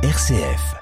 RCF. 0.00 0.76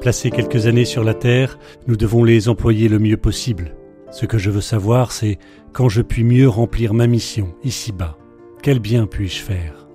Placés 0.00 0.30
quelques 0.30 0.68
années 0.68 0.84
sur 0.84 1.02
la 1.02 1.14
Terre, 1.14 1.58
nous 1.88 1.96
devons 1.96 2.22
les 2.22 2.48
employer 2.48 2.88
le 2.88 3.00
mieux 3.00 3.16
possible. 3.16 3.74
Ce 4.12 4.24
que 4.24 4.38
je 4.38 4.50
veux 4.50 4.60
savoir, 4.60 5.10
c'est 5.10 5.38
quand 5.72 5.88
je 5.88 6.00
puis 6.00 6.22
mieux 6.22 6.48
remplir 6.48 6.94
ma 6.94 7.08
mission 7.08 7.52
ici-bas. 7.64 8.16
Quel 8.62 8.78
bien 8.78 9.08
puis-je 9.08 9.42
faire? 9.42 9.88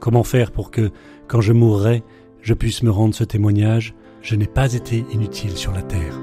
Comment 0.00 0.24
faire 0.24 0.50
pour 0.50 0.72
que, 0.72 0.90
quand 1.28 1.40
je 1.40 1.52
mourrai, 1.52 2.02
je 2.40 2.54
puisse 2.54 2.82
me 2.82 2.90
rendre 2.90 3.14
ce 3.14 3.22
témoignage? 3.22 3.94
Je 4.22 4.34
n'ai 4.34 4.48
pas 4.48 4.74
été 4.74 5.04
inutile 5.12 5.56
sur 5.56 5.70
la 5.70 5.82
Terre. 5.82 6.18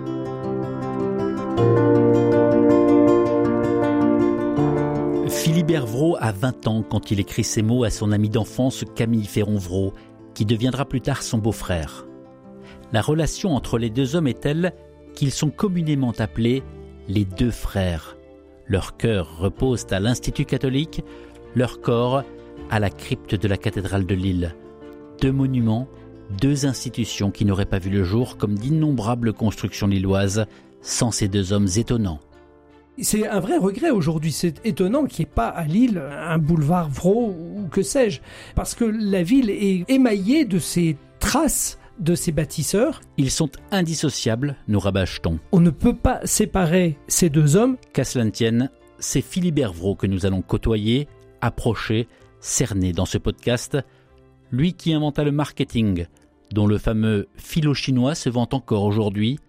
Philibert 5.50 5.88
Vraud 5.88 6.16
a 6.20 6.32
20 6.32 6.68
ans 6.68 6.84
quand 6.84 7.10
il 7.10 7.20
écrit 7.20 7.44
ces 7.44 7.64
mots 7.64 7.84
à 7.84 7.90
son 7.90 8.12
ami 8.12 8.30
d'enfance 8.30 8.86
Camille 8.96 9.26
Ferron-Vraud, 9.26 9.94
qui 10.36 10.46
deviendra 10.46 10.86
plus 10.86 11.02
tard 11.02 11.24
son 11.24 11.40
beau-frère 11.40 12.06
la 12.92 13.02
relation 13.02 13.56
entre 13.56 13.78
les 13.78 13.90
deux 13.90 14.16
hommes 14.16 14.28
est 14.28 14.42
telle 14.42 14.74
qu'ils 15.16 15.32
sont 15.32 15.50
communément 15.50 16.14
appelés 16.20 16.64
les 17.08 17.26
deux 17.26 17.52
frères. 17.52 18.18
Leur 18.68 18.98
cœur 18.98 19.38
repose 19.38 19.86
à 19.92 20.00
l'Institut 20.00 20.46
catholique, 20.46 21.04
leur 21.56 21.82
corps 21.82 22.24
à 22.70 22.80
la 22.80 22.90
crypte 22.90 23.36
de 23.36 23.48
la 23.48 23.58
cathédrale 23.58 24.06
de 24.06 24.16
Lille. 24.16 24.56
Deux 25.22 25.32
monuments, 25.32 25.88
deux 26.40 26.66
institutions 26.66 27.32
qui 27.32 27.46
n'auraient 27.46 27.66
pas 27.66 27.80
vu 27.80 27.90
le 27.90 28.04
jour 28.04 28.38
comme 28.38 28.56
d'innombrables 28.56 29.34
constructions 29.34 29.88
lilloises 29.88 30.46
sans 30.82 31.12
ces 31.12 31.28
deux 31.28 31.54
hommes 31.54 31.68
étonnants. 31.76 32.20
C'est 33.02 33.28
un 33.28 33.40
vrai 33.40 33.58
regret 33.58 33.90
aujourd'hui. 33.90 34.32
C'est 34.32 34.66
étonnant 34.66 35.06
qu'il 35.06 35.26
n'y 35.26 35.32
ait 35.32 35.34
pas 35.34 35.48
à 35.48 35.66
Lille 35.66 36.02
un 36.02 36.38
boulevard 36.38 36.90
Vro 36.90 37.30
ou 37.30 37.68
que 37.70 37.82
sais-je. 37.82 38.22
Parce 38.56 38.76
que 38.76 38.86
la 38.86 39.24
ville 39.24 39.50
est 39.50 39.90
émaillée 39.90 40.46
de 40.46 40.60
ces 40.60 40.98
traces 41.20 41.80
de 42.00 42.16
ces 42.16 42.32
bâtisseurs. 42.32 43.02
Ils 43.18 43.32
sont 43.32 43.50
indissociables, 43.72 44.56
nous 44.68 44.80
rabâche-t-on. 44.80 45.40
On 45.52 45.60
ne 45.60 45.70
peut 45.70 45.96
pas 45.96 46.22
séparer 46.24 46.98
ces 47.08 47.30
deux 47.30 47.56
hommes. 47.56 47.78
Qu'à 47.94 48.06
cela 48.06 48.26
ne 48.26 48.30
tienne, 48.30 48.70
c'est 49.00 49.22
Philibert 49.22 49.74
Vraud 49.74 49.96
que 49.96 50.08
nous 50.08 50.26
allons 50.26 50.42
côtoyer, 50.42 51.08
approcher, 51.42 52.08
cerner 52.40 52.94
dans 52.94 53.06
ce 53.06 53.18
podcast. 53.18 53.78
Lui 54.52 54.74
qui 54.74 54.94
inventa 54.94 55.24
le 55.24 55.32
marketing, 55.32 56.06
dont 56.52 56.68
le 56.68 56.78
fameux 56.78 57.28
philo 57.36 57.74
chinois 57.74 58.16
se 58.16 58.30
vend 58.30 58.48
encore 58.52 58.84
aujourd'hui. 58.84 59.40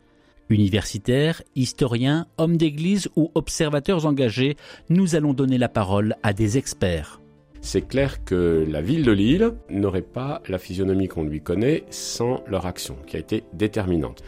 Universitaire, 0.51 1.43
historien, 1.55 2.27
homme 2.37 2.57
d'église 2.57 3.09
ou 3.17 3.31
observateurs 3.35 4.07
engagés, 4.07 4.57
nous 4.89 5.15
allons 5.15 5.33
donner 5.33 5.59
la 5.59 5.69
parole 5.69 6.17
à 6.23 6.33
des 6.33 6.59
experts 6.59 7.21
c'est 7.61 7.83
clair 7.83 8.25
que 8.25 8.65
la 8.69 8.81
ville 8.81 9.05
de 9.05 9.13
Lille 9.13 9.53
n'aurait 9.69 10.03
pas 10.03 10.43
la 10.49 10.59
physionomie 10.59 11.09
qu'on 11.09 11.25
lui 11.25 11.41
connaît 11.41 11.85
sans 11.91 12.43
leur 12.47 12.67
action, 12.67 12.97
qui 13.07 13.17
a 13.17 13.21
été 13.21 13.45
déterminante. 13.53 14.23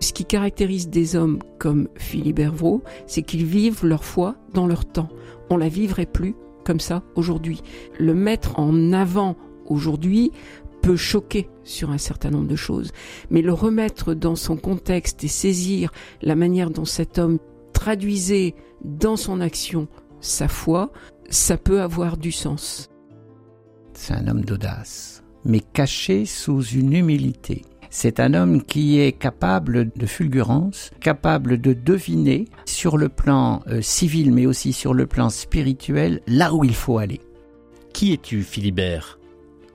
Ce 0.00 0.12
qui 0.12 0.24
caractérise 0.24 0.88
des 0.88 1.16
hommes 1.16 1.40
comme 1.58 1.88
Philibert 1.96 2.54
Vraud, 2.54 2.82
c'est 3.06 3.22
qu'ils 3.22 3.44
vivent 3.44 3.84
leur 3.84 4.04
foi 4.04 4.36
dans 4.54 4.66
leur 4.66 4.84
temps. 4.84 5.08
On 5.50 5.56
la 5.56 5.68
vivrait 5.68 6.06
plus 6.06 6.34
comme 6.64 6.80
ça 6.80 7.02
aujourd'hui. 7.14 7.62
Le 7.98 8.14
mettre 8.14 8.58
en 8.58 8.92
avant 8.92 9.36
aujourd'hui 9.66 10.32
peut 10.86 10.94
choquer 10.94 11.48
sur 11.64 11.90
un 11.90 11.98
certain 11.98 12.30
nombre 12.30 12.46
de 12.46 12.54
choses, 12.54 12.92
mais 13.28 13.42
le 13.42 13.52
remettre 13.52 14.14
dans 14.14 14.36
son 14.36 14.56
contexte 14.56 15.24
et 15.24 15.28
saisir 15.28 15.90
la 16.22 16.36
manière 16.36 16.70
dont 16.70 16.84
cet 16.84 17.18
homme 17.18 17.40
traduisait 17.72 18.54
dans 18.84 19.16
son 19.16 19.40
action 19.40 19.88
sa 20.20 20.46
foi, 20.46 20.92
ça 21.28 21.56
peut 21.56 21.80
avoir 21.80 22.16
du 22.16 22.30
sens. 22.30 22.88
C'est 23.94 24.14
un 24.14 24.28
homme 24.28 24.44
d'audace, 24.44 25.24
mais 25.44 25.58
caché 25.58 26.24
sous 26.24 26.62
une 26.62 26.92
humilité. 26.92 27.62
C'est 27.90 28.20
un 28.20 28.34
homme 28.34 28.62
qui 28.62 29.00
est 29.00 29.10
capable 29.10 29.90
de 29.90 30.06
fulgurance, 30.06 30.92
capable 31.00 31.60
de 31.60 31.72
deviner 31.72 32.44
sur 32.64 32.96
le 32.96 33.08
plan 33.08 33.60
euh, 33.66 33.82
civil 33.82 34.32
mais 34.32 34.46
aussi 34.46 34.72
sur 34.72 34.94
le 34.94 35.08
plan 35.08 35.30
spirituel 35.30 36.20
là 36.28 36.54
où 36.54 36.62
il 36.62 36.76
faut 36.76 36.98
aller. 36.98 37.20
Qui 37.92 38.12
es-tu, 38.12 38.44
Philibert? 38.44 39.18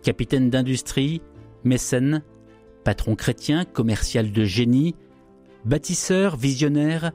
Capitaine 0.04 0.50
d'industrie, 0.50 1.22
mécène, 1.64 2.24
patron 2.84 3.16
chrétien, 3.16 3.66
commercial 3.66 4.32
de 4.32 4.44
génie, 4.46 4.96
bâtisseur, 5.64 6.38
visionnaire, 6.38 7.12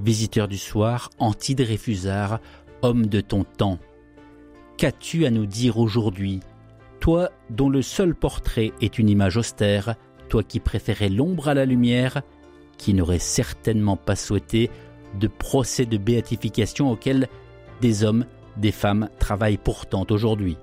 visiteur 0.00 0.48
du 0.48 0.58
soir, 0.58 1.10
anti-dreyfusard, 1.20 2.40
homme 2.82 3.06
de 3.06 3.20
ton 3.20 3.44
temps. 3.44 3.78
Qu'as-tu 4.76 5.26
à 5.26 5.30
nous 5.30 5.46
dire 5.46 5.78
aujourd'hui? 5.78 6.40
Toi 6.98 7.30
dont 7.50 7.68
le 7.68 7.82
seul 7.82 8.16
portrait 8.16 8.72
est 8.80 8.98
une 8.98 9.08
image 9.08 9.36
austère, 9.36 9.94
toi 10.28 10.42
qui 10.42 10.58
préférais 10.58 11.10
l'ombre 11.10 11.48
à 11.48 11.54
la 11.54 11.64
lumière, 11.64 12.22
qui 12.78 12.94
n'aurais 12.94 13.20
certainement 13.20 13.96
pas 13.96 14.16
souhaité 14.16 14.70
de 15.20 15.28
procès 15.28 15.86
de 15.86 15.98
béatification 15.98 16.90
auquel 16.90 17.28
des 17.80 18.02
hommes, 18.02 18.26
des 18.56 18.72
femmes 18.72 19.08
travaillent 19.20 19.56
pourtant 19.56 20.04
aujourd'hui. 20.10 20.56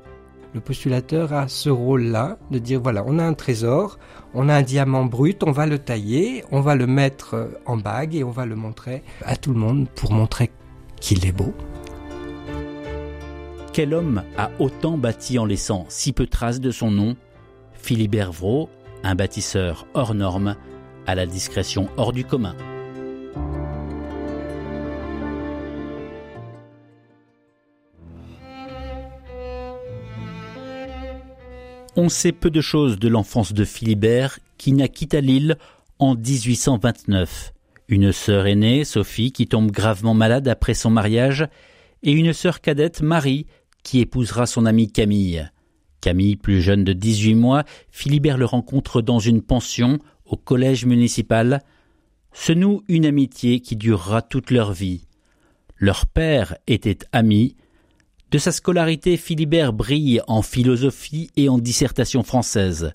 Le 0.53 0.59
postulateur 0.59 1.31
a 1.31 1.47
ce 1.47 1.69
rôle-là 1.69 2.38
de 2.51 2.59
dire 2.59 2.81
voilà, 2.81 3.03
on 3.07 3.19
a 3.19 3.23
un 3.23 3.34
trésor, 3.34 3.97
on 4.34 4.50
a 4.50 4.56
un 4.56 4.62
diamant 4.62 5.06
brut, 5.06 5.44
on 5.44 5.51
va 5.51 5.66
le 5.66 5.79
tailler, 5.79 6.44
on 6.51 6.59
va 6.59 6.75
le 6.75 6.88
mettre 6.88 7.57
en 7.66 7.78
bague 7.78 8.16
et 8.16 8.23
on 8.25 8.31
va 8.31 8.45
le 8.45 8.56
montrer 8.56 9.03
à 9.23 9.38
tout 9.38 9.53
le 9.53 9.59
monde 9.59 9.88
pour 9.95 10.11
montrer 10.11 10.51
qu'il 11.00 11.25
est 11.25 11.31
beau. 11.31 11.53
Quel 13.72 13.94
homme 13.94 14.23
a 14.38 14.51
autant 14.59 14.97
bâti 14.97 15.40
en 15.40 15.45
laissant 15.45 15.85
si 15.88 16.11
peu 16.11 16.28
trace 16.28 16.59
de 16.59 16.72
son 16.72 16.91
nom? 16.91 17.16
Philibert 17.73 18.34
Vraud, 18.34 18.67
un 19.03 19.16
bâtisseur 19.16 19.88
hors 19.94 20.13
norme, 20.13 20.57
à 21.07 21.16
la 21.16 21.25
discrétion 21.25 21.88
hors 21.95 22.11
du 22.11 22.25
commun. 22.25 22.56
On 31.97 32.07
sait 32.07 32.31
peu 32.31 32.50
de 32.50 32.62
choses 32.62 33.00
de 33.00 33.09
l'enfance 33.09 33.52
de 33.52 33.66
Philibert, 33.66 34.40
qui 34.57 34.72
naquit 34.72 35.09
à 35.12 35.19
Lille 35.19 35.57
en 36.00 36.16
1829. 36.16 37.53
Une 37.90 38.13
sœur 38.13 38.47
aînée, 38.47 38.85
Sophie, 38.85 39.34
qui 39.34 39.46
tombe 39.46 39.72
gravement 39.72 40.13
malade 40.13 40.47
après 40.47 40.74
son 40.74 40.90
mariage, 40.90 41.46
et 42.03 42.13
une 42.13 42.31
sœur 42.31 42.62
cadette, 42.62 43.02
Marie, 43.02 43.46
qui 43.84 44.00
épousera 44.00 44.46
son 44.46 44.66
amie 44.66 44.90
Camille. 44.90 45.50
Camille, 46.00 46.38
plus 46.38 46.62
jeune 46.62 46.85
de 46.85 46.94
18 46.94 47.35
mois, 47.35 47.66
Philibert 47.91 48.38
le 48.38 48.46
rencontre 48.46 49.02
dans 49.02 49.19
une 49.19 49.41
pension 49.41 50.00
au 50.25 50.38
collège 50.38 50.85
municipal. 50.85 51.62
Se 52.31 52.53
noue 52.53 52.84
une 52.88 53.06
amitié 53.06 53.59
qui 53.59 53.75
durera 53.75 54.22
toute 54.22 54.50
leur 54.50 54.72
vie. 54.72 55.08
Leur 55.75 56.06
père 56.06 56.56
était 56.68 57.00
ami. 57.12 57.58
De 58.31 58.37
sa 58.37 58.53
scolarité, 58.53 59.17
Philibert 59.17 59.73
brille 59.73 60.21
en 60.25 60.41
philosophie 60.41 61.29
et 61.35 61.49
en 61.49 61.57
dissertation 61.57 62.23
française. 62.23 62.93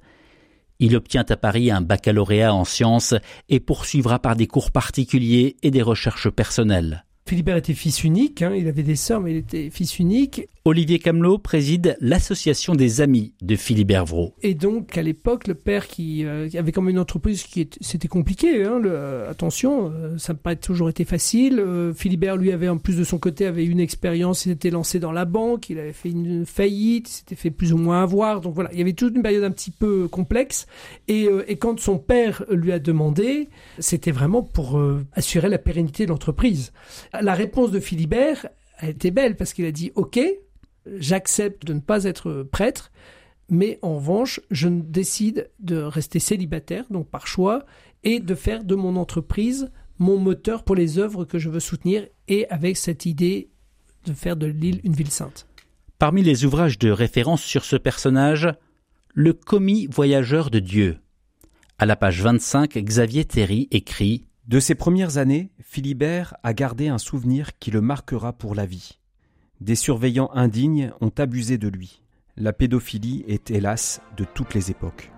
Il 0.78 0.97
obtient 0.97 1.26
à 1.28 1.36
Paris 1.36 1.70
un 1.70 1.82
baccalauréat 1.82 2.54
en 2.54 2.64
sciences 2.64 3.14
et 3.50 3.60
poursuivra 3.60 4.19
par 4.19 4.34
des 4.34 4.47
cours 4.47 4.70
particuliers 4.70 5.56
et 5.62 5.70
des 5.70 5.82
recherches 5.82 6.30
personnelles. 6.30 7.06
Philibert 7.26 7.56
était 7.56 7.75
fils 7.75 8.04
unique, 8.04 8.42
hein, 8.42 8.54
il 8.54 8.69
avait 8.69 8.84
des 8.84 8.94
sœurs, 8.94 9.20
mais 9.20 9.32
il 9.32 9.37
était 9.38 9.69
fils 9.70 9.98
unique. 9.98 10.48
Olivier 10.64 10.98
Camelot 10.98 11.38
préside 11.38 11.97
l'association 12.00 12.75
des 12.75 13.00
amis 13.00 13.34
de 13.41 13.54
Philibert 13.54 14.04
Vraud. 14.04 14.32
Et 14.42 14.54
donc, 14.54 14.98
à 14.98 15.03
l'époque, 15.03 15.47
le 15.47 15.54
père 15.54 15.86
qui 15.86 16.25
euh, 16.25 16.48
avait 16.59 16.72
comme 16.72 16.88
une 16.88 16.98
entreprise 16.98 17.44
qui 17.44 17.69
c'était 17.81 18.09
compliqué, 18.09 18.65
hein, 18.65 18.81
le, 18.81 18.91
euh, 18.91 19.31
attention, 19.31 19.92
euh, 19.94 20.19
ça 20.19 20.32
n'a 20.32 20.38
pas 20.41 20.56
toujours 20.56 20.88
été 20.88 21.04
facile. 21.04 21.65
Philibert, 21.95 22.36
lui, 22.36 22.51
avait 22.51 22.68
en 22.68 22.78
plus 22.78 22.97
de 22.97 23.04
son 23.04 23.18
côté, 23.18 23.47
avait 23.47 23.65
une 23.65 23.78
expérience, 23.78 24.45
il 24.45 24.51
s'était 24.51 24.71
lancé 24.71 24.98
dans 24.98 25.12
la 25.12 25.24
banque, 25.24 25.71
il 25.71 25.78
avait 25.78 25.92
fait 25.92 26.10
une 26.10 26.45
faillite, 26.45 27.10
il 27.10 27.12
s'était 27.12 27.36
fait 27.36 27.51
plus 27.51 27.72
ou 27.72 27.77
moins 27.77 28.03
avoir. 28.03 28.41
Donc 28.41 28.54
voilà, 28.54 28.71
il 28.72 28.78
y 28.78 28.83
avait 28.83 28.92
toute 28.92 29.15
une 29.15 29.22
période 29.22 29.45
un 29.45 29.53
petit 29.53 29.71
peu 29.71 30.09
complexe. 30.09 30.66
Et, 31.06 31.28
et 31.47 31.56
quand 31.56 31.78
son 31.78 31.98
père 31.98 32.45
lui 32.51 32.72
a 32.72 32.80
demandé, 32.80 33.48
c'était 33.78 34.10
vraiment 34.10 34.42
pour 34.42 34.80
assurer 35.12 35.48
la 35.48 35.59
pérennité 35.59 36.06
de 36.06 36.10
l'entreprise. 36.10 36.72
La 37.22 37.34
réponse 37.34 37.71
de 37.71 37.80
Philibert 37.80 38.47
a 38.78 38.89
été 38.89 39.10
belle 39.10 39.36
parce 39.36 39.53
qu'il 39.53 39.65
a 39.65 39.72
dit, 39.72 39.92
OK, 39.95 40.18
j'accepte 40.98 41.65
de 41.65 41.72
ne 41.72 41.80
pas 41.80 42.04
être 42.04 42.42
prêtre, 42.42 42.91
mais 43.48 43.78
en 43.83 43.97
revanche, 43.97 44.41
je 44.51 44.68
décide 44.68 45.51
de 45.60 45.77
rester 45.77 46.18
célibataire, 46.18 46.84
donc 46.91 47.09
par 47.09 47.27
choix, 47.27 47.65
et 48.03 48.21
de 48.21 48.34
faire 48.34 48.65
de 48.65 48.74
mon 48.74 48.97
entreprise 48.97 49.71
mon 49.98 50.18
moteur 50.18 50.63
pour 50.63 50.77
les 50.77 50.98
œuvres 50.98 51.24
que 51.24 51.39
je 51.39 51.48
veux 51.48 51.60
soutenir, 51.60 52.07
et 52.28 52.47
avec 52.48 52.77
cette 52.77 53.07
idée 53.07 53.48
de 54.04 54.13
faire 54.13 54.36
de 54.36 54.47
l'île 54.47 54.80
une 54.84 54.92
ville 54.92 55.10
sainte. 55.10 55.47
Parmi 55.98 56.22
les 56.22 56.45
ouvrages 56.45 56.78
de 56.78 56.91
référence 56.91 57.42
sur 57.42 57.65
ce 57.65 57.77
personnage, 57.77 58.48
Le 59.15 59.33
commis 59.33 59.86
voyageur 59.86 60.51
de 60.51 60.59
Dieu. 60.59 60.98
À 61.78 61.86
la 61.86 61.97
page 61.97 62.21
25, 62.21 62.77
Xavier 62.77 63.24
Théry 63.24 63.66
écrit 63.71 64.27
De 64.47 64.60
ses 64.60 64.77
premières 64.77 65.19
années, 65.19 65.51
Philibert 65.60 66.37
a 66.45 66.54
gardé 66.54 66.87
un 66.87 66.98
souvenir 66.98 67.59
qui 67.59 67.72
le 67.72 67.81
marquera 67.81 68.33
pour 68.33 68.54
la 68.54 68.65
vie. 68.65 69.01
Des 69.60 69.75
surveillants 69.75 70.31
indignes 70.34 70.93
ont 71.01 71.10
abusé 71.19 71.59
de 71.59 71.66
lui. 71.66 72.01
La 72.37 72.53
pédophilie 72.53 73.25
est 73.27 73.51
hélas 73.51 74.01
de 74.16 74.25
toutes 74.25 74.54
les 74.54 74.71
époques. 74.71 75.10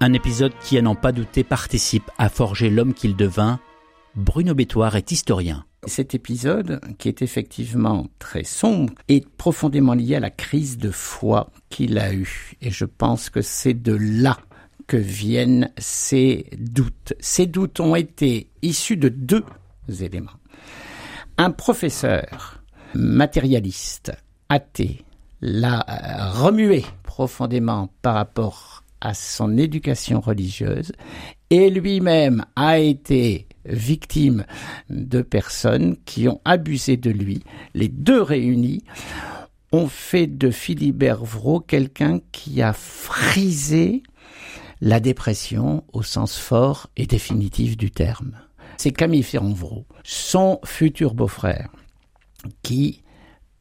Un 0.00 0.12
épisode 0.14 0.52
qui, 0.60 0.78
à 0.78 0.82
n'en 0.82 0.96
pas 0.96 1.12
douter, 1.12 1.44
participe 1.44 2.10
à 2.18 2.28
forger 2.28 2.68
l'homme 2.68 2.92
qu'il 2.92 3.14
devint. 3.14 3.60
Bruno 4.16 4.52
Bétoire 4.52 4.96
est 4.96 5.12
historien. 5.12 5.64
Cet 5.86 6.16
épisode, 6.16 6.80
qui 6.98 7.06
est 7.06 7.22
effectivement 7.22 8.08
très 8.18 8.42
sombre, 8.42 8.92
est 9.06 9.28
profondément 9.36 9.94
lié 9.94 10.16
à 10.16 10.20
la 10.20 10.30
crise 10.30 10.76
de 10.76 10.90
foi 10.90 11.52
qu'il 11.68 11.98
a 11.98 12.12
eue. 12.12 12.54
Et 12.60 12.72
je 12.72 12.84
pense 12.84 13.30
que 13.30 13.42
c'est 13.42 13.74
de 13.74 13.94
là 13.94 14.38
que 14.86 14.96
viennent 14.96 15.70
ces 15.78 16.46
doutes. 16.58 17.14
Ces 17.20 17.46
doutes 17.46 17.80
ont 17.80 17.94
été 17.94 18.50
issus 18.62 18.96
de 18.96 19.08
deux 19.08 19.44
éléments. 20.00 20.30
Un 21.38 21.50
professeur 21.50 22.62
matérialiste, 22.94 24.12
athée, 24.48 25.04
l'a 25.40 25.84
remué 26.32 26.84
profondément 27.02 27.90
par 28.02 28.14
rapport 28.14 28.84
à 29.00 29.14
son 29.14 29.58
éducation 29.58 30.20
religieuse 30.20 30.92
et 31.50 31.70
lui-même 31.70 32.44
a 32.56 32.78
été 32.78 33.46
victime 33.66 34.44
de 34.88 35.22
personnes 35.22 35.96
qui 36.04 36.28
ont 36.28 36.40
abusé 36.44 36.96
de 36.96 37.10
lui. 37.10 37.42
Les 37.74 37.88
deux 37.88 38.22
réunis 38.22 38.82
ont 39.72 39.88
fait 39.88 40.26
de 40.26 40.50
Philibert 40.50 41.24
Vraud 41.24 41.60
quelqu'un 41.60 42.20
qui 42.32 42.62
a 42.62 42.72
frisé 42.72 44.02
la 44.84 45.00
dépression 45.00 45.82
au 45.94 46.02
sens 46.02 46.36
fort 46.36 46.88
et 46.98 47.06
définitif 47.06 47.78
du 47.78 47.90
terme. 47.90 48.38
C'est 48.76 48.92
Camille 48.92 49.22
Ferronvraud, 49.22 49.86
son 50.04 50.60
futur 50.62 51.14
beau-frère, 51.14 51.70
qui, 52.62 53.02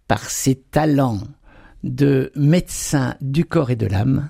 par 0.10 0.30
ses 0.30 0.56
talents 0.56 1.22
de 1.82 2.30
médecin 2.36 3.16
du 3.22 3.46
corps 3.46 3.72
et 3.72 3.78
de 3.78 3.88
l'âme, 3.88 4.30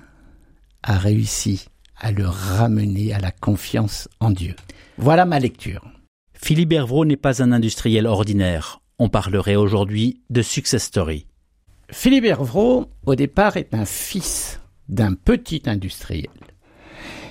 a 0.84 0.96
réussi 0.96 1.66
à 1.96 2.12
le 2.12 2.28
ramener 2.28 3.12
à 3.12 3.18
la 3.18 3.32
confiance 3.32 4.08
en 4.20 4.30
Dieu. 4.30 4.54
Voilà 4.96 5.24
ma 5.24 5.40
lecture. 5.40 5.84
Philibert 6.32 6.86
Vraud 6.86 7.06
n'est 7.06 7.16
pas 7.16 7.42
un 7.42 7.50
industriel 7.50 8.06
ordinaire. 8.06 8.80
On 9.00 9.08
parlerait 9.08 9.56
aujourd'hui 9.56 10.22
de 10.30 10.42
success 10.42 10.84
story. 10.84 11.26
Philibert 11.90 12.44
Vraud, 12.44 12.88
au 13.04 13.16
départ, 13.16 13.56
est 13.56 13.74
un 13.74 13.84
fils 13.84 14.60
d'un 14.88 15.14
petit 15.14 15.62
industriel. 15.66 16.30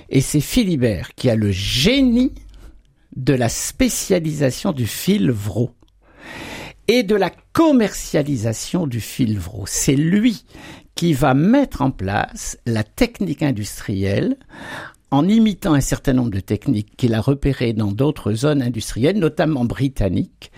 Et 0.08 0.20
c'est 0.20 0.40
Philibert 0.40 1.14
qui 1.14 1.30
a 1.30 1.36
le 1.36 1.50
génie 1.50 2.32
de 3.16 3.34
la 3.34 3.48
spécialisation 3.48 4.72
du 4.72 4.86
fil 4.86 5.30
Vraud 5.30 5.70
et 6.88 7.02
de 7.02 7.14
la 7.14 7.30
commercialisation 7.52 8.86
du 8.86 9.00
fil 9.00 9.38
Vraud. 9.38 9.64
C'est 9.66 9.96
lui 9.96 10.44
qui 10.94 11.12
va 11.12 11.34
mettre 11.34 11.82
en 11.82 11.90
place 11.90 12.58
la 12.66 12.84
technique 12.84 13.42
industrielle 13.42 14.36
en 15.14 15.28
imitant 15.28 15.74
un 15.74 15.80
certain 15.80 16.12
nombre 16.12 16.32
de 16.32 16.40
techniques 16.40 16.96
qu'il 16.96 17.14
a 17.14 17.20
repérées 17.20 17.72
dans 17.72 17.92
d'autres 17.92 18.32
zones 18.32 18.62
industrielles, 18.62 19.18
notamment 19.18 19.64
britanniques, 19.64 20.50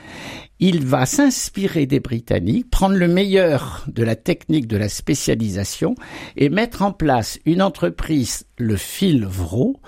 il 0.60 0.82
va 0.86 1.04
s'inspirer 1.04 1.84
des 1.84 2.00
Britanniques, 2.00 2.70
prendre 2.70 2.96
le 2.96 3.06
meilleur 3.06 3.84
de 3.86 4.02
la 4.02 4.16
technique 4.16 4.66
de 4.66 4.78
la 4.78 4.88
spécialisation 4.88 5.94
et 6.38 6.48
mettre 6.48 6.80
en 6.80 6.92
place 6.92 7.38
une 7.44 7.60
entreprise, 7.60 8.46
le 8.56 8.76
Filvro, 8.76 9.78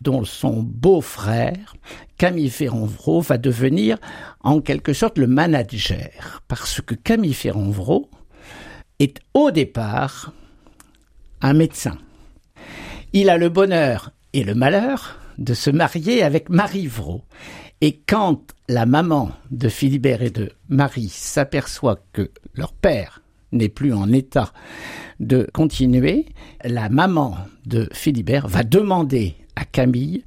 dont 0.00 0.22
son 0.22 0.62
beau-frère, 0.62 1.74
Camille 2.16 2.50
Ferronvro, 2.50 3.20
va 3.20 3.36
devenir 3.36 3.98
en 4.44 4.60
quelque 4.60 4.92
sorte 4.92 5.18
le 5.18 5.26
manager. 5.26 6.44
Parce 6.46 6.80
que 6.80 6.94
Camille 6.94 7.34
Ferronvro 7.34 8.08
est 9.00 9.18
au 9.34 9.50
départ 9.50 10.32
un 11.40 11.54
médecin. 11.54 11.98
Il 13.16 13.30
a 13.30 13.38
le 13.38 13.48
bonheur 13.48 14.10
et 14.32 14.42
le 14.42 14.56
malheur 14.56 15.20
de 15.38 15.54
se 15.54 15.70
marier 15.70 16.24
avec 16.24 16.48
Marie 16.48 16.88
Vraud. 16.88 17.22
Et 17.80 18.00
quand 18.08 18.42
la 18.68 18.86
maman 18.86 19.30
de 19.52 19.68
Philibert 19.68 20.20
et 20.20 20.30
de 20.30 20.50
Marie 20.68 21.10
s'aperçoit 21.10 22.00
que 22.12 22.32
leur 22.54 22.72
père 22.72 23.22
n'est 23.52 23.68
plus 23.68 23.92
en 23.94 24.12
état 24.12 24.52
de 25.20 25.48
continuer, 25.54 26.26
la 26.64 26.88
maman 26.88 27.36
de 27.66 27.88
Philibert 27.92 28.48
va 28.48 28.64
demander 28.64 29.36
à 29.54 29.64
Camille 29.64 30.24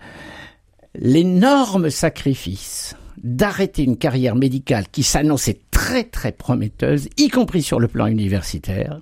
l'énorme 0.96 1.90
sacrifice 1.90 2.96
d'arrêter 3.22 3.84
une 3.84 3.98
carrière 3.98 4.36
médicale 4.36 4.86
qui 4.90 5.04
s'annonçait 5.04 5.60
très 5.72 6.06
très 6.06 6.32
prometteuse, 6.32 7.10
y 7.18 7.28
compris 7.28 7.64
sur 7.64 7.82
le 7.82 7.90
plan 7.90 8.06
universitaire, 8.06 9.02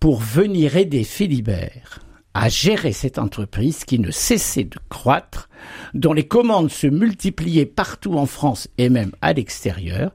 pour 0.00 0.20
venir 0.20 0.76
aider 0.76 1.04
Philibert 1.04 2.00
à 2.32 2.48
gérer 2.48 2.92
cette 2.92 3.18
entreprise 3.18 3.84
qui 3.84 3.98
ne 3.98 4.10
cessait 4.10 4.64
de 4.64 4.78
croître, 4.88 5.48
dont 5.94 6.12
les 6.12 6.26
commandes 6.26 6.70
se 6.70 6.86
multipliaient 6.86 7.66
partout 7.66 8.14
en 8.14 8.26
France 8.26 8.68
et 8.78 8.88
même 8.88 9.12
à 9.20 9.32
l'extérieur. 9.32 10.12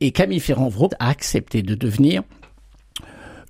Et 0.00 0.12
Camille 0.12 0.40
Ferrand-Vraud 0.40 0.90
a 1.00 1.08
accepté 1.08 1.62
de 1.62 1.74
devenir 1.74 2.22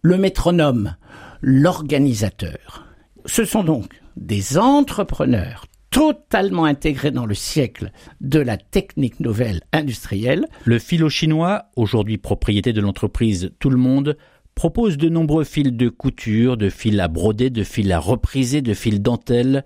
le 0.02 0.16
métronome, 0.16 0.96
l'organisateur. 1.42 2.86
Ce 3.26 3.44
sont 3.44 3.64
donc 3.64 4.00
des 4.16 4.56
entrepreneurs 4.56 5.66
totalement 5.90 6.64
intégrés 6.64 7.10
dans 7.10 7.26
le 7.26 7.34
siècle 7.34 7.90
de 8.20 8.38
la 8.38 8.56
technique 8.56 9.18
nouvelle 9.18 9.62
industrielle. 9.72 10.46
Le 10.64 10.78
philo 10.78 11.08
chinois, 11.08 11.70
aujourd'hui 11.74 12.18
propriété 12.18 12.72
de 12.72 12.80
l'entreprise 12.80 13.50
Tout 13.58 13.70
le 13.70 13.78
Monde, 13.78 14.16
propose 14.56 14.96
de 14.96 15.10
nombreux 15.10 15.44
fils 15.44 15.70
de 15.70 15.88
couture, 15.90 16.56
de 16.56 16.70
fils 16.70 16.98
à 16.98 17.08
broder, 17.08 17.50
de 17.50 17.62
fils 17.62 17.90
à 17.92 18.00
repriser, 18.00 18.62
de 18.62 18.74
fils 18.74 19.00
dentelle. 19.00 19.64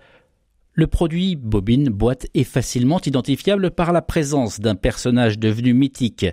Le 0.72 0.88
produit 0.88 1.36
bobine 1.36 1.88
boîte 1.88 2.26
est 2.34 2.44
facilement 2.44 3.00
identifiable 3.00 3.70
par 3.70 3.92
la 3.92 4.02
présence 4.02 4.60
d'un 4.60 4.74
personnage 4.74 5.38
devenu 5.38 5.72
mythique. 5.74 6.26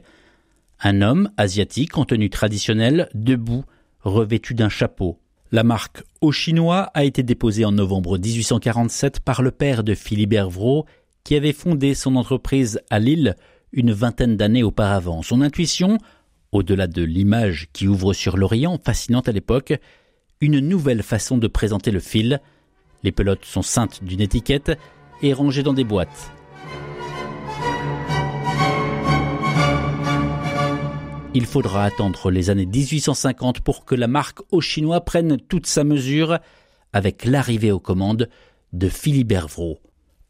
Un 0.81 1.01
homme 1.01 1.29
asiatique 1.37 1.97
en 1.97 2.05
tenue 2.05 2.31
traditionnelle, 2.31 3.09
debout, 3.13 3.63
revêtu 4.01 4.55
d'un 4.55 4.69
chapeau. 4.69 5.19
La 5.51 5.63
marque 5.63 6.03
Au 6.19 6.31
Chinois 6.31 6.89
a 6.95 7.03
été 7.03 7.21
déposée 7.21 7.63
en 7.63 7.71
novembre 7.71 8.17
1847 8.17 9.19
par 9.19 9.43
le 9.43 9.51
père 9.51 9.83
de 9.83 9.93
Philibert 9.93 10.49
Vraud, 10.49 10.85
qui 11.23 11.35
avait 11.35 11.53
fondé 11.53 11.93
son 11.93 12.15
entreprise 12.15 12.81
à 12.89 12.97
Lille 12.97 13.35
une 13.71 13.91
vingtaine 13.91 14.35
d'années 14.35 14.63
auparavant. 14.63 15.21
Son 15.21 15.41
intuition, 15.41 15.99
au-delà 16.51 16.87
de 16.87 17.03
l'image 17.03 17.67
qui 17.73 17.87
ouvre 17.87 18.13
sur 18.13 18.37
l'Orient, 18.37 18.79
fascinante 18.83 19.27
à 19.27 19.31
l'époque, 19.31 19.73
une 20.41 20.59
nouvelle 20.59 21.03
façon 21.03 21.37
de 21.37 21.47
présenter 21.47 21.91
le 21.91 21.99
fil. 21.99 22.41
Les 23.03 23.11
pelotes 23.11 23.45
sont 23.45 23.61
ceintes 23.61 24.03
d'une 24.03 24.21
étiquette 24.21 24.77
et 25.21 25.33
rangées 25.33 25.63
dans 25.63 25.73
des 25.73 25.83
boîtes. 25.83 26.31
Il 31.33 31.45
faudra 31.45 31.83
attendre 31.83 32.31
les 32.31 32.49
années 32.49 32.65
1850 32.65 33.61
pour 33.61 33.85
que 33.85 33.93
la 33.93 34.07
marque 34.07 34.39
au 34.51 34.61
chinois 34.61 35.01
prenne 35.01 35.37
toute 35.37 35.67
sa 35.67 35.83
mesure 35.83 36.39
avec 36.93 37.25
l'arrivée 37.25 37.71
aux 37.71 37.79
commandes 37.79 38.29
de 38.73 38.89
Philibert 38.89 39.47
Vraud. 39.47 39.77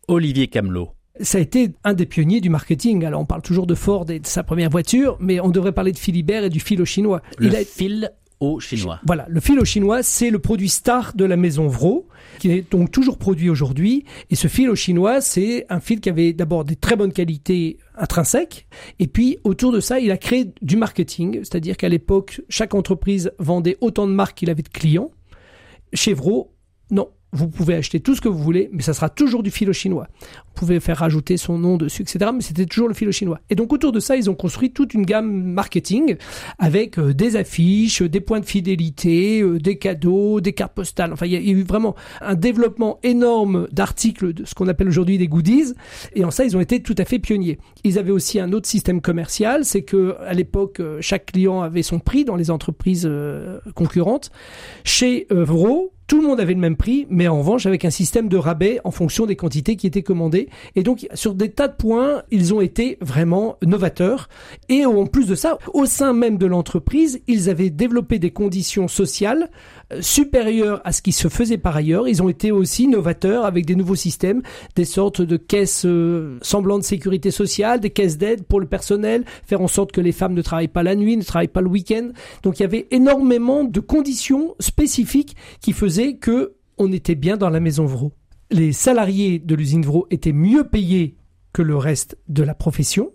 Olivier 0.10 0.48
Camelot 0.48 0.97
ça 1.22 1.38
a 1.38 1.42
été 1.42 1.72
un 1.84 1.94
des 1.94 2.06
pionniers 2.06 2.42
du 2.42 2.50
marketing. 2.50 3.06
Alors 3.06 3.22
on 3.22 3.26
parle 3.26 3.42
toujours 3.42 3.68
de 3.68 3.76
Ford 3.76 4.10
et 4.10 4.20
de 4.20 4.28
sa 4.28 4.44
première 4.44 4.70
voiture, 4.70 5.18
mais 5.20 5.40
on 5.40 5.50
devrait 5.50 5.72
parler 5.72 5.92
de 5.92 5.98
Philibert 5.98 6.44
et 6.44 6.50
du 6.50 6.60
fil 6.60 6.82
au 6.82 6.86
chinois. 6.86 7.22
Le 7.38 7.50
fil 7.50 8.12
au 8.40 8.60
chinois. 8.60 9.00
Voilà, 9.06 9.26
le 9.30 9.40
fil 9.40 9.60
au 9.60 9.66
chinois, 9.66 10.04
c'est 10.04 10.30
le 10.30 10.40
produit 10.40 10.70
star 10.70 11.14
de 11.16 11.26
la 11.26 11.38
maison 11.38 11.68
Vro, 11.68 12.08
qui 12.40 12.52
est 12.52 12.72
donc 12.72 12.92
toujours 12.92 13.18
produit 13.18 13.50
aujourd'hui. 13.50 14.06
Et 14.30 14.36
ce 14.36 14.48
fil 14.48 14.70
au 14.70 14.76
chinois, 14.76 15.22
c'est 15.22 15.66
un 15.70 15.80
fil 15.80 16.00
qui 16.00 16.10
avait 16.10 16.34
d'abord 16.34 16.64
des 16.64 16.76
très 16.76 16.96
bonnes 16.96 17.14
qualités 17.14 17.78
intrinsèques, 17.96 18.68
et 19.00 19.08
puis 19.08 19.40
autour 19.44 19.72
de 19.72 19.80
ça, 19.80 20.00
il 20.00 20.12
a 20.12 20.18
créé 20.18 20.54
du 20.62 20.78
marketing, 20.78 21.40
c'est-à-dire 21.40 21.78
qu'à 21.78 21.90
l'époque, 21.90 22.42
chaque 22.48 22.76
entreprise 22.76 23.32
vendait 23.40 23.78
autant 23.82 24.08
de 24.08 24.14
marques 24.14 24.38
qu'il 24.38 24.52
avait 24.52 24.62
de 24.62 24.70
clients. 24.70 25.10
Chez 25.94 26.14
Vro, 26.14 26.54
non, 26.92 27.10
vous 27.34 27.50
pouvez 27.50 27.76
acheter 27.76 28.00
tout 28.00 28.16
ce 28.16 28.22
que 28.22 28.30
vous 28.30 28.42
voulez, 28.42 28.70
mais 28.72 28.82
ça 28.82 28.94
sera 28.94 29.10
toujours 29.10 29.44
du 29.44 29.52
filo 29.52 29.74
chinois. 29.74 30.08
Vous 30.22 30.54
pouvez 30.56 30.80
faire 30.80 30.98
rajouter 30.98 31.36
son 31.36 31.58
nom 31.58 31.78
dessus, 31.78 32.04
etc. 32.04 32.32
Mais 32.34 32.42
c'était 32.42 32.66
toujours 32.66 32.88
le 32.88 32.94
filo 32.94 33.12
chinois. 33.12 33.40
Et 33.50 33.56
donc 33.56 33.74
autour 33.74 33.92
de 33.92 34.00
ça, 34.00 34.16
ils 34.16 34.30
ont 34.30 34.36
construit 34.36 34.72
toute 34.72 34.94
une 34.94 35.06
gamme 35.06 35.44
marketing 35.44 36.16
avec 36.58 36.98
euh, 36.98 37.14
des 37.14 37.36
affiches, 37.36 38.02
des 38.02 38.22
points 38.22 38.40
de 38.40 38.46
fidélité, 38.46 39.42
euh, 39.42 39.60
des 39.60 39.78
cadeaux, 39.78 40.40
des 40.40 40.54
cartes 40.54 40.74
postales. 40.74 41.12
Enfin, 41.12 41.26
il 41.26 41.34
y, 41.34 41.36
a 41.36 41.40
eu 41.40 41.64
vraiment 41.64 41.96
un 42.22 42.36
développement 42.36 43.00
énorme 43.04 43.68
d'articles 43.72 44.34
de 44.34 44.46
ce 44.46 44.56
qu'on 44.56 44.68
appelle 44.68 44.88
aujourd'hui 44.88 45.18
des 45.18 45.28
goodies. 45.28 45.74
Et 46.16 46.24
en 46.24 46.32
ça, 46.32 46.46
ils 46.46 46.56
ont 46.56 46.62
été 46.62 46.82
tout 46.82 46.96
à 46.98 47.04
fait 47.04 47.20
pionniers. 47.20 47.60
Ils 47.84 48.00
avaient 48.00 48.12
aussi 48.12 48.40
un 48.40 48.54
autre 48.54 48.68
système 48.68 49.02
commercial, 49.02 49.66
c'est 49.66 49.84
que 49.84 50.16
à 50.26 50.34
l'époque, 50.34 50.80
euh, 50.80 51.00
chaque 51.02 51.28
client 51.28 51.62
avait 51.62 51.84
son 51.84 52.00
prix 52.00 52.24
dans 52.24 52.38
les 52.38 52.52
entreprises 52.52 53.10
concurrentes. 53.76 54.32
Chez 54.84 55.28
Vro, 55.30 55.92
tout 56.08 56.22
le 56.22 56.28
monde 56.28 56.40
avait 56.40 56.54
le 56.54 56.60
même 56.60 56.78
prix, 56.78 57.06
mais 57.10 57.28
en 57.28 57.40
revanche 57.40 57.66
avec 57.66 57.84
un 57.84 57.90
système 57.90 58.30
de 58.30 58.38
rabais 58.38 58.80
en 58.86 58.92
fonction 58.92 59.26
des 59.26 59.36
quantités 59.36 59.76
qui 59.76 59.88
étaient 59.88 60.04
commandées. 60.04 60.48
Et 60.76 60.84
donc 60.84 61.06
sur 61.14 61.36
des 61.36 61.52
tas 61.52 61.68
de 61.68 61.76
points, 61.76 62.24
ils 62.32 62.54
ont 62.54 62.62
été 62.62 62.98
vraiment 63.02 63.58
novateurs. 63.62 64.30
Et 64.70 64.86
en 64.86 65.06
plus 65.06 65.28
de 65.28 65.36
ça, 65.36 65.58
au 65.74 65.86
sein 65.86 66.14
même 66.14 66.38
de 66.38 66.46
l'entreprise, 66.46 67.22
ils 67.28 67.50
avaient 67.50 67.70
développé 67.70 68.20
des 68.20 68.32
conditions 68.32 68.88
sociales 68.88 69.50
supérieures 70.02 70.82
à 70.84 70.92
ce 70.92 71.02
qui 71.02 71.12
se 71.12 71.28
faisait 71.28 71.58
par 71.58 71.76
ailleurs. 71.76 72.08
Ils 72.08 72.22
ont 72.22 72.30
été 72.30 72.52
aussi 72.52 72.88
novateurs 72.88 73.46
avec 73.46 73.66
des 73.66 73.76
nouveaux 73.76 73.96
systèmes, 73.96 74.42
des 74.76 74.86
sortes 74.86 75.22
de 75.22 75.38
caisses 75.38 75.86
euh, 75.86 76.38
semblant 76.42 76.78
de 76.78 76.84
sécurité 76.84 77.32
sociale, 77.32 77.80
des 77.80 77.90
caisses 77.90 78.18
d'aide 78.18 78.44
pour 78.44 78.60
le 78.60 78.68
personnel, 78.68 79.24
faire 79.46 79.62
en 79.62 79.68
sorte 79.68 79.92
que 79.92 80.02
les 80.02 80.12
femmes 80.12 80.34
ne 80.34 80.42
travaillent 80.42 80.68
pas 80.68 80.84
la 80.84 80.96
nuit, 80.96 81.18
ne 81.18 81.24
travaillent 81.24 81.48
pas 81.48 81.62
le 81.62 81.70
week-end. 81.70 82.10
Donc 82.44 82.60
il 82.60 82.64
y 82.64 82.66
avait 82.66 82.88
énormément 82.92 83.64
de 83.64 83.80
conditions 83.80 84.56
spécifiques 84.60 85.36
qui 85.62 85.74
faisaient 85.74 86.16
que 86.16 86.54
on 86.78 86.92
était 86.92 87.16
bien 87.16 87.38
dans 87.38 87.50
la 87.50 87.60
maison 87.60 87.86
Vro. 87.86 88.12
Les 88.52 88.72
salariés 88.72 89.40
de 89.40 89.56
l'usine 89.56 89.84
Vro 89.84 90.08
étaient 90.12 90.34
mieux 90.34 90.64
payés 90.64 91.16
que 91.54 91.62
le 91.62 91.76
reste 91.76 92.18
de 92.28 92.44
la 92.44 92.54
profession. 92.54 93.12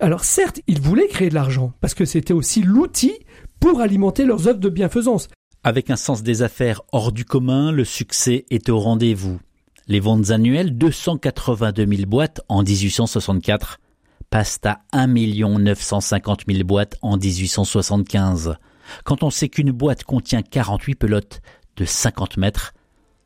Alors 0.00 0.24
certes, 0.24 0.60
ils 0.66 0.80
voulaient 0.80 1.08
créer 1.08 1.28
de 1.28 1.34
l'argent, 1.34 1.72
parce 1.80 1.94
que 1.94 2.04
c'était 2.04 2.32
aussi 2.32 2.62
l'outil 2.62 3.12
pour 3.60 3.80
alimenter 3.80 4.24
leurs 4.24 4.48
œuvres 4.48 4.58
de 4.58 4.68
bienfaisance. 4.68 5.28
Avec 5.66 5.88
un 5.88 5.96
sens 5.96 6.22
des 6.22 6.42
affaires 6.42 6.82
hors 6.92 7.10
du 7.10 7.24
commun, 7.24 7.72
le 7.72 7.84
succès 7.84 8.44
est 8.50 8.68
au 8.68 8.78
rendez-vous. 8.78 9.40
Les 9.88 9.98
ventes 9.98 10.28
annuelles, 10.28 10.76
282 10.76 11.86
000 11.86 12.06
boîtes 12.06 12.42
en 12.50 12.62
1864, 12.62 13.80
passent 14.28 14.60
à 14.64 14.80
1 14.92 15.06
950 15.06 16.42
000 16.46 16.64
boîtes 16.64 16.96
en 17.00 17.16
1875. 17.16 18.56
Quand 19.04 19.22
on 19.22 19.30
sait 19.30 19.48
qu'une 19.48 19.72
boîte 19.72 20.04
contient 20.04 20.42
48 20.42 20.96
pelotes, 20.96 21.40
de 21.76 21.86
50 21.86 22.36
mètres. 22.36 22.74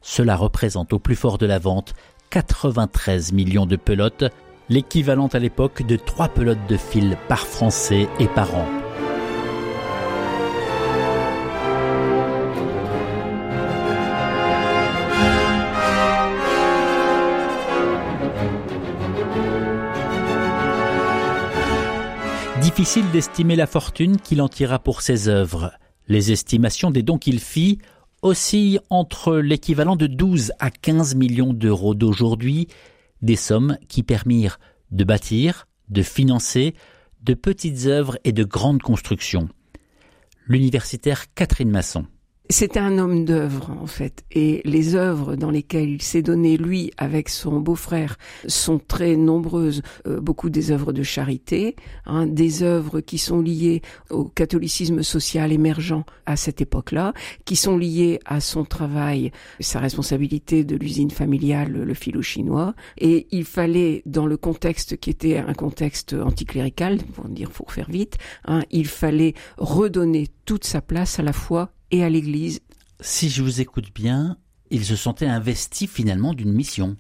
Cela 0.01 0.37
représente 0.37 0.93
au 0.93 1.01
plus 1.01 1.17
fort 1.17 1.39
de 1.39 1.47
la 1.47 1.59
vente 1.59 1.95
93 2.31 3.33
millions 3.33 3.67
de 3.67 3.75
pelotes, 3.75 4.25
l'équivalent 4.69 5.27
à 5.27 5.41
l'époque 5.41 5.83
de 5.83 5.97
3 5.97 6.29
pelotes 6.29 6.67
de 6.69 6.77
fil 6.77 7.17
par 7.29 7.41
Français 7.41 8.09
et 8.21 8.29
par 8.29 8.55
an. 8.55 8.88
Difficile 22.79 23.11
d'estimer 23.11 23.57
la 23.57 23.67
fortune 23.67 24.21
qu'il 24.21 24.41
en 24.41 24.49
tira 24.49 24.79
pour 24.79 25.03
ses 25.03 25.27
œuvres. 25.27 25.73
Les 26.07 26.31
estimations 26.31 26.93
des 26.93 27.03
dons 27.03 27.19
qu'il 27.19 27.41
fit 27.41 27.81
oscille 28.23 28.79
entre 28.89 29.35
l'équivalent 29.39 29.97
de 29.97 30.07
12 30.07 30.53
à 30.61 30.71
15 30.71 31.17
millions 31.17 31.53
d'euros 31.53 31.97
d'aujourd'hui, 31.97 32.69
des 33.21 33.35
sommes 33.35 33.79
qui 33.89 34.05
permirent 34.05 34.61
de 34.93 35.03
bâtir, 35.03 35.67
de 35.89 36.03
financer 36.03 36.77
de 37.21 37.35
petites 37.35 37.87
œuvres 37.87 38.17
et 38.23 38.31
de 38.31 38.45
grandes 38.45 38.83
constructions. 38.83 39.49
L'universitaire 40.47 41.35
Catherine 41.35 41.73
Masson. 41.73 42.07
C'était 42.51 42.81
un 42.81 42.97
homme 42.97 43.27
d'œuvre 43.27 43.77
en 43.79 43.87
fait, 43.87 44.25
et 44.31 44.63
les 44.65 44.95
œuvres 44.95 45.37
dans 45.37 45.51
lesquelles 45.51 45.91
il 45.91 46.01
s'est 46.01 46.23
donné 46.23 46.57
lui 46.57 46.93
avec 46.97 47.29
son 47.29 47.61
beau-frère 47.61 48.17
sont 48.47 48.79
très 48.79 49.17
nombreuses. 49.17 49.83
Euh, 50.07 50.19
beaucoup 50.19 50.49
des 50.49 50.71
œuvres 50.71 50.95
de 50.95 51.03
charité, 51.03 51.77
hein, 52.07 52.27
des 52.27 52.63
œuvres 52.63 53.01
qui 53.01 53.19
sont 53.19 53.43
liées 53.43 53.83
au 54.09 54.25
catholicisme 54.25 55.03
social 55.03 55.53
émergent 55.53 56.03
à 56.25 56.37
cette 56.37 56.63
époque-là, 56.63 57.13
qui 57.45 57.55
sont 57.55 57.77
liées 57.77 58.19
à 58.25 58.41
son 58.41 58.65
travail, 58.65 59.31
sa 59.61 59.79
responsabilité 59.79 60.65
de 60.65 60.77
l'usine 60.77 61.11
familiale, 61.11 61.73
le 61.73 61.95
philo 61.95 62.23
chinois. 62.23 62.75
Et 62.97 63.27
il 63.31 63.45
fallait, 63.45 64.03
dans 64.07 64.25
le 64.25 64.39
contexte 64.39 64.97
qui 64.97 65.11
était 65.11 65.37
un 65.37 65.53
contexte 65.53 66.15
anticlérical, 66.15 66.97
pour 67.13 67.29
dire 67.29 67.51
pour 67.51 67.73
faire 67.73 67.91
vite, 67.91 68.17
hein, 68.47 68.63
il 68.71 68.87
fallait 68.87 69.35
redonner 69.59 70.29
toute 70.47 70.65
sa 70.65 70.81
place 70.81 71.19
à 71.19 71.23
la 71.23 71.35
foi 71.35 71.73
et 71.91 72.05
à 72.05 72.09
l'Église. 72.09 72.61
Si 73.01 73.29
je 73.29 73.43
vous 73.43 73.61
écoute 73.61 73.93
bien, 73.95 74.37
il 74.71 74.85
se 74.85 74.97
sentait 74.97 75.27
investi 75.27 75.87
finalement 75.87 76.35
d'une 76.35 76.53
mission. 76.53 76.97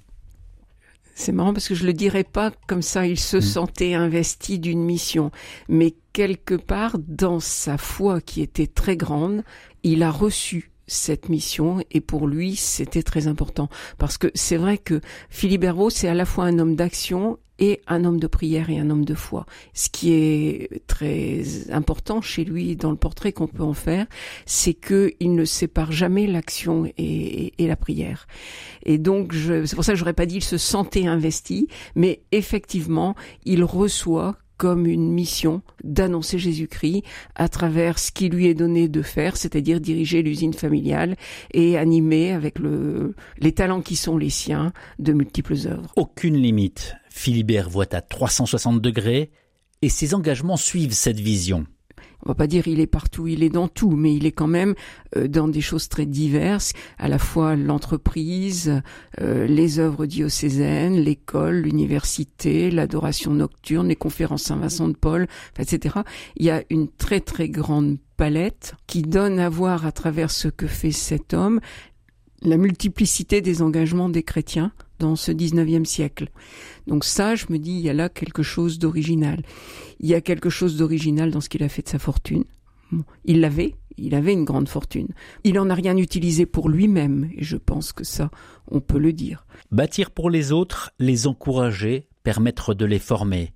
C'est 1.15 1.33
marrant 1.33 1.53
parce 1.53 1.67
que 1.67 1.75
je 1.75 1.85
le 1.85 1.93
dirais 1.93 2.23
pas 2.23 2.53
comme 2.69 2.83
ça, 2.83 3.07
il 3.07 3.19
se 3.19 3.39
hmm. 3.39 3.43
sentait 3.43 3.95
investi 3.95 4.61
d'une 4.61 4.85
mission, 4.85 5.33
mais 5.69 5.97
quelque 6.13 6.55
part 6.55 6.97
dans 6.99 7.41
sa 7.41 7.77
foi 7.77 8.21
qui 8.21 8.41
était 8.41 8.69
très 8.69 8.97
grande, 8.97 9.43
il 9.83 10.05
a 10.05 10.13
reçu 10.13 10.71
cette 10.89 11.29
mission 11.29 11.79
et 11.91 12.01
pour 12.01 12.27
lui 12.27 12.57
c'était 12.57 13.03
très 13.03 13.29
important 13.29 13.69
parce 13.99 14.19
que 14.19 14.29
c'est 14.35 14.57
vrai 14.57 14.79
que 14.79 15.01
Philippe 15.31 15.65
Herbeau 15.65 15.91
c'est 15.91 16.09
à 16.09 16.15
la 16.15 16.25
fois 16.25 16.45
un 16.45 16.59
homme 16.59 16.75
d'action 16.75 17.39
et 17.59 17.81
un 17.87 18.05
homme 18.05 18.21
de 18.21 18.27
prière 18.27 18.71
et 18.71 18.79
un 18.79 18.91
homme 18.91 19.05
de 19.05 19.15
foi. 19.15 19.47
Ce 19.75 19.89
qui 19.89 20.13
est 20.13 20.87
très 20.87 21.71
important 21.71 22.21
chez 22.21 22.45
lui 22.45 22.77
dans 22.77 22.91
le 22.91 22.97
portrait 22.97 23.33
qu'on 23.33 23.49
peut 23.49 23.63
en 23.63 23.75
faire, 23.75 24.07
c'est 24.47 24.75
que 24.75 25.13
il 25.21 25.35
ne 25.35 25.45
sépare 25.45 25.93
jamais 25.93 26.27
l'action 26.27 26.91
et, 26.97 27.53
la 27.59 27.77
prière. 27.77 28.27
Et 28.85 28.99
donc, 28.99 29.35
c'est 29.35 29.75
pour 29.75 29.85
ça 29.85 29.93
que 29.93 29.99
j'aurais 29.99 30.13
pas 30.13 30.27
dit 30.27 30.37
il 30.37 30.45
se 30.45 30.57
sentait 30.57 31.07
investi, 31.07 31.69
mais 31.95 32.23
effectivement, 32.33 33.15
il 33.45 33.65
reçoit 33.65 34.37
comme 34.59 34.87
une 34.87 35.11
mission 35.13 35.63
d'annoncer 35.83 36.39
Jésus-Christ 36.39 37.05
à 37.35 37.49
travers 37.49 37.99
ce 37.99 38.11
qui 38.11 38.29
lui 38.29 38.47
est 38.47 38.55
donné 38.55 38.89
de 38.89 39.03
faire, 39.03 39.37
c'est-à-dire 39.37 39.81
diriger 39.81 40.23
l'usine 40.23 40.53
familiale 40.53 41.17
et 41.55 41.79
animer 41.79 42.33
avec 42.33 42.59
le, 42.59 43.15
les 43.39 43.53
talents 43.53 43.81
qui 43.81 43.97
sont 43.97 44.19
les 44.19 44.31
siens 44.31 44.73
de 44.99 45.13
multiples 45.13 45.57
œuvres. 45.67 45.93
Aucune 45.97 46.37
limite. 46.37 46.95
Philibert 47.09 47.71
voit 47.71 47.95
à 47.95 48.03
360 48.03 48.83
degrés 48.83 49.31
et 49.81 49.89
ses 49.89 50.15
engagements 50.15 50.57
suivent 50.57 50.93
cette 50.93 51.21
vision 51.21 51.67
on 52.25 52.29
va 52.29 52.35
pas 52.35 52.47
dire 52.47 52.69
il 52.69 52.81
est 52.81 52.87
partout, 52.87 53.27
il 53.27 53.43
est 53.43 53.49
dans 53.49 53.69
tout, 53.69 53.91
mais 53.91 54.15
il 54.15 54.27
est 54.27 54.33
quand 54.33 54.47
même 54.47 54.75
euh, 55.17 55.29
dans 55.29 55.49
des 55.49 55.61
choses 55.61 55.89
très 55.89 56.07
diverses, 56.07 56.73
à 56.99 57.09
la 57.09 57.19
fois 57.19 57.57
l'entreprise, 57.57 58.81
euh, 59.21 59.47
les 59.47 59.79
œuvres 59.79 60.07
diocésaines, 60.07 60.97
l'école, 60.97 61.57
l'université, 61.57 62.71
l'adoration 62.71 63.33
nocturne, 63.35 63.89
les 63.89 63.97
conférences 63.97 64.45
Saint-Vincent 64.45 64.89
de 64.89 64.97
Paul, 64.97 65.27
etc. 65.59 65.97
Il 66.37 66.47
y 66.47 66.51
a 66.51 66.63
une 66.71 66.89
très 66.89 67.21
très 67.21 67.49
grande 67.49 67.99
palette 68.17 68.75
qui 68.87 69.03
donne 69.03 69.39
à 69.39 69.49
voir 69.49 69.87
à 69.87 69.93
travers 69.93 70.31
ce 70.31 70.49
que 70.49 70.67
fait 70.67 70.93
cet 70.93 71.35
homme 71.35 71.61
la 72.43 72.57
multiplicité 72.57 73.41
des 73.41 73.63
engagements 73.63 74.09
des 74.09 74.23
chrétiens 74.23 74.73
dans 74.99 75.17
ce 75.17 75.33
19e 75.33 75.85
siècle. 75.85 76.29
Donc 76.87 77.05
ça, 77.05 77.35
je 77.35 77.47
me 77.51 77.59
dis, 77.59 77.73
il 77.73 77.81
y 77.81 77.91
a 77.91 77.95
là 77.95 78.09
quelque 78.09 78.43
chose 78.43 78.79
d'original. 78.79 79.43
Il 80.01 80.09
y 80.09 80.15
a 80.15 80.21
quelque 80.21 80.51
chose 80.51 80.77
d'original 80.77 81.31
dans 81.31 81.41
ce 81.41 81.49
qu'il 81.49 81.63
a 81.63 81.69
fait 81.69 81.83
de 81.83 81.89
sa 81.89 81.99
fortune. 81.99 82.45
il 83.25 83.41
l'avait, 83.41 83.75
il 83.97 84.15
avait 84.15 84.33
une 84.33 84.45
grande 84.45 84.69
fortune. 84.69 85.09
Il 85.45 85.55
n'en 85.55 85.71
a 85.71 85.75
rien 85.75 85.97
utilisé 85.97 86.47
pour 86.47 86.69
lui-même, 86.69 87.31
et 87.37 87.45
je 87.45 87.57
pense 87.57 87.93
que 87.93 88.05
ça, 88.05 88.31
on 88.71 88.81
peut 88.81 88.99
le 88.99 89.13
dire. 89.13 89.47
Bâtir 89.71 90.11
pour 90.11 90.31
les 90.31 90.53
autres, 90.53 90.91
les 90.99 91.27
encourager, 91.27 92.07
permettre 92.23 92.75
de 92.75 92.85
les 92.85 92.99
former. 92.99 93.53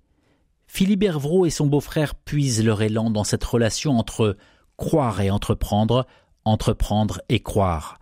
Philibert 0.66 1.20
Vraud 1.20 1.44
et 1.44 1.50
son 1.50 1.66
beau-frère 1.66 2.14
puisent 2.14 2.64
leur 2.64 2.80
élan 2.82 3.10
dans 3.10 3.24
cette 3.24 3.44
relation 3.44 3.98
entre 3.98 4.36
croire 4.76 5.20
et 5.20 5.30
entreprendre, 5.30 6.06
entreprendre 6.44 7.20
et 7.28 7.40
croire. 7.40 7.98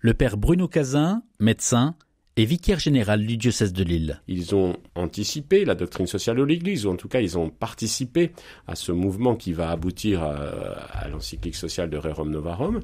Le 0.00 0.14
père 0.14 0.36
Bruno 0.36 0.68
Cazin, 0.68 1.22
médecin, 1.38 1.96
et 2.38 2.44
vicaire 2.44 2.78
général 2.78 3.26
du 3.26 3.36
diocèse 3.36 3.72
de 3.72 3.82
Lille. 3.82 4.22
Ils 4.28 4.54
ont 4.54 4.76
anticipé 4.94 5.64
la 5.64 5.74
doctrine 5.74 6.06
sociale 6.06 6.36
de 6.36 6.44
l'Église, 6.44 6.86
ou 6.86 6.90
en 6.90 6.94
tout 6.94 7.08
cas 7.08 7.20
ils 7.20 7.36
ont 7.36 7.50
participé 7.50 8.30
à 8.68 8.76
ce 8.76 8.92
mouvement 8.92 9.34
qui 9.34 9.52
va 9.52 9.70
aboutir 9.70 10.22
à, 10.22 11.08
l'encyclique 11.08 11.56
sociale 11.56 11.90
de 11.90 11.96
Rerum 11.96 12.30
Novarum. 12.30 12.80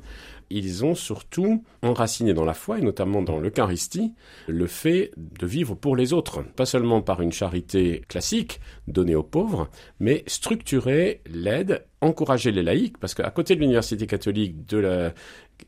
Ils 0.50 0.84
ont 0.84 0.96
surtout 0.96 1.64
enraciné 1.82 2.34
dans 2.34 2.44
la 2.44 2.52
foi, 2.52 2.80
et 2.80 2.82
notamment 2.82 3.22
dans 3.22 3.38
l'Eucharistie, 3.38 4.12
le 4.48 4.66
fait 4.66 5.12
de 5.16 5.46
vivre 5.46 5.76
pour 5.76 5.94
les 5.94 6.12
autres, 6.12 6.42
pas 6.42 6.66
seulement 6.66 7.00
par 7.00 7.22
une 7.22 7.32
charité 7.32 8.02
classique 8.08 8.60
donnée 8.88 9.14
aux 9.14 9.22
pauvres, 9.22 9.70
mais 10.00 10.24
structurer 10.26 11.22
l'aide 11.26 11.84
encourager 12.00 12.52
les 12.52 12.62
laïcs, 12.62 12.98
parce 12.98 13.14
qu'à 13.14 13.30
côté 13.30 13.54
de 13.56 13.60
l'université 13.60 14.06
catholique 14.06 14.66
de 14.66 14.78
la 14.78 15.14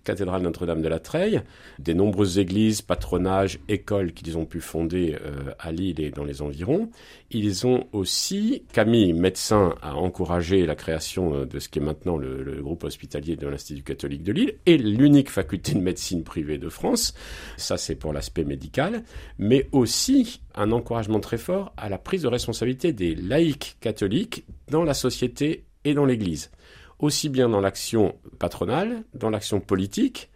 cathédrale 0.05 0.43
Notre-Dame 0.43 0.83
de 0.83 0.88
la 0.88 0.99
Treille, 0.99 1.43
des 1.78 1.95
nombreuses 1.95 2.38
églises, 2.38 2.83
patronages, 2.83 3.59
écoles 3.69 4.12
qu'ils 4.12 4.38
ont 4.38 4.47
pu 4.47 4.61
fonder 4.61 5.16
euh, 5.21 5.52
à 5.59 5.73
Lille 5.73 6.00
et 6.00 6.11
dans 6.11 6.25
les 6.25 6.43
environs, 6.43 6.90
ils 7.31 7.66
ont 7.66 7.87
aussi, 7.93 8.64
Camille, 8.73 9.12
médecin, 9.12 9.75
a 9.83 9.95
encouragé 9.95 10.64
la 10.64 10.75
création 10.75 11.35
euh, 11.35 11.45
de 11.45 11.59
ce 11.59 11.69
qui 11.69 11.81
est 11.81 11.83
maintenant 11.83 12.16
le, 12.16 12.43
le 12.43 12.62
groupe 12.62 12.85
hospitalier 12.85 13.37
de 13.37 13.47
l'Institut 13.47 13.83
catholique 13.83 14.23
de 14.23 14.33
Lille, 14.33 14.55
et 14.66 14.78
l'unique 14.78 15.31
faculté 15.31 15.75
de 15.75 15.81
médecine 15.81 16.25
privée 16.25 16.59
de 16.59 16.69
France, 16.69 17.14
ça 17.57 17.76
c'est 17.76 17.97
pour 17.97 18.12
l'aspect 18.12 18.45
médical, 18.45 19.02
mais 19.38 19.69
aussi 19.73 20.40
un 20.55 20.73
encouragement 20.73 21.21
très 21.21 21.38
fort 21.38 21.73
à 21.76 21.88
la 21.88 21.99
prise 21.99 22.23
de 22.23 22.28
responsabilité 22.28 22.93
des 22.93 23.14
laïcs 23.14 23.76
catholiques 23.81 24.45
dans 24.71 24.85
la 24.85 24.95
société 24.95 25.64
et 25.85 25.95
dans 25.95 26.05
l'Église, 26.05 26.50
aussi 26.99 27.29
bien 27.29 27.49
dans 27.49 27.61
l'action 27.61 28.17
patronale, 28.38 29.05
dans 29.15 29.31
l'action 29.31 29.61
politique, 29.61 30.31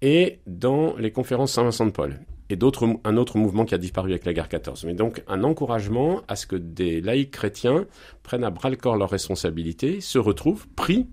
et 0.00 0.40
dans 0.46 0.96
les 0.96 1.10
conférences 1.10 1.52
Saint-Vincent 1.52 1.86
de 1.86 1.90
Paul 1.90 2.20
et 2.50 2.56
d'autres, 2.56 2.88
un 3.04 3.16
autre 3.16 3.36
mouvement 3.36 3.64
qui 3.64 3.74
a 3.74 3.78
disparu 3.78 4.10
avec 4.10 4.24
la 4.24 4.32
guerre 4.32 4.48
14. 4.48 4.84
Mais 4.84 4.94
donc 4.94 5.22
un 5.28 5.44
encouragement 5.44 6.22
à 6.28 6.36
ce 6.36 6.46
que 6.46 6.56
des 6.56 7.00
laïcs 7.00 7.30
chrétiens 7.30 7.86
prennent 8.22 8.44
à 8.44 8.50
bras 8.50 8.70
le 8.70 8.76
corps 8.76 8.96
leurs 8.96 9.10
responsabilités, 9.10 10.00
se 10.00 10.18
retrouvent 10.18 10.66
pris 10.68 11.06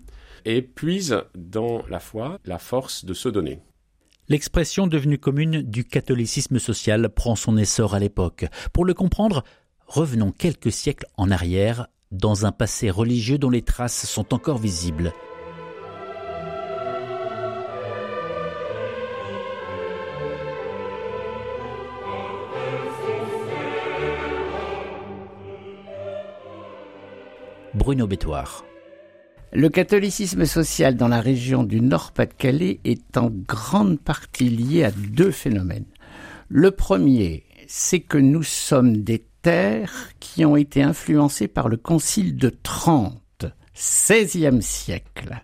et 0.44 0.62
puisent 0.62 1.22
dans 1.36 1.82
la 1.88 2.00
foi 2.00 2.38
la 2.44 2.58
force 2.58 3.04
de 3.04 3.14
se 3.14 3.28
donner. 3.28 3.60
L'expression 4.28 4.86
devenue 4.86 5.18
commune 5.18 5.62
du 5.62 5.84
catholicisme 5.84 6.58
social 6.58 7.08
prend 7.10 7.36
son 7.36 7.56
essor 7.56 7.94
à 7.94 8.00
l'époque. 8.00 8.46
Pour 8.72 8.84
le 8.84 8.94
comprendre, 8.94 9.44
revenons 9.86 10.32
quelques 10.32 10.72
siècles 10.72 11.06
en 11.16 11.30
arrière, 11.30 11.86
dans 12.12 12.46
un 12.46 12.52
passé 12.52 12.90
religieux 12.90 13.38
dont 13.38 13.50
les 13.50 13.62
traces 13.62 14.06
sont 14.06 14.32
encore 14.34 14.58
visibles. 14.58 15.12
Bruno 27.74 28.06
Bétoire. 28.06 28.64
Le 29.52 29.68
catholicisme 29.68 30.44
social 30.44 30.96
dans 30.96 31.08
la 31.08 31.20
région 31.20 31.62
du 31.62 31.80
Nord-Pas-de-Calais 31.80 32.80
est 32.84 33.16
en 33.16 33.30
grande 33.30 34.00
partie 34.00 34.48
lié 34.48 34.84
à 34.84 34.90
deux 34.90 35.30
phénomènes. 35.30 35.84
Le 36.48 36.70
premier, 36.70 37.44
c'est 37.68 38.00
que 38.00 38.18
nous 38.18 38.42
sommes 38.42 39.02
des 39.02 39.24
qui 40.18 40.44
ont 40.44 40.56
été 40.56 40.82
influencées 40.82 41.46
par 41.46 41.68
le 41.68 41.76
Concile 41.76 42.36
de 42.36 42.48
Trente, 42.50 43.46
XVIe 43.74 44.60
siècle. 44.60 45.42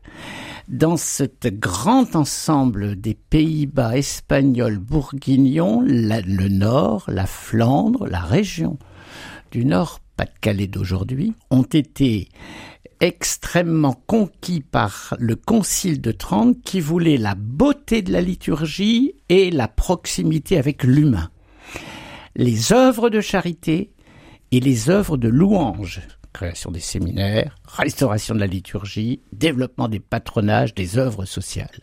Dans 0.69 0.97
ce 0.97 1.25
grand 1.45 2.17
ensemble 2.17 2.97
des 3.01 3.15
Pays-Bas 3.15 3.97
espagnols 3.97 4.79
bourguignons, 4.79 5.83
le 5.83 6.49
Nord, 6.49 7.05
la 7.09 7.27
Flandre, 7.27 8.07
la 8.09 8.21
région 8.21 8.79
du 9.53 9.65
Nord-Pas-de-Calais 9.65 10.67
d'aujourd'hui, 10.67 11.35
ont 11.51 11.63
été 11.63 12.29
extrêmement 13.01 13.95
conquis 14.07 14.61
par 14.61 15.15
le 15.19 15.37
Concile 15.37 16.01
de 16.01 16.13
Trente 16.13 16.61
qui 16.63 16.81
voulait 16.81 17.19
la 17.19 17.35
beauté 17.35 18.03
de 18.03 18.13
la 18.13 18.21
liturgie 18.21 19.15
et 19.29 19.51
la 19.51 19.69
proximité 19.69 20.59
avec 20.59 20.83
l'humain. 20.85 21.32
Les 22.35 22.73
œuvres 22.73 23.11
de 23.11 23.21
charité 23.21 23.91
et 24.53 24.61
les 24.61 24.89
œuvres 24.89 25.19
de 25.19 25.29
louange, 25.29 26.01
création 26.33 26.71
des 26.71 26.81
séminaires, 26.81 27.57
restauration 27.67 28.35
de 28.35 28.41
la 28.41 28.47
liturgie, 28.47 29.21
développement 29.33 29.89
des 29.89 30.01
patronages, 30.01 30.75
des 30.75 30.97
œuvres 30.97 31.27
sociales. 31.27 31.81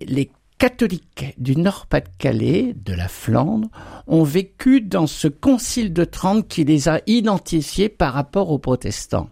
Les 0.00 0.30
catholiques 0.58 1.34
du 1.38 1.56
Nord-Pas-de-Calais, 1.56 2.74
de 2.74 2.92
la 2.92 3.08
Flandre, 3.08 3.68
ont 4.06 4.24
vécu 4.24 4.82
dans 4.82 5.06
ce 5.06 5.28
concile 5.28 5.92
de 5.92 6.04
Trente 6.04 6.48
qui 6.48 6.64
les 6.64 6.88
a 6.88 7.00
identifiés 7.06 7.88
par 7.88 8.12
rapport 8.12 8.50
aux 8.50 8.58
protestants. 8.58 9.30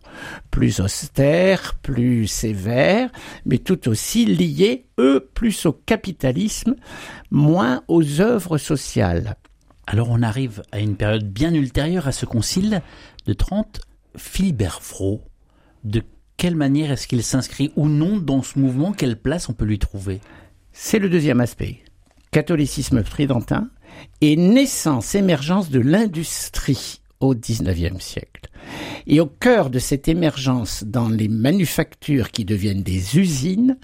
Plus 0.50 0.80
austères, 0.80 1.74
plus 1.82 2.26
sévères, 2.28 3.10
mais 3.44 3.58
tout 3.58 3.88
aussi 3.88 4.24
liés, 4.24 4.86
eux, 4.98 5.28
plus 5.34 5.66
au 5.66 5.72
capitalisme, 5.72 6.76
moins 7.30 7.82
aux 7.88 8.20
œuvres 8.22 8.56
sociales. 8.56 9.36
Alors 9.86 10.10
on 10.10 10.22
arrive 10.22 10.62
à 10.72 10.80
une 10.80 10.96
période 10.96 11.28
bien 11.28 11.52
ultérieure 11.54 12.08
à 12.08 12.12
ce 12.12 12.26
concile 12.26 12.82
de 13.26 13.32
Trente. 13.32 13.80
Philibert 14.16 14.80
Frot, 14.80 15.22
de 15.82 16.02
quelle 16.36 16.54
manière 16.54 16.92
est-ce 16.92 17.08
qu'il 17.08 17.22
s'inscrit 17.22 17.72
ou 17.76 17.88
non 17.88 18.18
dans 18.18 18.42
ce 18.42 18.58
mouvement? 18.58 18.92
Quelle 18.92 19.20
place 19.20 19.48
on 19.48 19.54
peut 19.54 19.64
lui 19.64 19.78
trouver? 19.78 20.20
C'est 20.72 20.98
le 20.98 21.08
deuxième 21.08 21.40
aspect. 21.40 21.82
Catholicisme 22.30 23.02
tridentin 23.02 23.70
et 24.20 24.36
naissance, 24.36 25.14
émergence 25.14 25.70
de 25.70 25.80
l'industrie 25.80 27.00
au 27.20 27.34
XIXe 27.34 28.02
siècle. 28.02 28.50
Et 29.06 29.20
au 29.20 29.26
cœur 29.26 29.70
de 29.70 29.78
cette 29.78 30.08
émergence 30.08 30.84
dans 30.84 31.08
les 31.08 31.28
manufactures 31.28 32.30
qui 32.30 32.44
deviennent 32.44 32.82
des 32.82 33.18
usines, 33.18 33.76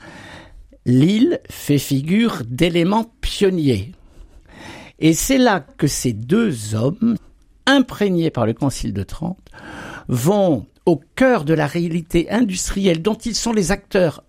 l'île 0.86 1.40
fait 1.48 1.78
figure 1.78 2.42
d'éléments 2.46 3.12
pionniers. 3.20 3.92
Et 5.00 5.14
c'est 5.14 5.38
là 5.38 5.60
que 5.60 5.86
ces 5.86 6.12
deux 6.12 6.74
hommes, 6.74 7.16
imprégnés 7.66 8.30
par 8.30 8.46
le 8.46 8.52
Concile 8.52 8.92
de 8.92 9.02
Trente, 9.02 9.48
vont 10.08 10.66
au 10.86 11.00
cœur 11.16 11.44
de 11.44 11.54
la 11.54 11.66
réalité 11.66 12.30
industrielle 12.30 13.02
dont 13.02 13.14
ils 13.14 13.34
sont 13.34 13.52
les 13.52 13.72
acteurs 13.72 14.24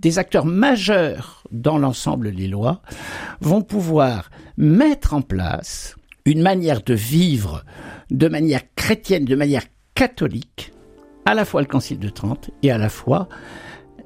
des 0.00 0.18
acteurs 0.18 0.46
majeurs 0.46 1.44
dans 1.52 1.76
l'ensemble 1.76 2.30
lillois 2.30 2.80
vont 3.40 3.60
pouvoir 3.60 4.30
mettre 4.56 5.12
en 5.12 5.20
place 5.20 5.94
une 6.24 6.40
manière 6.40 6.82
de 6.82 6.94
vivre 6.94 7.64
de 8.10 8.28
manière 8.28 8.62
chrétienne, 8.74 9.24
de 9.24 9.36
manière 9.36 9.64
catholique, 9.94 10.72
à 11.26 11.34
la 11.34 11.44
fois 11.44 11.60
le 11.60 11.66
Concile 11.66 11.98
de 11.98 12.08
Trente 12.08 12.50
et 12.62 12.70
à 12.70 12.78
la 12.78 12.88
fois 12.88 13.28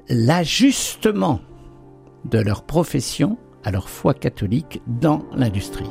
l'ajustement 0.09 1.39
de 2.25 2.39
leur 2.39 2.65
profession 2.65 3.37
à 3.63 3.71
leur 3.71 3.89
foi 3.89 4.13
catholique 4.13 4.81
dans 4.87 5.23
l'industrie. 5.33 5.89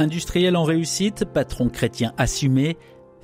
Industriel 0.00 0.56
en 0.56 0.62
réussite, 0.62 1.24
patron 1.24 1.68
chrétien 1.68 2.12
assumé, 2.18 2.76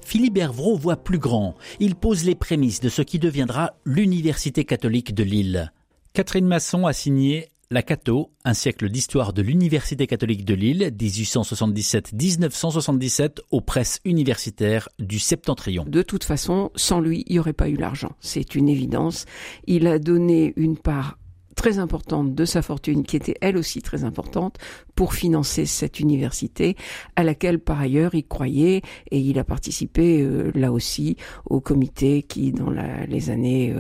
Philibert 0.05 0.53
Vraud 0.53 0.77
voit 0.77 0.97
plus 0.97 1.19
grand. 1.19 1.55
Il 1.79 1.95
pose 1.95 2.25
les 2.25 2.35
prémices 2.35 2.81
de 2.81 2.89
ce 2.89 3.01
qui 3.01 3.21
deviendra 3.21 3.75
l'Université 3.85 4.65
catholique 4.65 5.15
de 5.15 5.23
Lille. 5.23 5.73
Catherine 6.15 6.49
Masson 6.49 6.85
a 6.85 6.93
signé 6.93 7.47
La 7.71 7.83
Cato, 7.83 8.33
un 8.45 8.55
siècle 8.55 8.89
d'histoire 8.89 9.33
de 9.33 9.43
l'Université 9.43 10.09
catholique 10.09 10.45
de 10.45 10.55
Lille, 10.55 10.93
1877-1977, 10.99 13.39
aux 13.53 13.61
presses 13.61 14.01
universitaires 14.05 14.89
du 14.99 15.21
Septentrion. 15.21 15.85
De 15.87 16.03
toute 16.03 16.25
façon, 16.25 16.73
sans 16.75 17.01
lui, 17.01 17.23
il 17.29 17.35
n'y 17.35 17.39
aurait 17.39 17.53
pas 17.53 17.69
eu 17.69 17.77
l'argent. 17.77 18.17
C'est 18.19 18.57
une 18.57 18.69
évidence. 18.69 19.27
Il 19.69 19.87
a 19.87 20.01
donné 20.01 20.53
une 20.57 20.77
part 20.77 21.19
très 21.55 21.79
importante 21.79 22.35
de 22.35 22.45
sa 22.45 22.63
fortune, 22.63 23.05
qui 23.05 23.17
était 23.17 23.37
elle 23.41 23.57
aussi 23.57 23.83
très 23.83 24.05
importante, 24.05 24.59
pour 24.95 25.15
financer 25.15 25.67
cette 25.67 26.01
université, 26.01 26.77
à 27.17 27.25
laquelle 27.25 27.59
par 27.59 27.81
ailleurs 27.81 28.15
il 28.15 28.27
croyait, 28.27 28.83
et 29.11 29.19
il 29.19 29.39
a 29.39 29.45
participé 29.45 30.23
euh, 30.23 30.51
là 30.55 30.73
aussi 30.73 31.17
au 31.47 31.61
comité 31.61 32.23
qui, 32.23 32.53
dans 32.53 32.71
les 33.09 33.31
années 33.31 33.75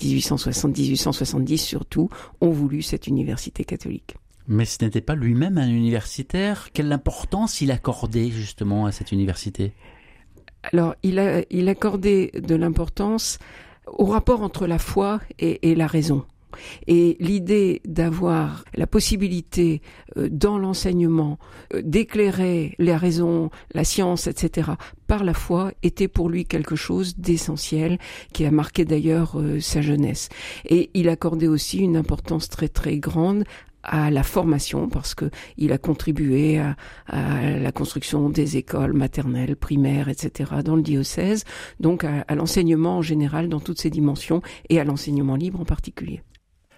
1860-1870 0.00 1.52
euh, 1.52 1.56
surtout, 1.56 2.08
ont 2.40 2.50
voulu 2.50 2.82
cette 2.82 3.06
université 3.06 3.64
catholique. 3.64 4.16
Mais 4.46 4.64
ce 4.66 4.84
n'était 4.84 5.00
pas 5.00 5.14
lui-même 5.14 5.56
un 5.56 5.68
universitaire? 5.68 6.68
Quelle 6.72 6.92
importance 6.92 7.60
il 7.60 7.70
accordait 7.70 8.28
justement 8.28 8.84
à 8.86 8.92
cette 8.92 9.12
université? 9.12 9.72
Alors, 10.72 10.94
il, 11.02 11.18
a, 11.18 11.42
il 11.50 11.68
accordait 11.68 12.30
de 12.34 12.54
l'importance 12.54 13.38
au 13.86 14.04
rapport 14.06 14.42
entre 14.42 14.66
la 14.66 14.78
foi 14.78 15.20
et 15.38 15.74
la 15.74 15.86
raison. 15.86 16.24
Et 16.86 17.16
l'idée 17.20 17.80
d'avoir 17.84 18.64
la 18.74 18.86
possibilité 18.86 19.82
euh, 20.16 20.28
dans 20.30 20.58
l'enseignement 20.58 21.38
euh, 21.72 21.82
d'éclairer 21.82 22.74
les 22.78 22.96
raisons, 22.96 23.50
la 23.72 23.84
science, 23.84 24.26
etc., 24.26 24.72
par 25.06 25.24
la 25.24 25.34
foi 25.34 25.72
était 25.82 26.08
pour 26.08 26.28
lui 26.28 26.44
quelque 26.44 26.76
chose 26.76 27.16
d'essentiel 27.16 27.98
qui 28.32 28.44
a 28.44 28.50
marqué 28.50 28.84
d'ailleurs 28.84 29.38
euh, 29.38 29.60
sa 29.60 29.82
jeunesse. 29.82 30.28
Et 30.68 30.90
il 30.94 31.08
accordait 31.08 31.48
aussi 31.48 31.78
une 31.78 31.96
importance 31.96 32.48
très 32.48 32.68
très 32.68 32.98
grande 32.98 33.44
à 33.82 34.10
la 34.10 34.22
formation 34.22 34.88
parce 34.88 35.14
que 35.14 35.30
il 35.58 35.72
a 35.72 35.78
contribué 35.78 36.58
à, 36.58 36.74
la 37.06 37.70
construction 37.70 38.30
des 38.30 38.56
écoles 38.56 38.94
maternelles, 38.94 39.56
primaires, 39.56 40.08
etc. 40.08 40.52
dans 40.64 40.76
le 40.76 40.82
diocèse, 40.82 41.44
donc 41.80 42.04
à 42.04 42.34
l'enseignement 42.34 42.96
en 42.96 43.02
général 43.02 43.50
dans 43.50 43.60
toutes 43.60 43.80
ses 43.80 43.90
dimensions 43.90 44.40
et 44.70 44.80
à 44.80 44.84
l'enseignement 44.84 45.36
libre 45.36 45.60
en 45.60 45.66
particulier. 45.66 46.22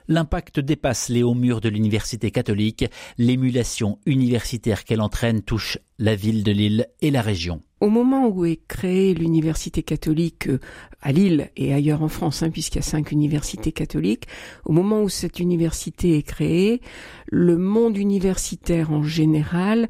L'impact 0.09 0.61
dépasse 0.61 1.09
les 1.09 1.23
hauts 1.23 1.35
murs 1.35 1.61
de 1.61 1.69
l'université 1.69 2.31
catholique. 2.31 2.85
L'émulation 3.19 3.99
universitaire 4.07 4.85
qu'elle 4.85 5.01
entraîne 5.01 5.42
touche 5.42 5.79
la 5.99 6.14
ville 6.14 6.45
de 6.45 6.53
Lille 6.53 6.87
et 7.01 7.11
la 7.11 7.23
région. 7.23 7.62
Au 7.81 7.88
moment 7.88 8.29
où 8.29 8.45
est 8.45 8.61
créée 8.69 9.14
l'université 9.14 9.83
catholique 9.83 10.49
euh, 10.49 10.61
à 11.03 11.12
Lille 11.12 11.51
et 11.57 11.75
ailleurs 11.75 12.03
en 12.03 12.09
France, 12.09 12.42
hein, 12.42 12.51
puisqu'il 12.51 12.79
y 12.79 12.79
a 12.79 12.83
cinq 12.83 13.12
universités 13.12 13.73
catholiques, 13.73 14.27
au 14.64 14.73
moment 14.73 15.03
où 15.03 15.09
cette 15.09 15.40
université 15.40 16.16
est 16.16 16.23
créée, 16.23 16.81
le 17.27 17.59
monde 17.59 17.99
universitaire 17.99 18.92
en 18.92 19.03
général 19.03 19.88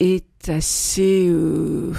est 0.00 0.48
assez 0.48 1.28
euh, 1.28 1.92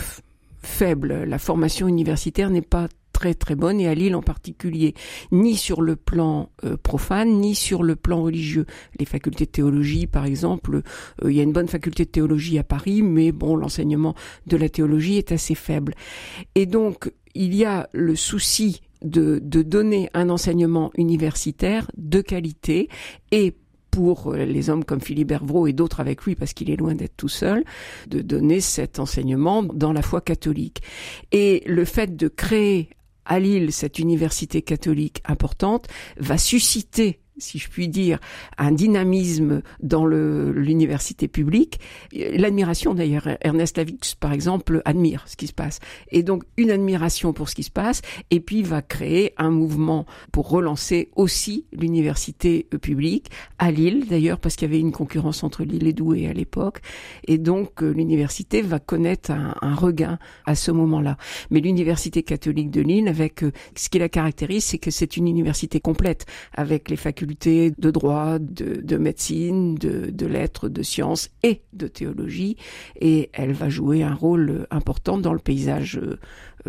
faible. 0.62 1.24
La 1.24 1.38
formation 1.38 1.88
universitaire 1.88 2.50
n'est 2.50 2.62
pas 2.62 2.88
très 3.20 3.34
très 3.34 3.56
bonne 3.56 3.82
et 3.82 3.88
à 3.90 3.94
Lille 3.94 4.16
en 4.16 4.22
particulier, 4.22 4.94
ni 5.34 5.58
sur 5.58 5.82
le 5.82 5.98
plan 5.98 6.52
euh, 6.64 6.78
profane 6.78 7.42
ni 7.42 7.54
sur 7.54 7.84
le 7.84 7.98
plan 7.98 8.24
religieux. 8.24 8.66
Les 8.98 9.04
facultés 9.06 9.46
de 9.46 9.52
théologie, 9.52 10.08
par 10.08 10.24
exemple, 10.24 10.84
euh, 11.24 11.30
il 11.30 11.36
y 11.36 11.42
a 11.42 11.44
une 11.44 11.52
bonne 11.52 11.68
faculté 11.68 12.06
de 12.06 12.10
théologie 12.10 12.58
à 12.58 12.64
Paris, 12.64 13.02
mais 13.02 13.34
bon, 13.34 13.58
l'enseignement 13.58 14.16
de 14.48 14.56
la 14.56 14.70
théologie 14.70 15.18
est 15.18 15.34
assez 15.34 15.54
faible. 15.54 15.96
Et 16.56 16.66
donc, 16.66 17.12
il 17.36 17.54
y 17.54 17.66
a 17.66 17.90
le 17.92 18.16
souci 18.16 18.82
de, 19.02 19.42
de 19.44 19.64
donner 19.64 20.10
un 20.14 20.30
enseignement 20.30 20.90
universitaire 20.96 21.92
de 21.98 22.22
qualité 22.22 22.88
et 23.32 23.54
pour 23.92 24.34
les 24.34 24.70
hommes 24.70 24.86
comme 24.86 25.02
Philibert 25.02 25.44
Vraud 25.44 25.68
et 25.68 25.74
d'autres 25.74 26.00
avec 26.00 26.24
lui, 26.24 26.36
parce 26.36 26.54
qu'il 26.54 26.70
est 26.70 26.78
loin 26.78 26.96
d'être 26.96 27.18
tout 27.18 27.28
seul, 27.28 27.66
de 28.08 28.22
donner 28.22 28.62
cet 28.62 29.00
enseignement 29.00 29.64
dans 29.64 29.92
la 29.92 30.04
foi 30.04 30.22
catholique. 30.22 30.84
Et 31.32 31.64
le 31.66 31.86
fait 31.86 32.16
de 32.16 32.28
créer 32.28 32.90
à 33.30 33.40
Lille 33.40 33.72
cette 33.72 34.00
université 34.00 34.62
catholique 34.62 35.22
importante 35.26 35.88
va 36.18 36.38
susciter 36.38 37.22
si 37.40 37.60
je 37.60 37.70
puis 37.70 37.88
dire, 37.88 38.20
un 38.58 38.72
dynamisme 38.72 39.62
dans 39.82 40.06
l'université 40.06 41.28
publique. 41.28 41.80
L'admiration 42.14 42.94
d'ailleurs, 42.94 43.28
Ernest 43.42 43.78
Lavix 43.78 44.16
par 44.16 44.34
exemple 44.34 44.82
admire 44.86 45.24
ce 45.28 45.36
qui 45.36 45.48
se 45.48 45.54
passe. 45.54 45.80
Et 46.12 46.24
donc 46.24 46.44
une 46.58 46.72
admiration 46.72 47.34
pour 47.34 47.50
ce 47.50 47.56
qui 47.56 47.64
se 47.64 47.72
passe, 47.72 48.02
et 48.32 48.40
puis 48.40 48.64
va 48.64 48.82
créer 48.82 49.34
un 49.38 49.52
mouvement 49.52 50.06
pour 50.32 50.50
relancer 50.50 51.10
aussi 51.16 51.66
l'université 51.72 52.68
publique, 52.82 53.30
à 53.60 53.72
Lille 53.72 54.08
d'ailleurs, 54.10 54.40
parce 54.40 54.56
qu'il 54.56 54.68
y 54.68 54.72
avait 54.72 54.80
une 54.80 54.92
concurrence 54.92 55.44
entre 55.44 55.64
Lille 55.64 55.88
et 55.88 55.94
Douai 55.94 56.28
à 56.28 56.34
l'époque. 56.34 56.80
Et 57.28 57.38
donc 57.38 57.84
euh, 57.84 57.92
l'université 57.92 58.62
va 58.62 58.80
connaître 58.80 59.32
un, 59.32 59.56
un, 59.62 59.76
regain 59.76 60.18
à 60.46 60.56
ce 60.56 60.72
moment-là. 60.72 61.18
Mais 61.52 61.60
l'université 61.60 62.24
catholique 62.24 62.72
de 62.72 62.82
Lille, 62.82 63.08
avec 63.08 63.44
euh, 63.44 63.52
ce 63.76 63.90
qui 63.90 64.00
la 64.00 64.10
caractérise, 64.10 64.64
c'est 64.64 64.78
que 64.78 64.92
c'est 64.92 65.18
une 65.18 65.28
université 65.28 65.80
complète, 65.80 66.26
avec 66.54 66.90
les 66.90 66.96
facultés 66.96 67.29
de 67.36 67.92
droit, 67.92 68.40
de, 68.40 68.98
médecine, 68.98 69.76
de, 69.76 70.26
lettres, 70.26 70.70
de 70.70 70.84
sciences 70.84 71.30
et 71.44 71.62
de 71.74 71.88
théologie. 71.88 72.58
Et 73.00 73.30
elle 73.34 73.54
va 73.54 73.70
jouer 73.70 74.04
un 74.04 74.14
rôle 74.14 74.68
important 74.72 75.18
dans 75.18 75.34
le 75.34 75.40
paysage 75.40 75.98
euh, 75.98 76.18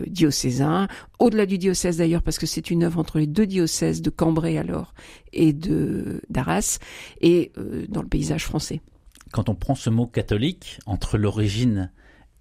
diocésain, 0.06 0.88
au-delà 1.18 1.46
du 1.46 1.58
diocèse 1.58 1.96
d'ailleurs, 1.96 2.22
parce 2.22 2.38
que 2.38 2.46
c'est 2.46 2.70
une 2.70 2.84
œuvre 2.84 2.98
entre 2.98 3.18
les 3.18 3.26
deux 3.26 3.46
diocèses 3.46 4.02
de 4.02 4.10
Cambrai 4.10 4.58
alors 4.58 4.94
et 5.32 5.52
de 5.52 6.20
d'Arras, 6.30 6.78
et 7.20 7.52
euh, 7.58 7.86
dans 7.88 8.02
le 8.02 8.08
paysage 8.08 8.44
français. 8.44 8.80
Quand 9.32 9.48
on 9.48 9.54
prend 9.54 9.74
ce 9.74 9.90
mot 9.90 10.06
catholique, 10.06 10.78
entre 10.86 11.18
l'origine 11.18 11.90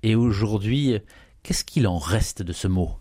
et 0.04 0.16
aujourd'hui, 0.16 0.98
qu'est-ce 1.44 1.64
qu'il 1.64 1.88
en 1.88 1.98
reste 1.98 2.42
de 2.42 2.54
ce 2.54 2.68
mot? 2.68 2.92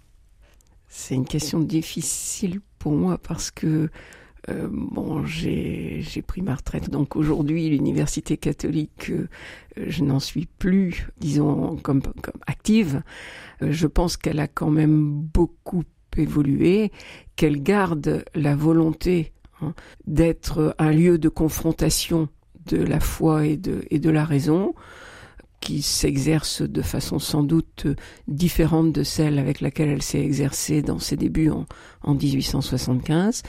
C'est 0.88 1.14
une 1.14 1.26
question 1.26 1.60
difficile 1.60 2.60
pour 2.78 2.92
moi 2.92 3.18
parce 3.18 3.50
que 3.50 3.90
euh, 4.48 4.68
bon, 4.70 5.24
j'ai 5.26 6.02
pris 6.26 6.42
ma 6.42 6.54
retraite, 6.54 6.90
donc 6.90 7.16
aujourd'hui, 7.16 7.68
l'université 7.68 8.36
catholique, 8.36 9.10
euh, 9.10 9.28
je 9.76 10.04
n'en 10.04 10.20
suis 10.20 10.46
plus, 10.46 11.08
disons, 11.18 11.76
comme, 11.76 12.02
comme 12.02 12.40
active. 12.46 13.02
Euh, 13.62 13.72
je 13.72 13.86
pense 13.86 14.16
qu'elle 14.16 14.40
a 14.40 14.48
quand 14.48 14.70
même 14.70 15.12
beaucoup 15.12 15.84
évolué, 16.16 16.90
qu'elle 17.36 17.62
garde 17.62 18.24
la 18.34 18.56
volonté 18.56 19.32
hein, 19.60 19.74
d'être 20.06 20.74
un 20.78 20.90
lieu 20.90 21.18
de 21.18 21.28
confrontation 21.28 22.28
de 22.66 22.78
la 22.78 23.00
foi 23.00 23.46
et 23.46 23.56
de, 23.56 23.84
et 23.90 23.98
de 23.98 24.10
la 24.10 24.24
raison 24.24 24.74
qui 25.60 25.82
s'exerce 25.82 26.62
de 26.62 26.82
façon 26.82 27.18
sans 27.18 27.42
doute 27.42 27.86
différente 28.26 28.92
de 28.92 29.02
celle 29.02 29.38
avec 29.38 29.60
laquelle 29.60 29.88
elle 29.88 30.02
s'est 30.02 30.20
exercée 30.20 30.82
dans 30.82 30.98
ses 30.98 31.16
débuts 31.16 31.50
en, 31.50 31.66
en 32.02 32.14
1875. 32.14 33.42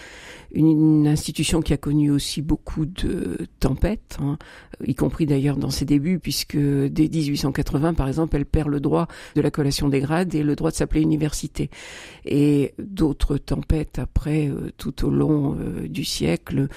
Une, 0.51 1.07
institution 1.07 1.61
qui 1.61 1.73
a 1.73 1.77
connu 1.77 2.09
aussi 2.09 2.41
beaucoup 2.41 2.85
de 2.85 3.47
tempêtes, 3.59 4.17
hein, 4.21 4.37
y 4.85 4.95
compris 4.95 5.25
d'ailleurs 5.25 5.57
dans 5.57 5.69
ses 5.69 5.85
débuts, 5.85 6.19
puisque 6.19 6.57
dès 6.57 7.07
1880, 7.07 7.93
par 7.93 8.07
exemple, 8.07 8.35
elle 8.35 8.45
perd 8.45 8.69
le 8.69 8.79
droit 8.79 9.07
de 9.35 9.41
la 9.41 9.51
collation 9.51 9.89
des 9.89 9.99
grades 9.99 10.33
et 10.33 10.43
le 10.43 10.55
droit 10.55 10.71
de 10.71 10.75
s'appeler 10.75 11.01
université. 11.01 11.69
Et 12.25 12.73
d'autres 12.79 13.37
tempêtes 13.37 13.99
après, 13.99 14.47
euh, 14.47 14.71
tout 14.77 15.05
au 15.05 15.09
long 15.09 15.55
euh, 15.59 15.87
du 15.87 16.03
siècle, 16.03 16.67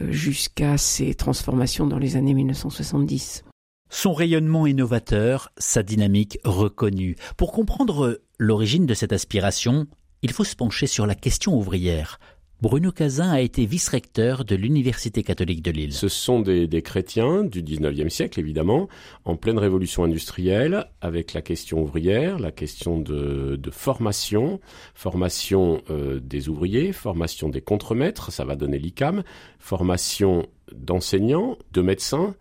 euh, 0.00 0.12
jusqu'à 0.12 0.76
ses 0.76 1.14
transformations 1.14 1.86
dans 1.86 1.98
les 1.98 2.16
années 2.16 2.34
1970. 2.34 3.44
Son 3.94 4.14
rayonnement 4.14 4.66
innovateur, 4.66 5.50
sa 5.58 5.82
dynamique 5.82 6.38
reconnue. 6.44 7.14
Pour 7.36 7.52
comprendre 7.52 8.22
l'origine 8.38 8.86
de 8.86 8.94
cette 8.94 9.12
aspiration, 9.12 9.86
il 10.22 10.32
faut 10.32 10.44
se 10.44 10.56
pencher 10.56 10.86
sur 10.86 11.06
la 11.06 11.14
question 11.14 11.54
ouvrière. 11.54 12.18
Bruno 12.62 12.90
Cazin 12.90 13.30
a 13.30 13.42
été 13.42 13.66
vice-recteur 13.66 14.46
de 14.46 14.56
l'Université 14.56 15.22
catholique 15.22 15.60
de 15.60 15.72
Lille. 15.72 15.92
Ce 15.92 16.08
sont 16.08 16.40
des, 16.40 16.82
chrétiens 16.82 17.44
du 17.44 17.62
19e 17.62 18.08
siècle, 18.08 18.40
évidemment, 18.40 18.88
en 19.26 19.36
pleine 19.36 19.58
révolution 19.58 20.04
industrielle, 20.04 20.86
avec 21.02 21.34
la 21.34 21.42
question 21.42 21.82
ouvrière, 21.82 22.38
la 22.38 22.50
question 22.50 22.98
de, 22.98 23.60
formation, 23.70 24.58
formation 24.94 25.82
euh, 25.90 26.18
des 26.18 26.48
ouvriers, 26.48 26.92
formation 26.92 27.50
des 27.50 27.60
contremaîtres, 27.60 28.32
ça 28.32 28.46
va 28.46 28.56
donner 28.56 28.78
l'ICAM, 28.78 29.22
formation 29.58 30.46
d'enseignants, 30.74 31.58
de 31.72 31.82
médecins, 31.82 32.34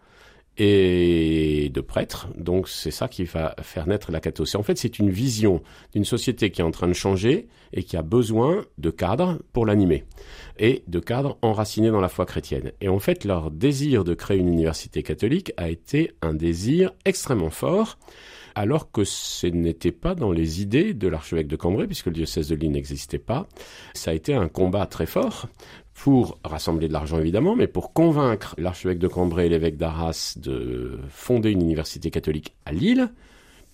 et 0.57 1.69
de 1.73 1.81
prêtres. 1.81 2.27
Donc 2.37 2.67
c'est 2.67 2.91
ça 2.91 3.07
qui 3.07 3.23
va 3.23 3.55
faire 3.61 3.87
naître 3.87 4.11
la 4.11 4.19
catholicité. 4.19 4.57
En 4.57 4.63
fait, 4.63 4.77
c'est 4.77 4.99
une 4.99 5.09
vision 5.09 5.61
d'une 5.93 6.05
société 6.05 6.51
qui 6.51 6.61
est 6.61 6.63
en 6.63 6.71
train 6.71 6.87
de 6.87 6.93
changer 6.93 7.47
et 7.73 7.83
qui 7.83 7.97
a 7.97 8.01
besoin 8.01 8.65
de 8.77 8.89
cadres 8.89 9.39
pour 9.53 9.65
l'animer 9.65 10.03
et 10.59 10.83
de 10.87 10.99
cadres 10.99 11.37
enracinés 11.41 11.89
dans 11.89 12.01
la 12.01 12.09
foi 12.09 12.25
chrétienne. 12.25 12.71
Et 12.81 12.89
en 12.89 12.99
fait, 12.99 13.23
leur 13.23 13.49
désir 13.51 14.03
de 14.03 14.13
créer 14.13 14.37
une 14.37 14.49
université 14.49 15.03
catholique 15.03 15.53
a 15.57 15.69
été 15.69 16.11
un 16.21 16.33
désir 16.33 16.91
extrêmement 17.05 17.49
fort 17.49 17.97
alors 18.55 18.91
que 18.91 19.03
ce 19.03 19.47
n'était 19.47 19.91
pas 19.91 20.15
dans 20.15 20.31
les 20.31 20.61
idées 20.61 20.93
de 20.93 21.07
l'archevêque 21.07 21.47
de 21.47 21.55
Cambrai, 21.55 21.87
puisque 21.87 22.07
le 22.07 22.13
diocèse 22.13 22.49
de 22.49 22.55
Lille 22.55 22.71
n'existait 22.71 23.19
pas. 23.19 23.47
Ça 23.93 24.11
a 24.11 24.13
été 24.13 24.33
un 24.33 24.47
combat 24.47 24.85
très 24.85 25.05
fort 25.05 25.47
pour 26.01 26.39
rassembler 26.43 26.87
de 26.87 26.93
l'argent 26.93 27.19
évidemment, 27.19 27.55
mais 27.55 27.67
pour 27.67 27.93
convaincre 27.93 28.55
l'archevêque 28.57 28.97
de 28.97 29.07
Cambrai 29.07 29.45
et 29.45 29.49
l'évêque 29.49 29.77
d'Arras 29.77 30.33
de 30.35 30.97
fonder 31.09 31.51
une 31.51 31.61
université 31.61 32.09
catholique 32.09 32.55
à 32.65 32.71
Lille, 32.71 33.11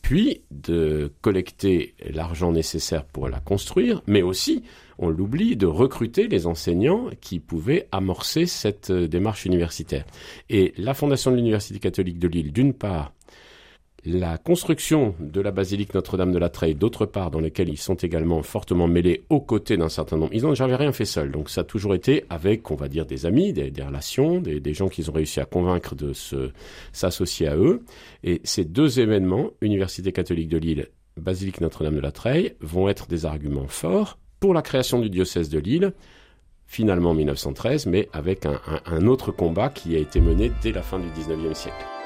puis 0.02 0.42
de 0.52 1.10
collecter 1.22 1.96
l'argent 2.10 2.52
nécessaire 2.52 3.06
pour 3.06 3.30
la 3.30 3.40
construire, 3.40 4.02
mais 4.08 4.24
aussi, 4.24 4.64
on 4.98 5.08
l'oublie, 5.08 5.56
de 5.56 5.68
recruter 5.68 6.28
les 6.28 6.48
enseignants 6.48 7.06
qui 7.22 7.40
pouvaient 7.40 7.88
amorcer 7.94 8.46
cette 8.46 8.92
démarche 8.92 9.46
universitaire. 9.46 10.04
Et 10.50 10.74
la 10.78 10.94
fondation 10.94 11.32
de 11.32 11.38
l'Université 11.38 11.80
catholique 11.80 12.20
de 12.20 12.28
Lille, 12.28 12.52
d'une 12.52 12.74
part, 12.74 13.14
la 14.08 14.38
construction 14.38 15.16
de 15.20 15.42
la 15.42 15.52
basilique 15.52 15.94
Notre-Dame 15.94 16.32
de 16.32 16.38
la 16.38 16.48
Treille, 16.48 16.76
d'autre 16.76 17.06
part, 17.06 17.30
dans 17.30 17.42
lesquelles 17.42 17.68
ils 17.68 17.78
sont 17.78 17.96
également 17.96 18.42
fortement 18.42 18.88
mêlés 18.88 19.26
aux 19.30 19.42
côtés 19.42 19.76
d'un 19.76 19.90
certain 19.90 20.16
nombre. 20.16 20.32
Ils 20.34 20.44
n'ont 20.44 20.56
jamais 20.56 20.78
rien 20.78 20.94
fait 20.94 21.04
seuls, 21.04 21.30
donc 21.30 21.50
ça 21.50 21.62
a 21.62 21.64
toujours 21.66 21.94
été 21.94 22.24
avec, 22.30 22.72
on 22.72 22.76
va 22.76 22.88
dire, 22.88 23.06
des 23.06 23.26
amis, 23.26 23.52
des, 23.52 23.70
relations, 23.84 24.40
des, 24.40 24.74
gens 24.74 24.88
qu'ils 24.88 25.10
ont 25.10 25.14
réussi 25.14 25.42
à 25.42 25.46
convaincre 25.46 25.94
de 25.94 26.14
s'associer 26.94 27.48
à 27.48 27.58
eux. 27.58 27.84
Et 28.24 28.40
ces 28.46 28.64
deux 28.64 29.02
événements, 29.02 29.50
Université 29.62 30.14
catholique 30.14 30.48
de 30.48 30.58
Lille, 30.58 30.88
basilique 31.18 31.60
Notre-Dame 31.60 31.96
de 31.96 32.02
la 32.02 32.14
Treille, 32.14 32.54
vont 32.62 32.88
être 32.88 33.08
des 33.08 33.26
arguments 33.26 33.68
forts 33.68 34.18
pour 34.40 34.54
la 34.54 34.62
création 34.62 35.00
du 35.00 35.10
diocèse 35.10 35.50
de 35.50 35.60
Lille, 35.60 35.92
finalement 36.66 37.10
en 37.10 37.16
1913, 37.16 37.88
mais 37.88 38.08
avec 38.14 38.46
un, 38.46 38.62
un 38.86 39.06
autre 39.06 39.34
combat 39.34 39.68
qui 39.68 39.98
a 39.98 40.00
été 40.00 40.22
mené 40.22 40.50
dès 40.62 40.72
la 40.72 40.82
fin 40.82 40.98
du 40.98 41.08
19e 41.08 41.54
siècle. 41.54 41.97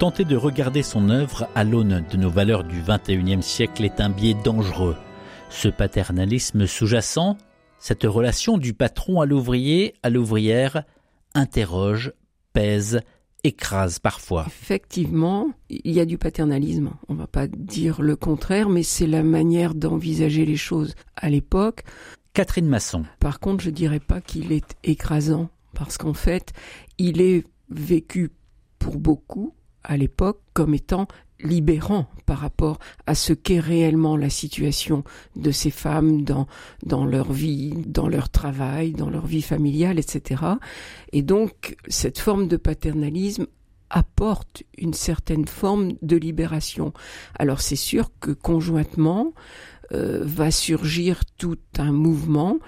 Tenter 0.00 0.24
de 0.24 0.34
regarder 0.34 0.82
son 0.82 1.10
œuvre 1.10 1.46
à 1.54 1.62
l'aune 1.62 2.02
de 2.10 2.16
nos 2.16 2.30
valeurs 2.30 2.64
du 2.64 2.80
XXIe 2.80 3.42
siècle 3.42 3.84
est 3.84 4.00
un 4.00 4.08
biais 4.08 4.32
dangereux. 4.32 4.96
Ce 5.50 5.68
paternalisme 5.68 6.66
sous-jacent, 6.66 7.36
cette 7.78 8.04
relation 8.04 8.56
du 8.56 8.72
patron 8.72 9.20
à 9.20 9.26
l'ouvrier, 9.26 9.92
à 10.02 10.08
l'ouvrière, 10.08 10.84
interroge, 11.34 12.14
pèse, 12.54 13.02
écrase 13.44 13.98
parfois. 13.98 14.46
Effectivement, 14.46 15.50
il 15.68 15.92
y 15.92 16.00
a 16.00 16.06
du 16.06 16.16
paternalisme. 16.16 16.92
On 17.08 17.12
ne 17.12 17.18
va 17.18 17.26
pas 17.26 17.46
dire 17.46 18.00
le 18.00 18.16
contraire, 18.16 18.70
mais 18.70 18.82
c'est 18.82 19.06
la 19.06 19.22
manière 19.22 19.74
d'envisager 19.74 20.46
les 20.46 20.56
choses 20.56 20.94
à 21.14 21.28
l'époque. 21.28 21.84
Catherine 22.32 22.68
Masson. 22.68 23.04
Par 23.18 23.38
contre, 23.38 23.62
je 23.62 23.68
dirais 23.68 24.00
pas 24.00 24.22
qu'il 24.22 24.50
est 24.50 24.76
écrasant, 24.82 25.50
parce 25.74 25.98
qu'en 25.98 26.14
fait, 26.14 26.54
il 26.96 27.20
est 27.20 27.44
vécu 27.68 28.30
pour 28.78 28.96
beaucoup 28.96 29.52
à 29.84 29.96
l'époque 29.96 30.40
comme 30.52 30.74
étant 30.74 31.06
libérant 31.42 32.06
par 32.26 32.38
rapport 32.38 32.78
à 33.06 33.14
ce 33.14 33.32
qu'est 33.32 33.60
réellement 33.60 34.16
la 34.16 34.30
situation 34.30 35.04
de 35.36 35.50
ces 35.50 35.70
femmes 35.70 36.22
dans, 36.22 36.46
dans 36.84 37.04
leur 37.04 37.32
vie, 37.32 37.72
dans 37.86 38.08
leur 38.08 38.28
travail, 38.28 38.92
dans 38.92 39.10
leur 39.10 39.26
vie 39.26 39.42
familiale, 39.42 39.98
etc. 39.98 40.42
Et 41.12 41.22
donc, 41.22 41.76
cette 41.88 42.18
forme 42.18 42.46
de 42.46 42.56
paternalisme 42.56 43.46
apporte 43.90 44.62
une 44.78 44.94
certaine 44.94 45.46
forme 45.46 45.94
de 46.00 46.16
libération. 46.16 46.92
Alors 47.36 47.60
c'est 47.60 47.76
sûr 47.76 48.10
que 48.20 48.30
conjointement 48.30 49.34
euh, 49.92 50.20
va 50.22 50.52
surgir 50.52 51.24
tout 51.36 51.58
un 51.78 51.90
mouvement 51.90 52.58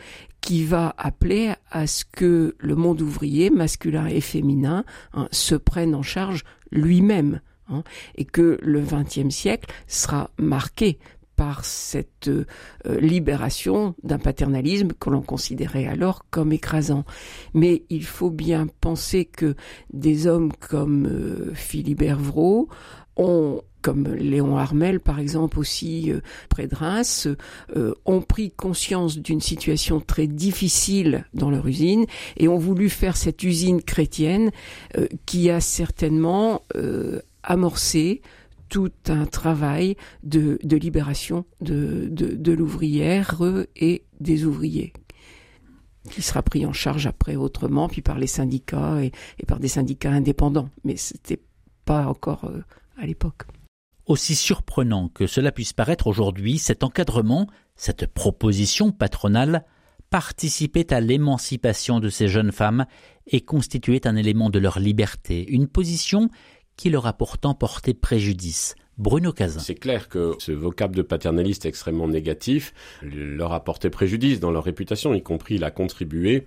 qui 0.40 0.64
va 0.64 0.92
appeler 0.98 1.52
à 1.70 1.86
ce 1.86 2.04
que 2.04 2.56
le 2.58 2.74
monde 2.74 3.00
ouvrier, 3.00 3.48
masculin 3.50 4.06
et 4.06 4.20
féminin, 4.20 4.84
hein, 5.14 5.28
se 5.30 5.54
prenne 5.54 5.94
en 5.94 6.02
charge 6.02 6.42
lui-même. 6.72 7.40
Hein, 7.68 7.84
et 8.16 8.24
que 8.24 8.58
le 8.60 8.80
XXe 8.80 9.32
siècle 9.32 9.72
sera 9.86 10.30
marqué 10.36 10.98
par 11.36 11.64
cette 11.64 12.28
euh, 12.28 12.44
libération 13.00 13.94
d'un 14.02 14.18
paternalisme 14.18 14.88
que 14.98 15.10
l'on 15.10 15.22
considérait 15.22 15.86
alors 15.86 16.26
comme 16.30 16.52
écrasant. 16.52 17.04
Mais 17.54 17.84
il 17.88 18.04
faut 18.04 18.30
bien 18.30 18.66
penser 18.80 19.24
que 19.24 19.54
des 19.92 20.26
hommes 20.26 20.52
comme 20.52 21.06
euh, 21.06 21.54
Philibert 21.54 22.18
Vraud 22.18 22.68
ont 23.16 23.62
comme 23.82 24.08
Léon 24.14 24.56
Armel 24.56 25.00
par 25.00 25.18
exemple 25.18 25.58
aussi 25.58 26.10
euh, 26.10 26.20
près 26.48 26.66
de 26.66 26.74
Reims, 26.74 27.28
ont 28.04 28.20
pris 28.22 28.50
conscience 28.50 29.18
d'une 29.18 29.40
situation 29.40 30.00
très 30.00 30.26
difficile 30.26 31.26
dans 31.34 31.50
leur 31.50 31.66
usine 31.66 32.06
et 32.36 32.48
ont 32.48 32.58
voulu 32.58 32.88
faire 32.88 33.16
cette 33.16 33.42
usine 33.42 33.82
chrétienne 33.82 34.50
qui 35.26 35.50
a 35.50 35.60
certainement 35.60 36.62
amorcé 37.42 38.22
tout 38.68 38.90
un 39.08 39.26
travail 39.26 39.96
de, 40.22 40.58
libération 40.64 41.44
de, 41.60 42.08
de, 42.10 42.52
l'ouvrière 42.52 43.36
et 43.76 44.02
des 44.20 44.44
ouvriers 44.44 44.92
qui 46.10 46.22
sera 46.22 46.42
pris 46.42 46.66
en 46.66 46.72
charge 46.72 47.06
après 47.06 47.36
autrement, 47.36 47.88
puis 47.88 48.02
par 48.02 48.18
les 48.18 48.26
syndicats 48.26 49.02
et, 49.02 49.12
par 49.46 49.60
des 49.60 49.68
syndicats 49.68 50.10
indépendants. 50.10 50.68
Mais 50.84 50.96
ce 50.96 51.14
n'était 51.14 51.42
pas 51.84 52.06
encore 52.06 52.44
euh, 52.46 52.62
à 52.96 53.06
l'époque. 53.06 53.42
Aussi 54.06 54.34
surprenant 54.34 55.08
que 55.08 55.26
cela 55.26 55.52
puisse 55.52 55.72
paraître 55.72 56.06
aujourd'hui, 56.06 56.58
cet 56.58 56.82
encadrement, 56.82 57.46
cette 57.76 58.06
proposition 58.06 58.90
patronale, 58.90 59.64
participait 60.10 60.92
à 60.92 61.00
l'émancipation 61.00 62.00
de 62.00 62.08
ces 62.08 62.28
jeunes 62.28 62.52
femmes 62.52 62.86
et 63.26 63.40
constituait 63.40 64.06
un 64.06 64.16
élément 64.16 64.50
de 64.50 64.58
leur 64.58 64.78
liberté, 64.78 65.46
une 65.48 65.68
position 65.68 66.28
qui 66.76 66.90
leur 66.90 67.06
a 67.06 67.12
pourtant 67.12 67.54
porté 67.54 67.94
préjudice. 67.94 68.74
Bruno 68.98 69.32
Cazin. 69.32 69.60
C'est 69.60 69.74
clair 69.74 70.08
que 70.08 70.34
ce 70.38 70.52
vocable 70.52 70.94
de 70.94 71.02
paternaliste 71.02 71.64
extrêmement 71.64 72.08
négatif 72.08 72.74
leur 73.02 73.52
a 73.52 73.64
porté 73.64 73.88
préjudice 73.88 74.38
dans 74.38 74.50
leur 74.50 74.64
réputation, 74.64 75.14
y 75.14 75.22
compris 75.22 75.54
il 75.54 75.64
a 75.64 75.70
contribué 75.70 76.46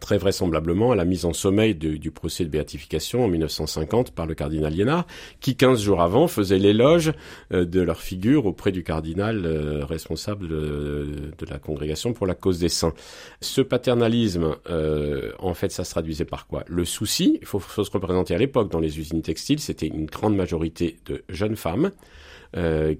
très 0.00 0.18
vraisemblablement 0.18 0.92
à 0.92 0.96
la 0.96 1.04
mise 1.04 1.24
en 1.24 1.32
sommeil 1.32 1.74
du 1.74 2.10
procès 2.10 2.44
de 2.44 2.50
béatification 2.50 3.24
en 3.24 3.28
1950 3.28 4.12
par 4.12 4.26
le 4.26 4.34
cardinal 4.34 4.72
Liénard, 4.72 5.06
qui 5.40 5.56
15 5.56 5.80
jours 5.80 6.00
avant 6.00 6.28
faisait 6.28 6.58
l'éloge 6.58 7.12
euh, 7.52 7.64
de 7.64 7.80
leur 7.80 8.00
figure 8.00 8.46
auprès 8.46 8.72
du 8.72 8.82
cardinal 8.82 9.44
euh, 9.44 9.84
responsable 9.84 10.48
de, 10.48 11.30
la 11.48 11.58
congrégation 11.58 12.12
pour 12.12 12.26
la 12.26 12.34
cause 12.34 12.58
des 12.58 12.68
saints. 12.68 12.94
Ce 13.40 13.60
paternalisme, 13.60 14.56
euh, 14.70 15.32
en 15.38 15.54
fait, 15.54 15.70
ça 15.70 15.84
se 15.84 15.90
traduisait 15.90 16.24
par 16.24 16.46
quoi? 16.46 16.64
Le 16.66 16.84
souci, 16.84 17.38
il 17.40 17.46
faut, 17.46 17.58
faut, 17.58 17.84
se 17.84 17.90
représenter 17.90 18.34
à 18.34 18.38
l'époque, 18.38 18.70
dans 18.70 18.80
les 18.80 18.98
usines 18.98 19.22
textiles, 19.22 19.60
c'était 19.60 19.86
une 19.86 20.06
grande 20.06 20.34
majorité 20.36 20.96
de 21.06 21.22
jeunes 21.28 21.56
femmes, 21.56 21.90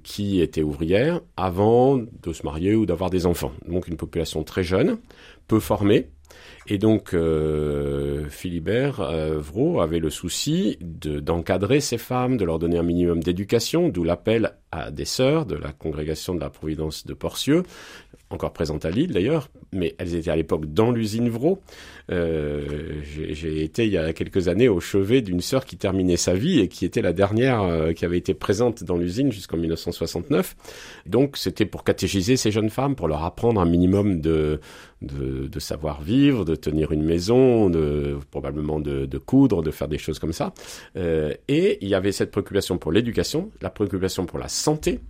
qui 0.02 0.40
étaient 0.40 0.64
ouvrières 0.64 1.20
avant 1.36 1.96
de 1.96 2.32
se 2.32 2.42
marier 2.42 2.74
ou 2.74 2.86
d'avoir 2.86 3.08
des 3.08 3.24
enfants. 3.24 3.52
Donc 3.68 3.86
une 3.86 3.96
population 3.96 4.42
très 4.42 4.64
jeune, 4.64 4.98
peu 5.46 5.60
formée, 5.60 6.08
et 6.66 6.78
donc, 6.78 7.12
euh, 7.12 8.26
Philibert 8.28 9.00
euh, 9.00 9.40
avait 9.80 9.98
le 9.98 10.08
souci 10.08 10.78
d'encadrer 10.80 11.80
ces 11.80 11.98
femmes, 11.98 12.36
de 12.36 12.44
leur 12.44 12.58
donner 12.58 12.78
un 12.78 12.82
minimum 12.82 13.22
d'éducation, 13.22 13.88
d'où 13.90 14.02
l'appel 14.02 14.54
à 14.72 14.90
des 14.90 15.04
sœurs 15.04 15.44
de 15.44 15.56
la 15.56 15.72
congrégation 15.72 16.34
de 16.34 16.40
la 16.40 16.50
Providence 16.50 17.06
de 17.06 17.12
Porcieux, 17.12 17.64
encore 18.30 18.52
présente 18.52 18.84
à 18.84 18.90
Lille 18.90 19.12
d'ailleurs, 19.12 19.48
mais 19.72 19.94
elles 19.98 20.14
étaient 20.14 20.30
à 20.30 20.36
l'époque 20.36 20.66
dans 20.66 20.90
l'usine 20.90 21.28
Vraud. 21.28 21.60
Euh, 22.10 23.00
j'ai 23.04 23.62
été 23.62 23.86
il 23.86 23.92
y 23.92 23.96
a 23.96 24.12
quelques 24.12 24.48
années 24.48 24.68
au 24.68 24.80
chevet 24.80 25.22
d'une 25.22 25.40
sœur 25.40 25.64
qui 25.64 25.76
terminait 25.76 26.16
sa 26.16 26.34
vie 26.34 26.60
et 26.60 26.68
qui 26.68 26.84
était 26.84 27.00
la 27.00 27.12
dernière 27.12 27.62
euh, 27.62 27.92
qui 27.92 28.04
avait 28.04 28.18
été 28.18 28.34
présente 28.34 28.84
dans 28.84 28.96
l'usine 28.96 29.32
jusqu'en 29.32 29.56
1969. 29.56 30.56
Donc 31.06 31.36
c'était 31.36 31.64
pour 31.64 31.84
catéchiser 31.84 32.36
ces 32.36 32.50
jeunes 32.50 32.70
femmes, 32.70 32.94
pour 32.96 33.08
leur 33.08 33.24
apprendre 33.24 33.60
un 33.60 33.66
minimum 33.66 34.20
de, 34.20 34.60
de, 35.04 35.60
savoir-vivre, 35.60 36.44
de 36.44 36.54
tenir 36.54 36.92
une 36.92 37.02
maison, 37.02 37.70
probablement 38.30 38.80
de, 38.80 39.06
de, 39.06 39.18
coudre, 39.18 39.62
de 39.62 39.70
faire 39.70 39.88
des 39.88 39.98
choses 39.98 40.18
comme 40.18 40.32
ça. 40.32 40.52
Euh, 40.96 41.32
et 41.48 41.78
il 41.80 41.88
y 41.88 41.94
avait 41.94 42.12
cette 42.12 42.30
préoccupation 42.30 42.78
pour 42.78 42.92
l'éducation, 42.92 43.50
la 43.60 43.70
préoccupation 43.70 44.26
pour 44.26 44.38
la 44.38 44.48
santé 44.48 45.00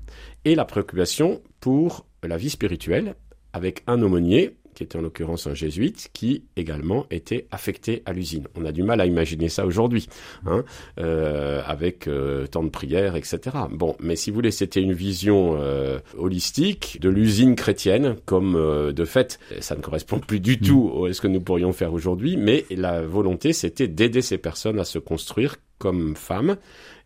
et 0.44 0.54
la 0.54 0.64
préoccupation 0.64 1.40
pour 1.60 2.06
la 2.22 2.36
vie 2.36 2.50
spirituelle 2.50 3.14
avec 3.52 3.82
un 3.86 4.02
aumônier 4.02 4.56
qui 4.74 4.82
était 4.82 4.98
en 4.98 5.02
l'occurrence 5.02 5.46
un 5.46 5.54
jésuite, 5.54 6.10
qui 6.12 6.44
également 6.56 7.06
était 7.10 7.46
affecté 7.50 8.02
à 8.06 8.12
l'usine. 8.12 8.46
On 8.54 8.64
a 8.64 8.72
du 8.72 8.82
mal 8.82 9.00
à 9.00 9.06
imaginer 9.06 9.48
ça 9.48 9.66
aujourd'hui, 9.66 10.08
hein, 10.46 10.64
euh, 10.98 11.62
avec 11.66 12.06
euh, 12.08 12.46
tant 12.46 12.62
de 12.62 12.68
prières, 12.68 13.16
etc. 13.16 13.40
Bon, 13.70 13.96
mais 14.00 14.16
si 14.16 14.30
vous 14.30 14.36
voulez, 14.36 14.50
c'était 14.50 14.82
une 14.82 14.92
vision 14.92 15.56
euh, 15.58 15.98
holistique 16.18 16.98
de 17.00 17.08
l'usine 17.08 17.54
chrétienne, 17.54 18.16
comme 18.24 18.54
de 18.54 19.04
fait, 19.04 19.38
ça 19.60 19.76
ne 19.76 19.80
correspond 19.80 20.18
plus 20.18 20.40
du 20.40 20.58
tout 20.58 21.06
à 21.08 21.12
ce 21.12 21.20
que 21.20 21.28
nous 21.28 21.40
pourrions 21.40 21.72
faire 21.72 21.92
aujourd'hui, 21.92 22.36
mais 22.36 22.64
la 22.70 23.02
volonté, 23.02 23.52
c'était 23.52 23.88
d'aider 23.88 24.22
ces 24.22 24.38
personnes 24.38 24.78
à 24.78 24.84
se 24.84 24.98
construire 24.98 25.56
comme 25.78 26.16
femmes 26.16 26.56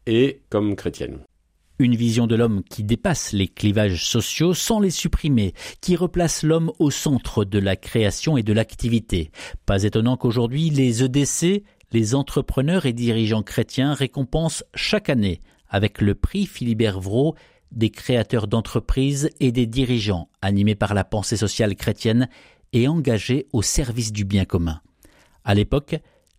et 0.07 0.40
comme 0.50 0.76
chrétiennes. 0.76 1.18
Une 1.81 1.95
vision 1.95 2.27
de 2.27 2.35
l'homme 2.35 2.64
qui 2.64 2.83
dépasse 2.83 3.33
les 3.33 3.47
clivages 3.47 4.05
sociaux 4.05 4.53
sans 4.53 4.81
les 4.81 4.91
supprimer, 4.91 5.55
qui 5.81 5.95
replace 5.95 6.43
l'homme 6.43 6.73
au 6.81 6.91
centre 6.91 7.45
de 7.45 7.61
la 7.61 7.77
création 7.77 8.37
et 8.37 8.43
de 8.43 8.53
l'activité. 8.53 9.31
Pas 9.64 9.85
étonnant 9.85 10.17
qu'aujourd'hui 10.17 10.71
les 10.71 11.05
EDC, 11.05 11.62
les 11.93 12.14
entrepreneurs 12.17 12.87
et 12.87 12.93
dirigeants 12.93 13.45
chrétiens 13.45 13.95
récompensent 13.95 14.64
chaque 14.75 15.09
année, 15.09 15.38
avec 15.69 16.01
le 16.01 16.17
prix 16.17 16.47
Philibert 16.47 16.99
Vraud, 16.99 17.37
des 17.71 17.91
créateurs 17.91 18.49
d'entreprises 18.49 19.31
et 19.38 19.53
des 19.53 19.67
dirigeants 19.67 20.29
animés 20.43 20.75
par 20.75 20.95
la 20.95 21.05
pensée 21.05 21.37
sociale 21.37 21.77
chrétienne 21.77 22.29
et 22.73 22.88
engagés 22.88 23.47
au 23.53 23.62
service 23.62 24.12
du 24.12 24.25
bien 24.25 24.45
commun. 24.45 24.81
À 25.45 25.55
l'époque, 25.55 25.97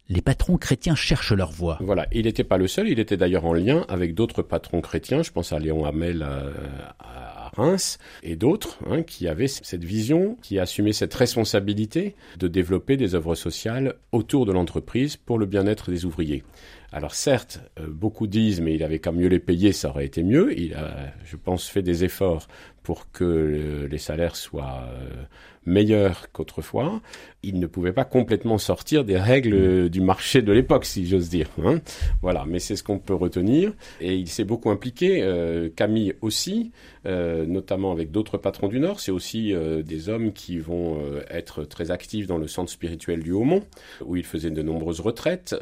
les 0.09 0.21
patrons 0.21 0.57
chrétiens 0.57 0.95
cherchent 0.95 1.33
leur 1.33 1.51
voie. 1.51 1.77
Voilà, 1.81 2.07
il 2.11 2.25
n'était 2.25 2.43
pas 2.43 2.57
le 2.57 2.67
seul, 2.67 2.89
il 2.89 2.99
était 2.99 3.15
d'ailleurs 3.15 3.45
en 3.45 3.53
lien 3.53 3.85
avec 3.89 4.15
d'autres 4.15 4.41
patrons 4.41 4.81
chrétiens, 4.81 5.21
je 5.21 5.31
pense 5.31 5.53
à 5.53 5.59
Léon 5.59 5.85
Hamel 5.85 6.25
euh, 6.27 6.51
à, 6.99 7.51
Reims 7.55 7.99
et 8.23 8.35
d'autres, 8.35 8.79
hein, 8.89 9.03
qui 9.03 9.27
avaient 9.27 9.47
cette 9.47 9.83
vision, 9.83 10.37
qui 10.41 10.59
assumaient 10.59 10.93
cette 10.93 11.13
responsabilité 11.13 12.15
de 12.37 12.47
développer 12.47 12.97
des 12.97 13.15
œuvres 13.15 13.35
sociales 13.35 13.95
autour 14.11 14.45
de 14.45 14.51
l'entreprise 14.51 15.15
pour 15.15 15.37
le 15.37 15.45
bien-être 15.45 15.91
des 15.91 16.05
ouvriers. 16.05 16.43
Alors 16.91 17.13
certes, 17.13 17.61
euh, 17.79 17.87
beaucoup 17.87 18.25
disent, 18.25 18.61
mais 18.61 18.73
il 18.73 18.83
avait 18.83 18.99
qu'à 18.99 19.11
mieux 19.11 19.27
les 19.27 19.39
payer, 19.39 19.73
ça 19.73 19.89
aurait 19.89 20.05
été 20.05 20.23
mieux. 20.23 20.57
Il 20.57 20.73
a, 20.73 21.13
je 21.23 21.35
pense, 21.35 21.67
fait 21.67 21.83
des 21.83 22.03
efforts 22.03 22.47
pour 22.81 23.11
que 23.11 23.87
les 23.89 23.97
salaires 23.99 24.35
soient 24.35 24.85
euh, 24.87 25.23
meilleurs 25.65 26.31
qu'autrefois. 26.31 27.01
Il 27.43 27.59
ne 27.59 27.67
pouvait 27.67 27.93
pas 27.93 28.05
complètement 28.05 28.57
sortir 28.57 29.03
des 29.03 29.17
règles 29.17 29.85
mm. 29.85 29.89
du 29.89 30.01
marché 30.01 30.41
de 30.41 30.51
l'époque, 30.51 30.85
si 30.85 31.05
j'ose 31.05 31.29
dire. 31.29 31.49
Hein. 31.63 31.79
Voilà, 32.21 32.45
mais 32.47 32.59
c'est 32.59 32.75
ce 32.75 32.83
qu'on 32.83 32.99
peut 32.99 33.13
retenir. 33.13 33.73
Et 34.01 34.15
il 34.15 34.27
s'est 34.27 34.45
beaucoup 34.45 34.69
impliqué, 34.69 35.21
euh, 35.21 35.69
Camille 35.75 36.13
aussi, 36.21 36.71
euh, 37.05 37.45
notamment 37.45 37.91
avec 37.91 38.11
d'autres 38.11 38.37
patrons 38.37 38.67
du 38.67 38.79
Nord. 38.79 38.99
C'est 38.99 39.11
aussi 39.11 39.53
des 39.83 40.09
hommes 40.09 40.31
qui 40.31 40.57
vont 40.57 40.99
être 41.29 41.63
très 41.63 41.91
actifs 41.91 42.27
dans 42.27 42.37
le 42.37 42.47
centre 42.47 42.71
spirituel 42.71 43.23
du 43.23 43.31
Haut-Mont, 43.31 43.63
où 44.05 44.15
il 44.15 44.25
faisait 44.25 44.51
de 44.51 44.61
nombreuses 44.61 44.99
retraites, 44.99 45.55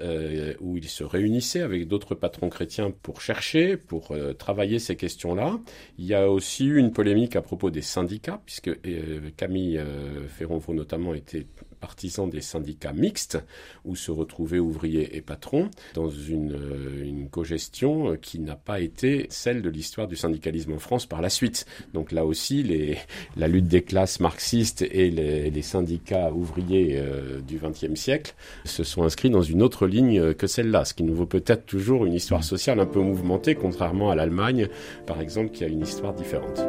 où 0.60 0.78
il 0.78 0.88
se 0.88 1.04
réunissait 1.04 1.62
avec 1.62 1.88
d'autres 1.88 2.16
patrons 2.16 2.50
chrétiens 2.50 2.92
pour 2.92 3.22
chercher, 3.22 3.78
pour 3.78 4.16
travailler 4.38 4.80
ces 4.80 4.96
questions-là. 4.96 5.60
Il 5.98 6.06
y 6.06 6.14
a 6.14 6.30
aussi 6.30 6.66
eu 6.66 6.78
une 6.78 6.92
polémique 6.92 7.08
polémique 7.08 7.38
à 7.38 7.42
propos 7.42 7.72
des 7.72 7.82
syndicats, 7.82 8.42
puisque 8.46 8.70
Camille 9.38 9.82
Ferronvaux 10.28 10.74
notamment 10.74 11.14
était 11.14 11.48
partisan 11.80 12.28
des 12.28 12.42
syndicats 12.42 12.94
mixtes, 12.94 13.44
où 13.86 13.96
se 13.96 14.12
retrouvaient 14.12 14.60
ouvriers 14.60 15.16
et 15.16 15.22
patrons, 15.22 15.70
dans 15.94 16.10
une, 16.10 16.54
euh, 16.54 17.04
une 17.06 17.30
cogestion 17.30 18.12
euh, 18.12 18.16
qui 18.16 18.40
n'a 18.40 18.56
pas 18.56 18.80
été 18.80 19.28
celle 19.30 19.62
de 19.62 19.70
l'histoire 19.70 20.08
du 20.08 20.16
syndicalisme 20.16 20.74
en 20.74 20.80
France 20.80 21.06
par 21.06 21.22
la 21.22 21.30
suite. 21.30 21.66
Donc 21.94 22.12
là 22.12 22.26
aussi, 22.26 22.64
la 23.36 23.48
lutte 23.48 23.68
des 23.68 23.84
classes 23.84 24.20
marxistes 24.20 24.82
et 24.82 25.10
les, 25.10 25.50
les 25.50 25.62
syndicats 25.62 26.32
ouvriers 26.32 26.96
euh, 26.98 27.40
du 27.42 27.58
XXe 27.58 28.00
siècle 28.00 28.36
se 28.66 28.84
sont 28.84 29.04
inscrits 29.04 29.30
dans 29.30 29.42
une 29.42 29.62
autre 29.62 29.88
ligne 29.88 30.34
que 30.34 30.48
celle-là, 30.48 30.86
ce 30.86 30.94
qui 30.94 31.04
nous 31.04 31.16
vaut 31.16 31.26
peut-être 31.26 31.66
toujours 31.66 32.06
une 32.06 32.14
histoire 32.14 32.44
sociale 32.44 32.80
un 32.80 32.86
peu 32.86 33.00
mouvementée, 33.00 33.56
contrairement 33.56 34.12
à 34.12 34.16
l'Allemagne, 34.16 34.68
par 35.06 35.22
exemple, 35.22 35.52
qui 35.52 35.64
a 35.64 35.68
une 35.68 35.82
histoire 35.82 36.14
différente. 36.14 36.62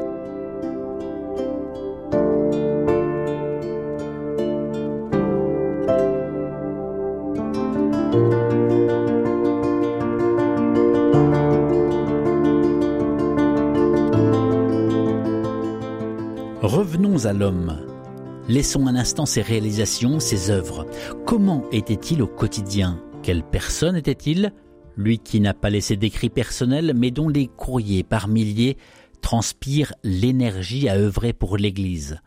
À 17.25 17.33
l'homme. 17.33 17.85
Laissons 18.49 18.87
un 18.87 18.95
instant 18.95 19.27
ses 19.27 19.43
réalisations, 19.43 20.21
ses 20.21 20.51
œuvres. 20.51 20.87
Comment 21.27 21.65
était-il 21.73 22.23
au 22.23 22.29
quotidien? 22.29 23.03
Quelle 23.25 23.43
personne 23.43 23.97
était-il? 23.97 24.53
Lui 24.97 25.19
qui 25.19 25.41
n'a 25.41 25.53
pas 25.53 25.71
laissé 25.71 25.97
d'écrits 25.97 26.29
personnels, 26.29 26.93
mais 26.95 27.11
dont 27.11 27.29
les 27.29 27.49
courriers 27.49 28.05
par 28.05 28.29
milliers 28.29 28.77
transpirent 29.21 29.93
l'énergie 30.05 30.89
à 30.89 30.95
œuvrer 30.95 31.33
pour 31.33 31.57
l'Église. 31.57 32.21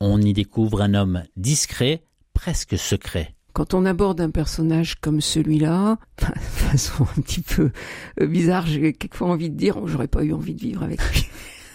On 0.00 0.20
y 0.20 0.32
découvre 0.32 0.82
un 0.82 0.94
homme 0.94 1.24
discret, 1.36 2.04
presque 2.32 2.78
secret. 2.78 3.34
Quand 3.52 3.74
on 3.74 3.84
aborde 3.84 4.20
un 4.20 4.30
personnage 4.30 4.94
comme 5.00 5.20
celui-là, 5.20 5.98
de 6.18 6.38
façon 6.40 7.04
un 7.16 7.20
petit 7.20 7.42
peu 7.42 7.72
euh, 8.20 8.26
bizarre, 8.26 8.66
j'ai 8.66 8.92
quelquefois 8.92 9.28
envie 9.28 9.50
de 9.50 9.56
dire, 9.56 9.76
oh, 9.76 9.88
j'aurais 9.88 10.08
pas 10.08 10.22
eu 10.22 10.32
envie 10.32 10.54
de 10.54 10.60
vivre 10.60 10.84
avec 10.84 11.00
lui. 11.12 11.26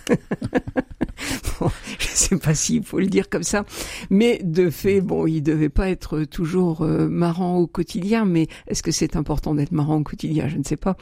bon, 1.59 1.69
je 1.99 2.07
sais 2.07 2.37
pas 2.37 2.53
s'il 2.53 2.83
faut 2.83 2.99
le 2.99 3.07
dire 3.07 3.29
comme 3.29 3.43
ça, 3.43 3.65
mais 4.09 4.39
de 4.43 4.69
fait, 4.69 5.01
bon, 5.01 5.27
il 5.27 5.41
devait 5.41 5.69
pas 5.69 5.89
être 5.89 6.23
toujours 6.23 6.81
euh, 6.81 7.07
marrant 7.07 7.57
au 7.57 7.67
quotidien, 7.67 8.25
mais 8.25 8.47
est-ce 8.67 8.83
que 8.83 8.91
c'est 8.91 9.15
important 9.15 9.55
d'être 9.55 9.71
marrant 9.71 9.97
au 9.97 10.03
quotidien? 10.03 10.47
Je 10.47 10.57
ne 10.57 10.63
sais 10.63 10.77
pas. 10.77 10.97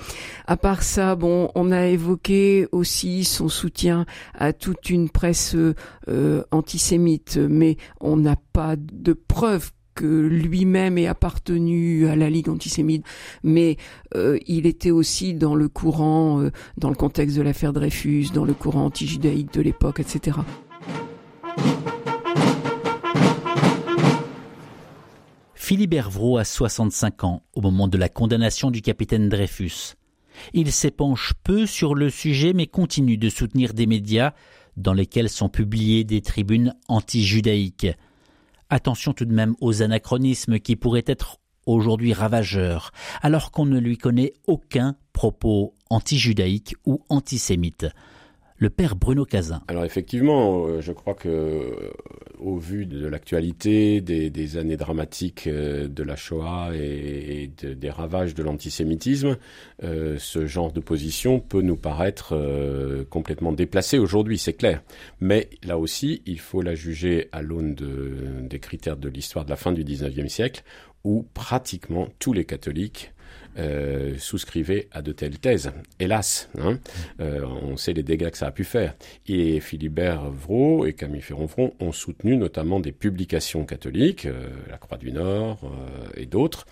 À 0.48 0.58
part 0.58 0.84
ça, 0.84 1.16
bon, 1.16 1.52
on 1.56 1.72
a 1.72 1.88
évoqué 1.88 2.68
aussi 2.72 3.24
son 3.24 3.50
soutien 3.50 4.06
à 4.34 4.54
toute 4.54 4.90
une 4.90 5.10
presse 5.10 5.56
euh, 5.56 6.44
antisémite, 6.52 7.38
mais 7.38 7.78
on 8.00 8.18
n'a 8.18 8.36
pas 8.54 8.76
de 8.78 9.14
preuves 9.14 9.72
que 9.96 10.06
lui-même 10.06 10.98
ait 10.98 11.08
appartenu 11.08 12.08
à 12.08 12.16
la 12.16 12.30
Ligue 12.30 12.50
antisémite, 12.50 13.06
mais 13.44 13.78
euh, 14.16 14.38
il 14.48 14.66
était 14.66 14.92
aussi 14.92 15.34
dans 15.34 15.56
le 15.56 15.68
courant, 15.68 16.42
euh, 16.42 16.52
dans 16.78 16.90
le 16.90 16.96
contexte 16.96 17.38
de 17.38 17.42
l'affaire 17.42 17.74
Dreyfus, 17.74 18.28
dans 18.34 18.46
le 18.46 18.54
courant 18.54 18.86
anti-judaïque 18.86 19.54
de 19.54 19.62
l'époque, 19.62 20.00
etc. 20.00 20.38
Philibert 25.56 26.10
Vraud 26.10 26.38
a 26.38 26.44
65 26.44 27.24
ans 27.24 27.44
au 27.56 27.62
moment 27.62 27.88
de 27.88 27.98
la 27.98 28.10
condamnation 28.10 28.70
du 28.70 28.82
capitaine 28.82 29.30
Dreyfus. 29.30 29.96
Il 30.54 30.72
s'épanche 30.72 31.34
peu 31.44 31.66
sur 31.66 31.96
le 31.96 32.10
sujet 32.10 32.52
mais 32.54 32.68
continue 32.68 33.18
de 33.18 33.30
soutenir 33.30 33.74
des 33.74 33.86
médias 33.86 34.34
dans 34.76 34.94
lesquels 34.94 35.30
sont 35.30 35.50
publiées 35.50 36.04
des 36.04 36.22
tribunes 36.22 36.76
anti-judaïques. 36.88 37.88
Attention 38.74 39.14
tout 39.14 39.26
de 39.26 39.34
même 39.36 39.54
aux 39.62 39.84
anachronismes 39.84 40.58
qui 40.58 40.76
pourraient 40.76 41.04
être 41.06 41.38
aujourd'hui 41.68 42.12
ravageurs, 42.12 42.90
alors 43.22 43.52
qu'on 43.52 43.68
ne 43.68 43.78
lui 43.78 44.00
connaît 44.00 44.34
aucun 44.48 44.96
propos 45.14 45.76
anti-judaïque 45.92 46.76
ou 46.84 47.04
antisémite 47.08 47.86
le 48.58 48.70
père 48.70 48.96
Bruno 48.96 49.26
Cazin. 49.26 49.62
Alors 49.68 49.86
effectivement, 49.86 50.66
euh, 50.66 50.82
je 50.82 50.92
crois 50.92 51.16
que 51.16 51.30
euh, 51.30 51.92
au 52.40 52.58
vu 52.58 52.86
de 52.86 53.08
l'actualité, 53.08 54.02
des, 54.02 54.58
années 54.58 54.78
dramatiques 54.78 55.48
euh, 55.48 55.88
de 55.88 56.04
la 56.04 56.16
Shoah 56.16 56.72
et, 56.76 57.52
des 57.62 57.90
ravages 57.90 58.36
de 58.36 58.44
l'antisémitisme, 58.44 59.38
ce 59.82 60.46
genre 60.46 60.72
de 60.72 60.80
position 60.80 61.40
peut 61.40 61.62
nous 61.62 61.76
paraître 61.76 62.36
complètement 63.10 63.52
déplacé 63.52 63.98
aujourd'hui, 63.98 64.38
c'est 64.38 64.54
clair. 64.54 64.82
Mais 65.20 65.50
là 65.64 65.78
aussi, 65.78 66.22
il 66.26 66.40
faut 66.40 66.62
la 66.62 66.76
juger 66.76 67.30
à 67.32 67.42
l'aune 67.42 67.76
des 67.76 68.60
critères 68.60 68.98
de 68.98 69.10
l'histoire 69.10 69.46
de 69.46 69.50
la 69.50 69.56
fin 69.56 69.72
du 69.72 69.84
XIXe 69.84 70.32
siècle, 70.32 70.64
où 71.04 71.26
pratiquement 71.34 72.08
tous 72.20 72.34
les 72.34 72.46
catholiques 72.46 73.13
euh, 73.58 74.16
souscrivait 74.18 74.88
à 74.92 75.04
de 75.04 75.12
telles 75.12 75.38
thèses. 75.38 75.72
Hélas, 76.00 76.50
hein, 76.58 76.80
euh, 77.20 77.46
on 77.46 77.78
sait 77.78 77.94
les 77.94 78.02
dégâts 78.02 78.32
que 78.32 78.38
ça 78.38 78.48
a 78.48 78.52
pu 78.52 78.64
faire. 78.64 78.96
Et 79.28 79.60
Philibert 79.60 80.32
Vraud 80.32 80.88
et 80.88 80.94
Camille 80.94 81.22
Ferronfron 81.22 81.74
ont 81.80 81.92
soutenu 81.92 82.36
notamment 82.36 82.80
des 82.80 82.92
publications 82.92 83.64
catholiques, 83.64 84.26
euh, 84.26 84.50
la 84.70 84.78
Croix 84.78 84.98
du 84.98 85.12
Nord 85.12 85.60
et 86.16 86.26
d'autres, 86.26 86.66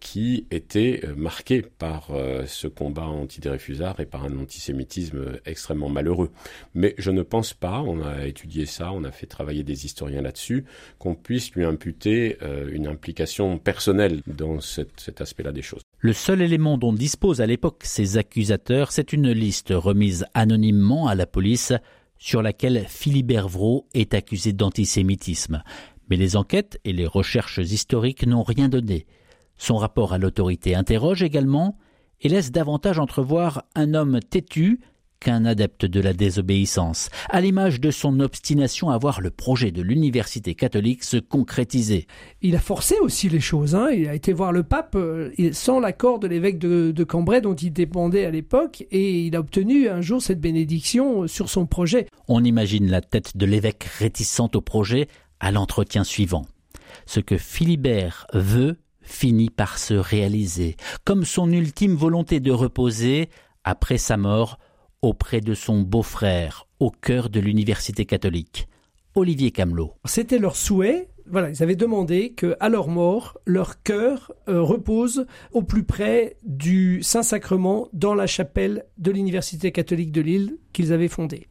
qui 0.00 0.46
étaient 0.50 1.02
marquées 1.16 1.62
par 1.62 2.10
ce 2.46 2.66
combat 2.66 3.06
anti-Dreyfusard 3.06 4.00
et 4.00 4.06
par 4.06 4.24
un 4.24 4.36
antisémitisme 4.36 5.38
extrêmement 5.46 5.88
malheureux. 5.88 6.30
Mais 6.74 6.94
je 6.98 7.10
ne 7.10 7.22
pense 7.22 7.54
pas, 7.54 7.80
on 7.80 8.02
a 8.02 8.26
étudié 8.26 8.66
ça, 8.66 8.92
on 8.92 9.04
a 9.04 9.10
fait 9.10 9.26
travailler 9.26 9.62
des 9.62 9.86
historiens 9.86 10.22
là-dessus, 10.22 10.64
qu'on 10.98 11.14
puisse 11.14 11.52
lui 11.52 11.64
imputer 11.64 12.36
une 12.70 12.86
implication 12.86 13.58
personnelle 13.58 14.20
dans 14.26 14.60
cet 14.60 15.20
aspect-là 15.20 15.52
des 15.52 15.62
choses. 15.62 15.82
Le 16.04 16.12
seul 16.12 16.42
élément 16.42 16.78
dont 16.78 16.92
disposent 16.92 17.40
à 17.40 17.46
l'époque 17.46 17.82
ces 17.84 18.18
accusateurs, 18.18 18.90
c'est 18.90 19.12
une 19.12 19.30
liste 19.30 19.68
remise 19.70 20.26
anonymement 20.34 21.06
à 21.06 21.14
la 21.14 21.26
police 21.26 21.72
sur 22.18 22.42
laquelle 22.42 22.86
Philibert 22.88 23.46
Vraud 23.46 23.86
est 23.94 24.12
accusé 24.12 24.52
d'antisémitisme. 24.52 25.62
Mais 26.10 26.16
les 26.16 26.36
enquêtes 26.36 26.80
et 26.82 26.92
les 26.92 27.06
recherches 27.06 27.58
historiques 27.58 28.26
n'ont 28.26 28.42
rien 28.42 28.68
donné. 28.68 29.06
Son 29.56 29.76
rapport 29.76 30.12
à 30.12 30.18
l'autorité 30.18 30.74
interroge 30.74 31.22
également 31.22 31.78
et 32.20 32.28
laisse 32.28 32.50
davantage 32.50 32.98
entrevoir 32.98 33.62
un 33.76 33.94
homme 33.94 34.18
têtu 34.18 34.80
qu'un 35.22 35.44
adepte 35.44 35.86
de 35.86 36.00
la 36.00 36.12
désobéissance, 36.12 37.08
à 37.28 37.40
l'image 37.40 37.80
de 37.80 37.90
son 37.90 38.18
obstination 38.20 38.90
à 38.90 38.98
voir 38.98 39.20
le 39.20 39.30
projet 39.30 39.70
de 39.70 39.80
l'université 39.80 40.54
catholique 40.54 41.04
se 41.04 41.16
concrétiser. 41.16 42.06
Il 42.40 42.56
a 42.56 42.58
forcé 42.58 42.96
aussi 43.00 43.28
les 43.28 43.40
choses. 43.40 43.74
Hein. 43.74 43.90
Il 43.92 44.08
a 44.08 44.14
été 44.14 44.32
voir 44.32 44.52
le 44.52 44.64
pape 44.64 44.96
euh, 44.96 45.30
sans 45.52 45.78
l'accord 45.78 46.18
de 46.18 46.26
l'évêque 46.26 46.58
de, 46.58 47.04
Cambrai 47.04 47.40
dont 47.40 47.54
il 47.54 47.72
dépendait 47.72 48.24
à 48.24 48.30
l'époque 48.30 48.84
et 48.90 49.26
il 49.26 49.36
a 49.36 49.40
obtenu 49.40 49.88
un 49.88 50.00
jour 50.00 50.20
cette 50.22 50.40
bénédiction 50.40 51.26
sur 51.26 51.48
son 51.48 51.66
projet. 51.66 52.06
On 52.28 52.42
imagine 52.42 52.90
la 52.90 53.00
tête 53.00 53.36
de 53.36 53.46
l'évêque 53.46 53.84
réticente 53.98 54.56
au 54.56 54.60
projet 54.60 55.08
à 55.40 55.52
l'entretien 55.52 56.04
suivant. 56.04 56.46
Ce 57.06 57.20
que 57.20 57.36
Philibert 57.36 58.26
veut 58.32 58.76
finit 59.02 59.50
par 59.50 59.78
se 59.78 59.94
réaliser, 59.94 60.76
comme 61.04 61.24
son 61.24 61.50
ultime 61.52 61.94
volonté 61.94 62.40
de 62.40 62.52
reposer, 62.52 63.28
après 63.64 63.98
sa 63.98 64.16
mort, 64.16 64.58
auprès 65.02 65.40
de 65.40 65.52
son 65.54 65.80
beau-frère 65.80 66.66
au 66.78 66.90
cœur 66.90 67.28
de 67.28 67.40
l'université 67.40 68.06
catholique, 68.06 68.68
Olivier 69.14 69.50
Camelot. 69.50 69.92
C'était 70.04 70.38
leur 70.38 70.56
souhait. 70.56 71.08
Voilà, 71.26 71.50
ils 71.50 71.62
avaient 71.62 71.76
demandé 71.76 72.32
que, 72.32 72.56
à 72.60 72.68
leur 72.68 72.88
mort, 72.88 73.38
leur 73.44 73.82
cœur 73.82 74.32
euh, 74.48 74.60
repose 74.60 75.26
au 75.52 75.62
plus 75.62 75.84
près 75.84 76.36
du 76.44 77.02
Saint-Sacrement 77.02 77.88
dans 77.92 78.14
la 78.14 78.26
chapelle 78.26 78.86
de 78.98 79.10
l'université 79.10 79.70
catholique 79.70 80.12
de 80.12 80.20
Lille 80.20 80.58
qu'ils 80.72 80.92
avaient 80.92 81.08
fondée. 81.08 81.48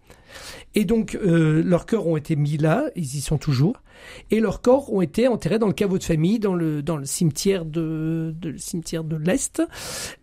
Et 0.75 0.85
donc, 0.85 1.15
euh, 1.15 1.61
leurs 1.63 1.85
cœurs 1.85 2.07
ont 2.07 2.17
été 2.17 2.35
mis 2.35 2.57
là, 2.57 2.89
ils 2.95 3.15
y 3.15 3.21
sont 3.21 3.37
toujours, 3.37 3.81
et 4.29 4.39
leurs 4.39 4.61
corps 4.61 4.93
ont 4.93 5.01
été 5.01 5.27
enterrés 5.27 5.59
dans 5.59 5.67
le 5.67 5.73
caveau 5.73 5.97
de 5.97 6.03
famille, 6.03 6.39
dans 6.39 6.55
le, 6.55 6.81
cimetière 7.03 7.65
de, 7.65 8.33
de 8.39 8.57
cimetière 8.57 9.03
de 9.03 9.17
l'Est. 9.17 9.61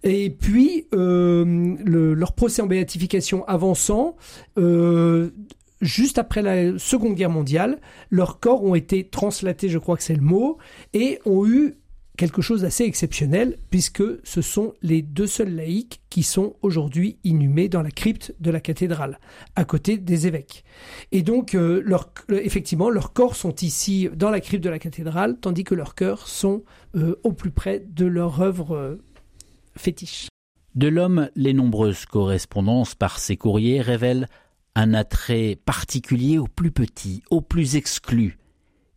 Et 0.05 0.31
puis, 0.31 0.87
euh, 0.95 1.77
le, 1.85 2.15
leur 2.15 2.33
procès 2.33 2.63
en 2.63 2.67
béatification 2.67 3.47
avançant, 3.47 4.17
euh, 4.59 5.31
juste 5.81 6.19
après 6.19 6.43
la 6.43 6.79
Seconde 6.79 7.15
Guerre 7.15 7.31
mondiale, 7.31 7.79
leurs 8.11 8.41
corps 8.41 8.65
ont 8.65 8.75
été 8.75 9.05
translatés, 9.05 9.69
je 9.69 9.79
crois 9.79 9.97
que 9.97 10.03
c'est 10.03 10.17
le 10.17 10.23
mot, 10.23 10.59
et 10.95 11.21
ont 11.27 11.47
eu 11.47 11.77
quelque 12.19 12.43
chose 12.43 12.63
d'assez 12.63 12.85
exceptionnel 12.85 13.57
puisque 13.71 14.03
ce 14.25 14.43
sont 14.43 14.75
les 14.83 15.01
deux 15.03 15.29
seuls 15.29 15.55
laïcs 15.55 16.01
qui 16.11 16.25
sont 16.25 16.57
aujourd'hui 16.63 17.17
inhumés 17.23 17.69
dans 17.69 17.81
la 17.81 17.93
crypte 17.93 18.35
de 18.41 18.51
la 18.51 18.61
cathédrale, 18.61 19.21
à 19.55 19.65
côté 19.65 19.99
des 19.99 20.27
évêques. 20.27 20.65
Et 21.13 21.23
donc, 21.23 21.55
euh, 21.55 21.83
euh, 21.89 22.41
effectivement, 22.43 22.91
leurs 22.91 23.13
corps 23.13 23.37
sont 23.37 23.55
ici 23.55 24.11
dans 24.15 24.31
la 24.31 24.41
crypte 24.41 24.65
de 24.65 24.69
la 24.69 24.81
cathédrale, 24.81 25.39
tandis 25.41 25.63
que 25.63 25.77
leurs 25.77 25.95
cœurs 25.95 26.27
sont 26.27 26.65
euh, 26.97 27.15
au 27.23 27.33
plus 27.33 27.53
près 27.53 27.79
de 27.79 28.05
leur 28.05 28.43
œuvre 28.43 28.99
fétiche. 29.77 30.27
De 30.75 30.89
l'homme, 30.89 31.31
les 31.37 31.53
nombreuses 31.53 32.05
correspondances 32.05 32.97
par 32.97 33.21
ses 33.21 33.37
courriers 33.37 33.81
révèlent 33.81 34.29
un 34.75 34.93
attrait 34.93 35.57
particulier 35.65 36.39
aux 36.39 36.49
plus 36.49 36.73
petits, 36.73 37.23
aux 37.31 37.41
plus 37.41 37.77
exclus. 37.77 38.39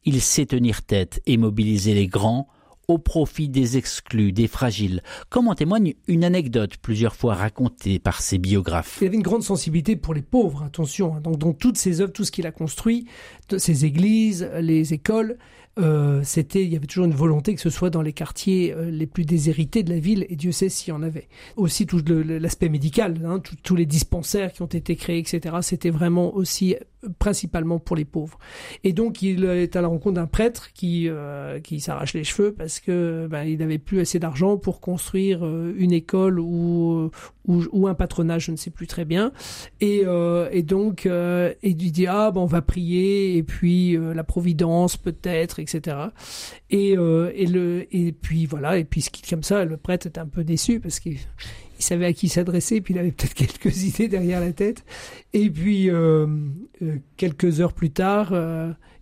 Il 0.05 0.21
sait 0.21 0.47
tenir 0.47 0.81
tête 0.81 1.21
et 1.27 1.37
mobiliser 1.37 1.93
les 1.93 2.07
grands 2.07 2.47
au 2.91 2.97
profit 2.97 3.49
des 3.49 3.77
exclus, 3.77 4.31
des 4.31 4.47
fragiles, 4.47 5.01
comme 5.29 5.47
en 5.47 5.55
témoigne 5.55 5.93
une 6.07 6.23
anecdote 6.23 6.77
plusieurs 6.77 7.15
fois 7.15 7.35
racontée 7.35 7.99
par 7.99 8.21
ses 8.21 8.37
biographes. 8.37 8.99
Il 9.01 9.07
avait 9.07 9.15
une 9.15 9.23
grande 9.23 9.43
sensibilité 9.43 9.95
pour 9.95 10.13
les 10.13 10.21
pauvres, 10.21 10.63
attention. 10.63 11.15
Hein. 11.15 11.21
Donc 11.21 11.37
dans 11.37 11.53
toutes 11.53 11.77
ses 11.77 12.01
œuvres, 12.01 12.11
tout 12.11 12.25
ce 12.25 12.31
qu'il 12.31 12.47
a 12.47 12.51
construit, 12.51 13.07
ses 13.57 13.85
églises, 13.85 14.49
les 14.59 14.93
écoles, 14.93 15.37
euh, 15.79 16.19
c'était, 16.23 16.63
il 16.63 16.71
y 16.71 16.75
avait 16.75 16.85
toujours 16.85 17.05
une 17.05 17.13
volonté 17.13 17.55
que 17.55 17.61
ce 17.61 17.69
soit 17.69 17.89
dans 17.89 18.01
les 18.01 18.11
quartiers 18.11 18.73
euh, 18.73 18.91
les 18.91 19.07
plus 19.07 19.23
déshérités 19.23 19.83
de 19.83 19.89
la 19.89 19.99
ville, 19.99 20.25
et 20.27 20.35
Dieu 20.35 20.51
sait 20.51 20.67
s'il 20.67 20.89
y 20.89 20.91
en 20.91 21.01
avait. 21.01 21.29
Aussi 21.55 21.85
tout 21.85 22.01
l'aspect 22.05 22.67
médical, 22.67 23.21
hein, 23.25 23.41
tous 23.63 23.75
les 23.75 23.85
dispensaires 23.85 24.51
qui 24.51 24.61
ont 24.61 24.67
été 24.67 24.95
créés, 24.95 25.19
etc. 25.19 25.55
C'était 25.61 25.89
vraiment 25.89 26.35
aussi 26.35 26.75
principalement 27.19 27.79
pour 27.79 27.95
les 27.95 28.05
pauvres. 28.05 28.37
Et 28.83 28.93
donc 28.93 29.21
il 29.21 29.45
est 29.45 29.75
à 29.75 29.81
la 29.81 29.87
rencontre 29.87 30.15
d'un 30.15 30.27
prêtre 30.27 30.71
qui 30.73 31.09
qui 31.63 31.79
s'arrache 31.79 32.13
les 32.13 32.23
cheveux 32.23 32.53
parce 32.53 32.79
que 32.79 33.27
ben, 33.29 33.43
il 33.43 33.59
n'avait 33.59 33.77
plus 33.77 33.99
assez 33.99 34.19
d'argent 34.19 34.57
pour 34.57 34.81
construire 34.81 35.43
une 35.43 35.91
école 35.91 36.39
ou, 36.39 37.09
ou, 37.47 37.63
ou 37.71 37.87
un 37.87 37.93
patronage, 37.93 38.45
je 38.45 38.51
ne 38.51 38.57
sais 38.57 38.71
plus 38.71 38.87
très 38.87 39.05
bien. 39.05 39.31
Et, 39.79 40.03
et 40.51 40.63
donc 40.63 41.05
il 41.05 41.77
lui 41.77 41.91
dit 41.91 42.07
ah 42.07 42.31
ben 42.31 42.41
on 42.41 42.45
va 42.45 42.61
prier 42.61 43.37
et 43.37 43.43
puis 43.43 43.97
la 43.97 44.23
providence 44.23 44.97
peut-être 44.97 45.59
etc. 45.59 45.97
Et, 46.69 46.97
euh, 46.97 47.31
et, 47.33 47.45
le, 47.45 47.87
et 47.91 48.11
puis 48.11 48.45
voilà, 48.45 48.77
et 48.77 48.83
puis 48.83 49.01
ce 49.01 49.09
qui 49.09 49.21
comme 49.29 49.43
ça, 49.43 49.65
le 49.65 49.77
prêtre 49.77 50.07
est 50.07 50.17
un 50.17 50.27
peu 50.27 50.43
déçu 50.43 50.79
parce 50.79 50.99
qu'il 50.99 51.17
il 51.81 51.85
savait 51.85 52.05
à 52.05 52.13
qui 52.13 52.29
s'adresser, 52.29 52.81
puis 52.81 52.93
il 52.93 52.99
avait 52.99 53.11
peut-être 53.11 53.33
quelques 53.61 53.83
idées 53.83 54.07
derrière 54.07 54.39
la 54.39 54.53
tête. 54.53 54.85
Et 55.33 55.49
puis 55.49 55.89
euh, 55.89 56.27
euh, 56.81 56.97
quelques 57.17 57.59
heures 57.59 57.73
plus 57.73 57.91
tard, 57.91 58.33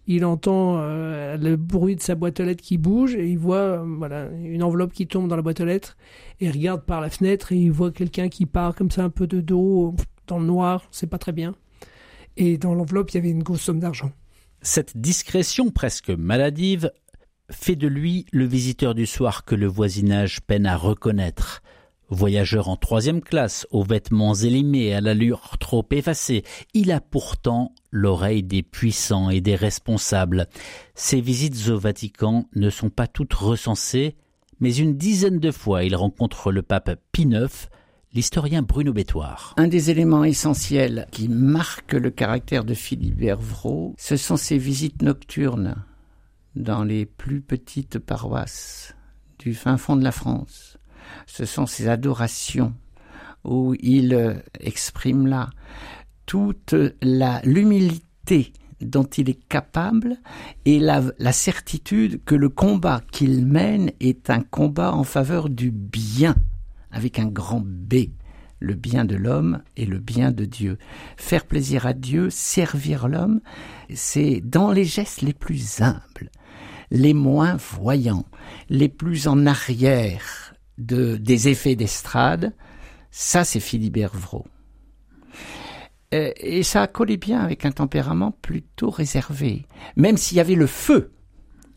il 0.07 0.25
entend 0.25 0.77
le 0.81 1.55
bruit 1.55 1.95
de 1.95 2.01
sa 2.01 2.15
boîte 2.15 2.39
aux 2.39 2.43
lettres 2.43 2.63
qui 2.63 2.77
bouge 2.77 3.13
et 3.15 3.29
il 3.29 3.37
voit 3.37 3.83
voilà 3.85 4.27
une 4.43 4.63
enveloppe 4.63 4.91
qui 4.91 5.05
tombe 5.05 5.27
dans 5.27 5.35
la 5.35 5.43
boîte 5.43 5.61
aux 5.61 5.65
lettres 5.65 5.97
et 6.39 6.45
il 6.45 6.51
regarde 6.51 6.83
par 6.83 6.99
la 6.99 7.11
fenêtre 7.11 7.51
et 7.51 7.57
il 7.57 7.71
voit 7.71 7.91
quelqu'un 7.91 8.27
qui 8.27 8.47
part 8.47 8.73
comme 8.73 8.89
ça 8.89 9.03
un 9.03 9.09
peu 9.09 9.27
de 9.27 9.39
dos 9.39 9.95
dans 10.29 10.39
le 10.39 10.45
noir, 10.45 10.87
c'est 10.91 11.07
pas 11.07 11.17
très 11.17 11.33
bien. 11.33 11.55
Et 12.37 12.57
dans 12.57 12.73
l'enveloppe, 12.73 13.11
il 13.11 13.15
y 13.15 13.17
avait 13.17 13.29
une 13.29 13.43
grosse 13.43 13.61
somme 13.61 13.79
d'argent. 13.79 14.11
Cette 14.61 14.97
discrétion 14.97 15.71
presque 15.71 16.09
maladive 16.09 16.91
fait 17.51 17.75
de 17.75 17.87
lui 17.87 18.25
le 18.31 18.45
visiteur 18.45 18.95
du 18.95 19.05
soir 19.05 19.43
que 19.43 19.55
le 19.55 19.67
voisinage 19.67 20.41
peine 20.41 20.65
à 20.65 20.77
reconnaître. 20.77 21.61
Voyageur 22.11 22.69
en 22.69 22.75
troisième 22.75 23.21
classe, 23.21 23.67
aux 23.69 23.83
vêtements 23.83 24.33
élimés 24.33 24.95
à 24.95 25.01
l'allure 25.01 25.57
trop 25.59 25.85
effacée, 25.91 26.43
il 26.73 26.91
a 26.91 27.01
pourtant 27.01 27.73
l'oreille 27.91 28.41
des 28.41 28.63
puissants 28.63 29.29
et 29.29 29.41
des 29.41 29.55
responsables. 29.55 30.47
Ses 30.95 31.21
visites 31.21 31.69
au 31.69 31.77
Vatican 31.77 32.45
ne 32.55 32.71
sont 32.71 32.89
pas 32.89 33.05
toutes 33.05 33.33
recensées, 33.33 34.15
mais 34.59 34.75
une 34.75 34.97
dizaine 34.97 35.39
de 35.39 35.51
fois 35.51 35.83
il 35.83 35.95
rencontre 35.95 36.51
le 36.51 36.63
pape 36.63 36.99
Pie 37.11 37.27
IX, 37.29 37.69
l'historien 38.13 38.63
Bruno 38.63 38.91
Bétoire. 38.91 39.53
Un 39.57 39.67
des 39.67 39.91
éléments 39.91 40.23
essentiels 40.23 41.07
qui 41.11 41.29
marque 41.29 41.93
le 41.93 42.09
caractère 42.09 42.65
de 42.65 42.73
Philibert 42.73 43.39
Vraud, 43.39 43.93
ce 43.97 44.17
sont 44.17 44.37
ses 44.37 44.57
visites 44.57 45.03
nocturnes 45.03 45.75
dans 46.55 46.83
les 46.83 47.05
plus 47.05 47.41
petites 47.41 47.99
paroisses 47.99 48.95
du 49.37 49.53
fin 49.53 49.77
fond 49.77 49.95
de 49.95 50.03
la 50.03 50.11
France. 50.11 50.68
Ce 51.25 51.45
sont 51.45 51.65
ses 51.65 51.87
adorations 51.87 52.73
où 53.43 53.75
il 53.79 54.41
exprime 54.59 55.27
là 55.27 55.49
toute 56.25 56.75
la 57.01 57.41
l'humilité 57.43 58.53
dont 58.81 59.03
il 59.03 59.29
est 59.29 59.47
capable 59.49 60.17
et 60.65 60.79
la, 60.79 61.01
la 61.17 61.31
certitude 61.31 62.23
que 62.23 62.35
le 62.35 62.49
combat 62.49 63.01
qu'il 63.11 63.45
mène 63.45 63.91
est 63.99 64.29
un 64.29 64.41
combat 64.41 64.93
en 64.93 65.03
faveur 65.03 65.49
du 65.49 65.71
bien 65.71 66.35
avec 66.91 67.19
un 67.19 67.27
grand 67.27 67.61
B, 67.63 68.11
le 68.59 68.73
bien 68.73 69.05
de 69.05 69.15
l'homme 69.15 69.61
et 69.75 69.85
le 69.85 69.99
bien 69.99 70.31
de 70.31 70.45
Dieu. 70.45 70.77
Faire 71.17 71.45
plaisir 71.45 71.85
à 71.85 71.93
Dieu, 71.93 72.29
servir 72.29 73.07
l'homme, 73.07 73.41
c'est 73.93 74.41
dans 74.41 74.71
les 74.71 74.85
gestes 74.85 75.21
les 75.21 75.33
plus 75.33 75.81
humbles, 75.81 76.31
les 76.91 77.13
moins 77.13 77.57
voyants, 77.57 78.25
les 78.69 78.89
plus 78.89 79.27
en 79.27 79.45
arrière 79.45 80.53
de, 80.79 81.17
des 81.17 81.49
effets 81.49 81.75
d'estrade. 81.75 82.53
Ça, 83.11 83.43
c'est 83.43 83.59
Philibert 83.59 84.15
Vraud. 84.15 84.45
Euh, 86.13 86.31
et 86.37 86.63
ça 86.63 86.81
a 86.81 86.87
collé 86.87 87.17
bien 87.17 87.39
avec 87.39 87.65
un 87.65 87.71
tempérament 87.71 88.31
plutôt 88.31 88.89
réservé. 88.89 89.65
Même 89.95 90.17
s'il 90.17 90.37
y 90.37 90.41
avait 90.41 90.55
le 90.55 90.67
feu, 90.67 91.11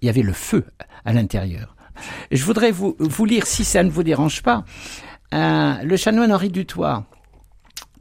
il 0.01 0.07
y 0.07 0.09
avait 0.09 0.23
le 0.23 0.33
feu 0.33 0.65
à 1.05 1.13
l'intérieur. 1.13 1.77
Je 2.31 2.43
voudrais 2.45 2.71
vous, 2.71 2.97
vous 2.99 3.25
lire, 3.27 3.47
si 3.47 3.65
ça 3.65 3.83
ne 3.83 3.91
vous 3.91 4.03
dérange 4.03 4.43
pas, 4.43 4.65
le 5.33 5.97
chanoine 5.97 6.33
Henri 6.33 6.49
Dutoit, 6.49 7.07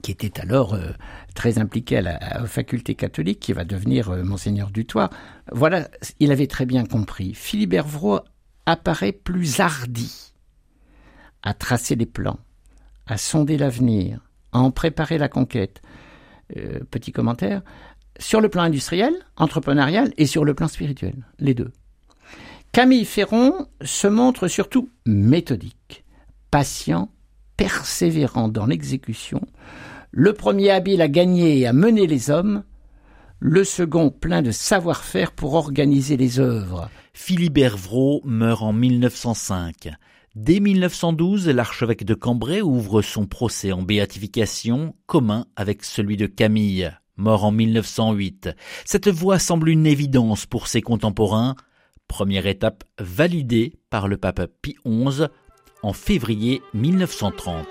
qui 0.02 0.12
était 0.12 0.40
alors 0.40 0.74
euh, 0.74 0.92
très 1.36 1.60
impliqué 1.60 1.98
à 1.98 2.02
la, 2.02 2.46
faculté 2.46 2.96
catholique, 2.96 3.40
qui 3.40 3.54
va 3.54 3.64
devenir 3.64 4.10
euh, 4.10 4.24
monseigneur 4.24 4.72
Dutoit, 4.72 5.10
voilà, 5.52 5.88
il 6.20 6.32
avait 6.32 6.48
très 6.48 6.66
bien 6.66 6.86
compris. 6.86 7.34
Philibert 7.34 7.88
Vraud 7.88 8.22
apparaît 8.66 9.12
plus 9.12 9.60
hardi 9.60 10.31
à 11.44 11.54
tracer 11.54 11.96
les 11.96 12.06
plans, 12.06 12.40
à 13.08 13.18
sonder 13.18 13.58
l'avenir, 13.58 14.20
à 14.52 14.60
en 14.60 14.72
préparer 14.72 15.18
la 15.18 15.30
conquête. 15.30 15.82
Euh, 16.58 16.80
petit 16.90 17.12
commentaire, 17.12 17.62
sur 18.20 18.42
le 18.42 18.50
plan 18.50 18.64
industriel, 18.64 19.14
entrepreneurial 19.38 20.14
et 20.18 20.26
sur 20.26 20.46
le 20.46 20.54
plan 20.54 20.68
spirituel, 20.68 21.26
les 21.40 21.54
deux. 21.54 21.72
Camille 22.72 23.06
Ferron 23.06 23.68
se 23.82 24.08
montre 24.08 24.48
surtout 24.48 24.90
méthodique, 25.06 26.04
patient, 26.52 27.10
persévérant 27.58 28.48
dans 28.48 28.66
l'exécution, 28.66 29.42
le 30.12 30.34
premier 30.34 30.72
habile 30.72 31.02
à 31.02 31.08
gagner 31.08 31.60
et 31.60 31.68
à 31.68 31.74
mener 31.74 32.08
les 32.08 32.30
hommes, 32.30 32.64
le 33.40 33.64
second 33.64 34.10
plein 34.10 34.42
de 34.42 34.52
savoir-faire 34.52 35.32
pour 35.32 35.56
organiser 35.56 36.16
les 36.16 36.40
œuvres. 36.40 36.90
Philibert 37.14 37.78
Vraud 37.78 38.22
meurt 38.24 38.62
en 38.62 38.74
1905. 38.74 39.90
Dès 40.36 40.62
1912, 40.62 41.50
l'archevêque 41.50 42.06
de 42.06 42.14
Cambrai 42.14 42.62
ouvre 42.62 43.02
son 43.02 43.26
procès 43.26 43.74
en 43.74 43.82
béatification, 43.82 44.96
commun 45.06 45.46
avec 45.58 45.84
celui 45.84 46.16
de 46.16 46.26
Camille, 46.26 46.90
mort 47.18 47.44
en 47.44 47.52
1908. 47.52 48.50
Cette 48.86 49.10
voie 49.10 49.40
semble 49.40 49.68
une 49.68 49.86
évidence 49.86 50.46
pour 50.46 50.68
ses 50.68 50.82
contemporains. 50.82 51.56
Première 52.08 52.48
étape 52.48 52.86
validée 52.98 53.74
par 53.90 54.08
le 54.08 54.16
pape 54.16 54.50
Pie 54.62 54.78
XI 54.86 55.26
en 55.84 55.92
février 55.92 56.62
1930. 56.74 57.68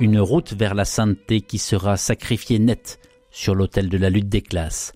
Une 0.00 0.18
route 0.18 0.54
vers 0.54 0.74
la 0.74 0.86
sainteté 0.86 1.42
qui 1.42 1.58
sera 1.58 1.98
sacrifiée 1.98 2.58
nette 2.58 3.00
sur 3.30 3.54
l'autel 3.54 3.90
de 3.90 3.98
la 3.98 4.08
lutte 4.08 4.30
des 4.30 4.40
classes, 4.40 4.94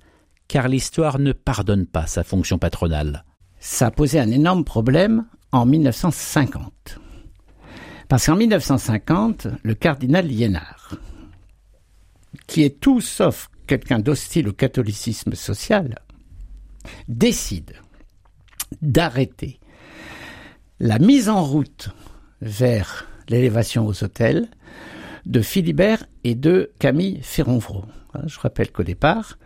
car 0.49 0.67
l'histoire 0.67 1.19
ne 1.19 1.33
pardonne 1.33 1.85
pas 1.85 2.07
sa 2.07 2.25
fonction 2.25 2.59
patronale. 2.59 3.27
Ça 3.61 3.89
a 3.89 3.91
posé 3.91 4.19
un 4.19 4.31
énorme 4.31 4.65
problème 4.65 5.27
en 5.53 5.67
1950. 5.67 7.01
Parce 8.09 8.25
qu'en 8.25 8.37
1950, 8.37 9.49
le 9.63 9.75
cardinal 9.75 10.27
Liénard, 10.27 10.97
qui 12.47 12.63
est 12.63 12.81
tout 12.81 13.03
sauf 13.03 13.51
quelqu'un 13.67 13.99
d'hostile 13.99 14.49
au 14.49 14.53
catholicisme 14.55 15.35
social, 15.35 15.99
décide 17.09 17.75
d'arrêter 18.81 19.61
la 20.81 20.99
mise 20.99 21.29
en 21.29 21.45
route 21.45 21.91
vers 22.41 23.07
l'élévation 23.29 23.87
aux 23.87 24.03
hôtels 24.03 24.49
de 25.27 25.41
Philibert 25.41 26.07
et 26.25 26.35
de 26.35 26.71
Camille 26.79 27.21
Ferronvreau. 27.23 27.85
Hein, 28.15 28.23
je 28.27 28.39
rappelle 28.39 28.71
qu'au 28.71 28.83
départ, 28.83 29.39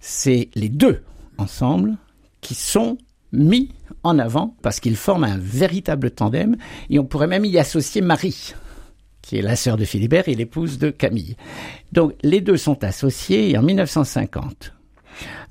c'est 0.00 0.50
les 0.54 0.68
deux 0.68 1.02
ensemble 1.38 1.96
qui 2.40 2.54
sont 2.54 2.98
mis 3.32 3.70
en 4.02 4.18
avant 4.18 4.56
parce 4.62 4.80
qu'ils 4.80 4.96
forment 4.96 5.24
un 5.24 5.38
véritable 5.38 6.10
tandem 6.10 6.56
et 6.90 6.98
on 6.98 7.04
pourrait 7.04 7.26
même 7.26 7.44
y 7.44 7.58
associer 7.58 8.00
Marie, 8.00 8.54
qui 9.22 9.36
est 9.36 9.42
la 9.42 9.56
sœur 9.56 9.76
de 9.76 9.84
Philibert 9.84 10.28
et 10.28 10.34
l'épouse 10.34 10.78
de 10.78 10.90
Camille. 10.90 11.36
Donc 11.92 12.14
les 12.22 12.40
deux 12.40 12.56
sont 12.56 12.84
associés 12.84 13.50
et 13.50 13.58
en 13.58 13.62
1950, 13.62 14.72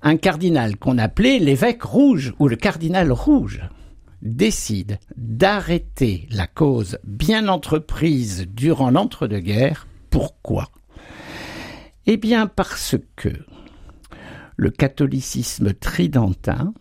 un 0.01 0.17
cardinal 0.17 0.77
qu'on 0.77 0.97
appelait 0.97 1.39
l'évêque 1.39 1.83
rouge 1.83 2.33
ou 2.39 2.47
le 2.47 2.55
cardinal 2.55 3.11
rouge 3.11 3.61
décide 4.25 4.99
d'arrêter 5.15 6.27
la 6.31 6.47
cause 6.47 6.97
bien 7.05 7.47
entreprise 7.47 8.47
durant 8.49 8.89
l'entre-deux-guerres. 8.89 9.87
Pourquoi? 10.09 10.69
Eh 12.07 12.17
bien 12.17 12.47
parce 12.47 12.95
que 13.15 13.29
le 14.57 14.69
catholicisme 14.71 15.73
tridentin 15.73 16.73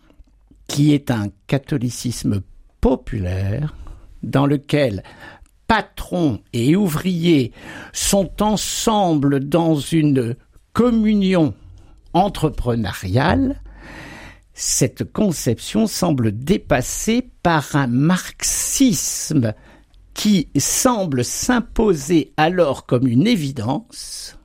qui 0.67 0.93
est 0.93 1.11
un 1.11 1.29
catholicisme 1.47 2.41
populaire 2.81 3.75
dans 4.23 4.47
lequel 4.47 5.03
patrons 5.67 6.41
et 6.53 6.75
ouvriers 6.75 7.51
sont 7.93 8.41
ensemble 8.41 9.47
dans 9.47 9.75
une 9.75 10.35
communion 10.73 11.53
entrepreneuriale, 12.13 13.61
cette 14.55 15.03
conception 15.03 15.85
semble 15.85 16.31
dépassée 16.31 17.29
par 17.43 17.75
un 17.75 17.87
marxisme 17.87 19.53
qui 20.13 20.47
semble 20.57 21.25
s'imposer 21.25 22.31
alors 22.37 22.85
comme 22.85 23.05
une 23.05 23.27
évidence 23.27 24.39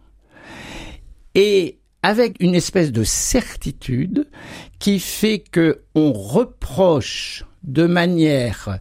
et 1.37 1.79
avec 2.03 2.37
une 2.41 2.57
espèce 2.57 2.91
de 2.91 3.05
certitude 3.05 4.29
qui 4.81 4.99
fait 4.99 5.39
que 5.39 5.83
on 5.95 6.13
reproche 6.13 7.45
de 7.63 7.87
manière 7.87 8.81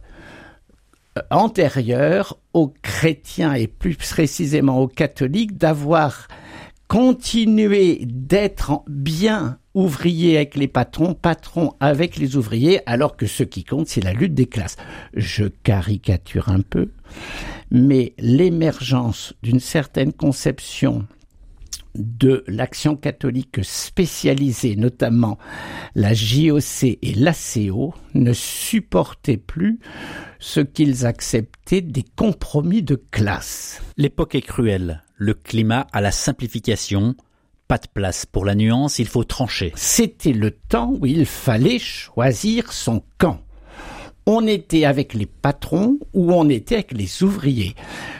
euh, 1.16 1.20
antérieure 1.30 2.40
aux 2.54 2.74
chrétiens 2.82 3.52
et 3.52 3.68
plus 3.68 3.94
précisément 3.94 4.80
aux 4.80 4.88
catholiques 4.88 5.56
d'avoir 5.56 6.26
continué 6.88 8.00
d'être 8.04 8.82
bien 8.88 9.59
ouvriers 9.74 10.36
avec 10.36 10.56
les 10.56 10.68
patrons, 10.68 11.14
patrons 11.14 11.74
avec 11.80 12.16
les 12.16 12.36
ouvriers, 12.36 12.80
alors 12.86 13.16
que 13.16 13.26
ce 13.26 13.42
qui 13.42 13.64
compte, 13.64 13.88
c'est 13.88 14.04
la 14.04 14.12
lutte 14.12 14.34
des 14.34 14.46
classes. 14.46 14.76
Je 15.14 15.44
caricature 15.44 16.48
un 16.48 16.60
peu, 16.60 16.90
mais 17.70 18.14
l'émergence 18.18 19.34
d'une 19.42 19.60
certaine 19.60 20.12
conception 20.12 21.06
de 21.94 22.44
l'action 22.46 22.96
catholique 22.96 23.60
spécialisée, 23.62 24.76
notamment 24.76 25.38
la 25.94 26.14
JOC 26.14 26.84
et 27.02 27.14
l'ACO, 27.16 27.94
ne 28.14 28.32
supportaient 28.32 29.36
plus 29.36 29.80
ce 30.38 30.60
qu'ils 30.60 31.04
acceptaient 31.06 31.80
des 31.80 32.04
compromis 32.16 32.82
de 32.82 33.00
classe. 33.10 33.82
L'époque 33.96 34.34
est 34.34 34.40
cruelle, 34.40 35.02
le 35.16 35.34
climat 35.34 35.86
à 35.92 36.00
la 36.00 36.12
simplification, 36.12 37.16
pas 37.70 37.78
de 37.78 37.86
place 37.86 38.26
pour 38.26 38.44
la 38.44 38.56
nuance, 38.56 38.98
il 38.98 39.06
faut 39.06 39.22
trancher. 39.22 39.72
C'était 39.76 40.32
le 40.32 40.50
temps 40.50 40.92
où 41.00 41.06
il 41.06 41.24
fallait 41.24 41.78
choisir 41.78 42.72
son 42.72 43.00
camp. 43.16 43.38
On 44.26 44.44
était 44.48 44.86
avec 44.86 45.14
les 45.14 45.26
patrons 45.26 46.00
ou 46.12 46.32
on 46.32 46.48
était 46.48 46.74
avec 46.74 46.90
les 46.90 47.22
ouvriers. 47.22 47.76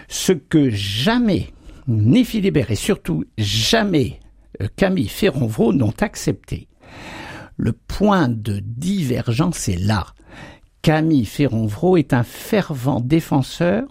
Ce 0.06 0.30
que 0.30 0.70
jamais 0.70 1.48
ni 1.88 2.24
Philibert 2.24 2.70
et 2.70 2.76
surtout 2.76 3.24
jamais 3.38 4.20
euh, 4.62 4.68
Camille 4.76 5.08
Ferronvaux 5.08 5.72
n'ont 5.72 5.94
accepté. 6.00 6.68
Le 7.56 7.72
point 7.72 8.28
de 8.28 8.60
divergence 8.60 9.68
est 9.68 9.84
là. 9.84 10.06
Camille 10.80 11.26
Ferronvaux 11.26 11.96
est 11.96 12.12
un 12.12 12.22
fervent 12.22 13.00
défenseur 13.00 13.82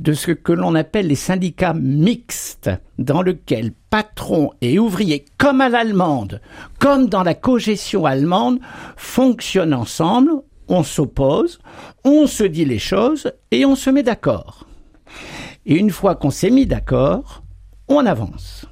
de 0.00 0.12
ce 0.12 0.30
que 0.30 0.52
l'on 0.52 0.74
appelle 0.74 1.06
les 1.06 1.14
syndicats 1.14 1.74
mixtes, 1.74 2.70
dans 2.98 3.22
lequel 3.22 3.72
patrons 3.90 4.50
et 4.60 4.78
ouvriers, 4.78 5.24
comme 5.38 5.60
à 5.60 5.68
l'allemande, 5.68 6.40
comme 6.78 7.08
dans 7.08 7.22
la 7.22 7.34
cogestion 7.34 8.06
allemande, 8.06 8.60
fonctionnent 8.96 9.74
ensemble, 9.74 10.32
on 10.68 10.82
s'oppose, 10.82 11.58
on 12.04 12.26
se 12.26 12.44
dit 12.44 12.64
les 12.64 12.78
choses 12.78 13.32
et 13.50 13.64
on 13.64 13.76
se 13.76 13.90
met 13.90 14.02
d'accord. 14.02 14.66
Et 15.66 15.76
une 15.76 15.90
fois 15.90 16.14
qu'on 16.14 16.30
s'est 16.30 16.50
mis 16.50 16.66
d'accord, 16.66 17.42
on 17.88 18.06
avance. 18.06 18.66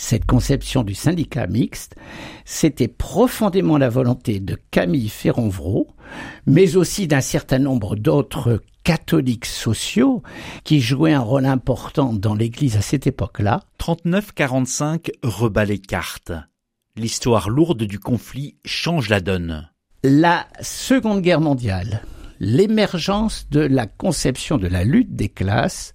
Cette 0.00 0.24
conception 0.24 0.82
du 0.82 0.94
syndicat 0.94 1.46
mixte, 1.46 1.94
c'était 2.46 2.88
profondément 2.88 3.76
la 3.76 3.90
volonté 3.90 4.40
de 4.40 4.56
Camille 4.70 5.10
Ferronvreau, 5.10 5.88
mais 6.46 6.76
aussi 6.76 7.06
d'un 7.06 7.20
certain 7.20 7.58
nombre 7.58 7.96
d'autres 7.96 8.62
catholiques 8.82 9.44
sociaux 9.44 10.22
qui 10.64 10.80
jouaient 10.80 11.12
un 11.12 11.20
rôle 11.20 11.44
important 11.44 12.14
dans 12.14 12.34
l'Église 12.34 12.78
à 12.78 12.80
cette 12.80 13.06
époque-là. 13.06 13.60
39-45 13.78 15.10
rebat 15.22 15.66
les 15.66 15.78
cartes. 15.78 16.32
L'histoire 16.96 17.50
lourde 17.50 17.82
du 17.84 17.98
conflit 17.98 18.56
change 18.64 19.10
la 19.10 19.20
donne. 19.20 19.68
La 20.02 20.46
Seconde 20.62 21.20
Guerre 21.20 21.42
mondiale 21.42 22.02
l'émergence 22.40 23.50
de 23.50 23.60
la 23.60 23.86
conception 23.86 24.56
de 24.56 24.66
la 24.66 24.82
lutte 24.82 25.14
des 25.14 25.28
classes 25.28 25.92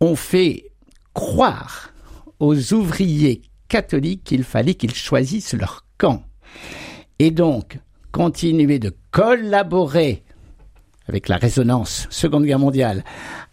ont 0.00 0.16
fait 0.16 0.72
croire 1.12 1.92
aux 2.40 2.72
ouvriers 2.72 3.42
catholiques 3.68 4.24
qu'il 4.24 4.44
fallait 4.44 4.74
qu'ils 4.74 4.94
choisissent 4.94 5.54
leur 5.54 5.84
camp. 5.98 6.22
Et 7.18 7.30
donc, 7.30 7.78
continuer 8.12 8.78
de 8.78 8.94
collaborer 9.10 10.22
avec 11.08 11.28
la 11.28 11.36
résonance 11.36 12.06
Seconde 12.10 12.44
Guerre 12.44 12.58
mondiale 12.58 13.04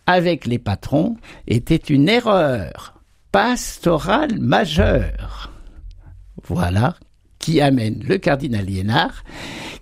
avec 0.05 0.45
les 0.45 0.59
patrons 0.59 1.15
était 1.47 1.75
une 1.75 2.09
erreur 2.09 3.01
pastorale 3.31 4.39
majeure. 4.39 5.51
Voilà 6.43 6.95
qui 7.39 7.61
amène 7.61 8.03
le 8.03 8.17
cardinal 8.17 8.65
Liénard 8.65 9.23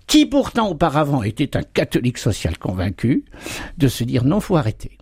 qui 0.08 0.26
pourtant 0.26 0.70
auparavant 0.70 1.24
était 1.24 1.58
un 1.58 1.64
catholique 1.64 2.18
social 2.18 2.58
convaincu, 2.58 3.26
de 3.78 3.88
se 3.88 4.04
dire 4.04 4.26
non, 4.26 4.40
faut 4.40 4.58
arrêter. 4.58 4.98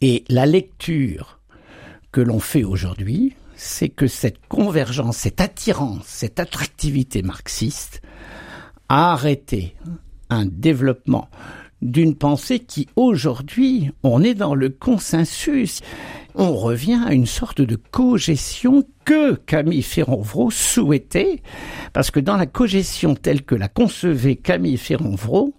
Et 0.00 0.24
la 0.28 0.46
lecture 0.46 1.40
que 2.14 2.20
l'on 2.20 2.38
fait 2.38 2.62
aujourd'hui, 2.62 3.34
c'est 3.56 3.88
que 3.88 4.06
cette 4.06 4.46
convergence, 4.46 5.16
cette 5.16 5.40
attirance, 5.40 6.04
cette 6.06 6.38
attractivité 6.38 7.22
marxiste 7.22 8.02
a 8.88 9.10
arrêté 9.14 9.74
un 10.30 10.46
développement 10.46 11.28
d'une 11.82 12.14
pensée 12.14 12.60
qui 12.60 12.86
aujourd'hui, 12.94 13.90
on 14.04 14.22
est 14.22 14.34
dans 14.34 14.54
le 14.54 14.68
consensus 14.68 15.80
on 16.36 16.54
revient 16.54 17.00
à 17.04 17.14
une 17.14 17.26
sorte 17.26 17.60
de 17.60 17.76
cogestion 17.76 18.84
que 19.04 19.34
Camille 19.34 19.82
Ferronvreau 19.82 20.52
souhaitait, 20.52 21.42
parce 21.92 22.12
que 22.12 22.20
dans 22.20 22.36
la 22.36 22.46
cogestion 22.46 23.16
telle 23.16 23.42
que 23.42 23.56
la 23.56 23.68
concevait 23.68 24.36
Camille 24.36 24.78
Ferronvreau, 24.78 25.54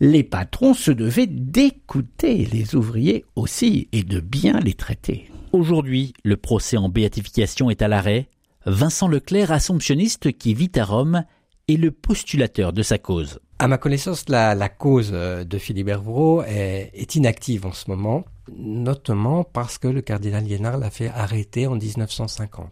les 0.00 0.24
patrons 0.24 0.74
se 0.74 0.90
devaient 0.90 1.26
d'écouter 1.26 2.46
les 2.52 2.74
ouvriers 2.74 3.24
aussi 3.34 3.88
et 3.92 4.02
de 4.02 4.20
bien 4.20 4.60
les 4.60 4.74
traiter. 4.74 5.30
Aujourd'hui, 5.56 6.12
le 6.22 6.36
procès 6.36 6.76
en 6.76 6.88
béatification 6.88 7.70
est 7.70 7.82
à 7.82 7.88
l'arrêt. 7.88 8.28
Vincent 8.66 9.08
Leclerc, 9.08 9.52
assomptionniste 9.52 10.36
qui 10.36 10.54
vit 10.54 10.70
à 10.76 10.84
Rome, 10.84 11.24
est 11.68 11.76
le 11.76 11.90
postulateur 11.90 12.72
de 12.72 12.82
sa 12.82 12.98
cause. 12.98 13.40
À 13.58 13.66
ma 13.66 13.78
connaissance, 13.78 14.28
la, 14.28 14.68
cause 14.68 15.12
de 15.12 15.58
Philibert 15.58 16.02
Vraud 16.02 16.42
est 16.46 17.14
inactive 17.14 17.64
en 17.66 17.72
ce 17.72 17.90
moment 17.90 18.24
notamment 18.54 19.44
parce 19.44 19.78
que 19.78 19.88
le 19.88 20.02
cardinal 20.02 20.44
Liénard 20.44 20.78
l'a 20.78 20.90
fait 20.90 21.08
arrêter 21.08 21.66
en 21.66 21.76
1950. 21.76 22.70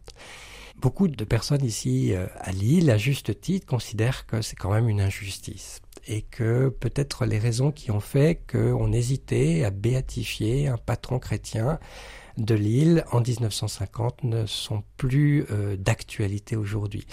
Beaucoup 0.77 1.09
de 1.09 1.25
personnes 1.25 1.65
ici 1.65 2.13
euh, 2.13 2.27
à 2.41 2.53
Lille, 2.53 2.91
à 2.91 2.99
juste 2.99 3.41
titre, 3.41 3.67
considèrent 3.67 4.27
que 4.27 4.43
c'est 4.43 4.57
quand 4.57 4.73
même 4.73 4.89
une 4.89 5.01
injustice 5.01 5.81
et 6.07 6.23
que 6.23 6.69
peut-être 6.69 7.25
les 7.25 7.39
raisons 7.39 7.71
qui 7.71 7.91
ont 7.91 8.01
fait 8.01 8.43
qu'on 8.51 8.93
hésitait 8.93 9.65
à 9.65 9.71
béatifier 9.71 10.69
un 10.69 10.77
patron 10.77 11.19
chrétien 11.19 11.79
de 12.37 12.55
Lille 12.55 13.05
en 13.13 13.21
1950 13.21 14.25
ne 14.25 14.47
sont 14.47 14.83
plus 14.97 15.47
euh, 15.51 15.77
d'actualité 15.77 16.57
aujourd'hui. 16.57 17.07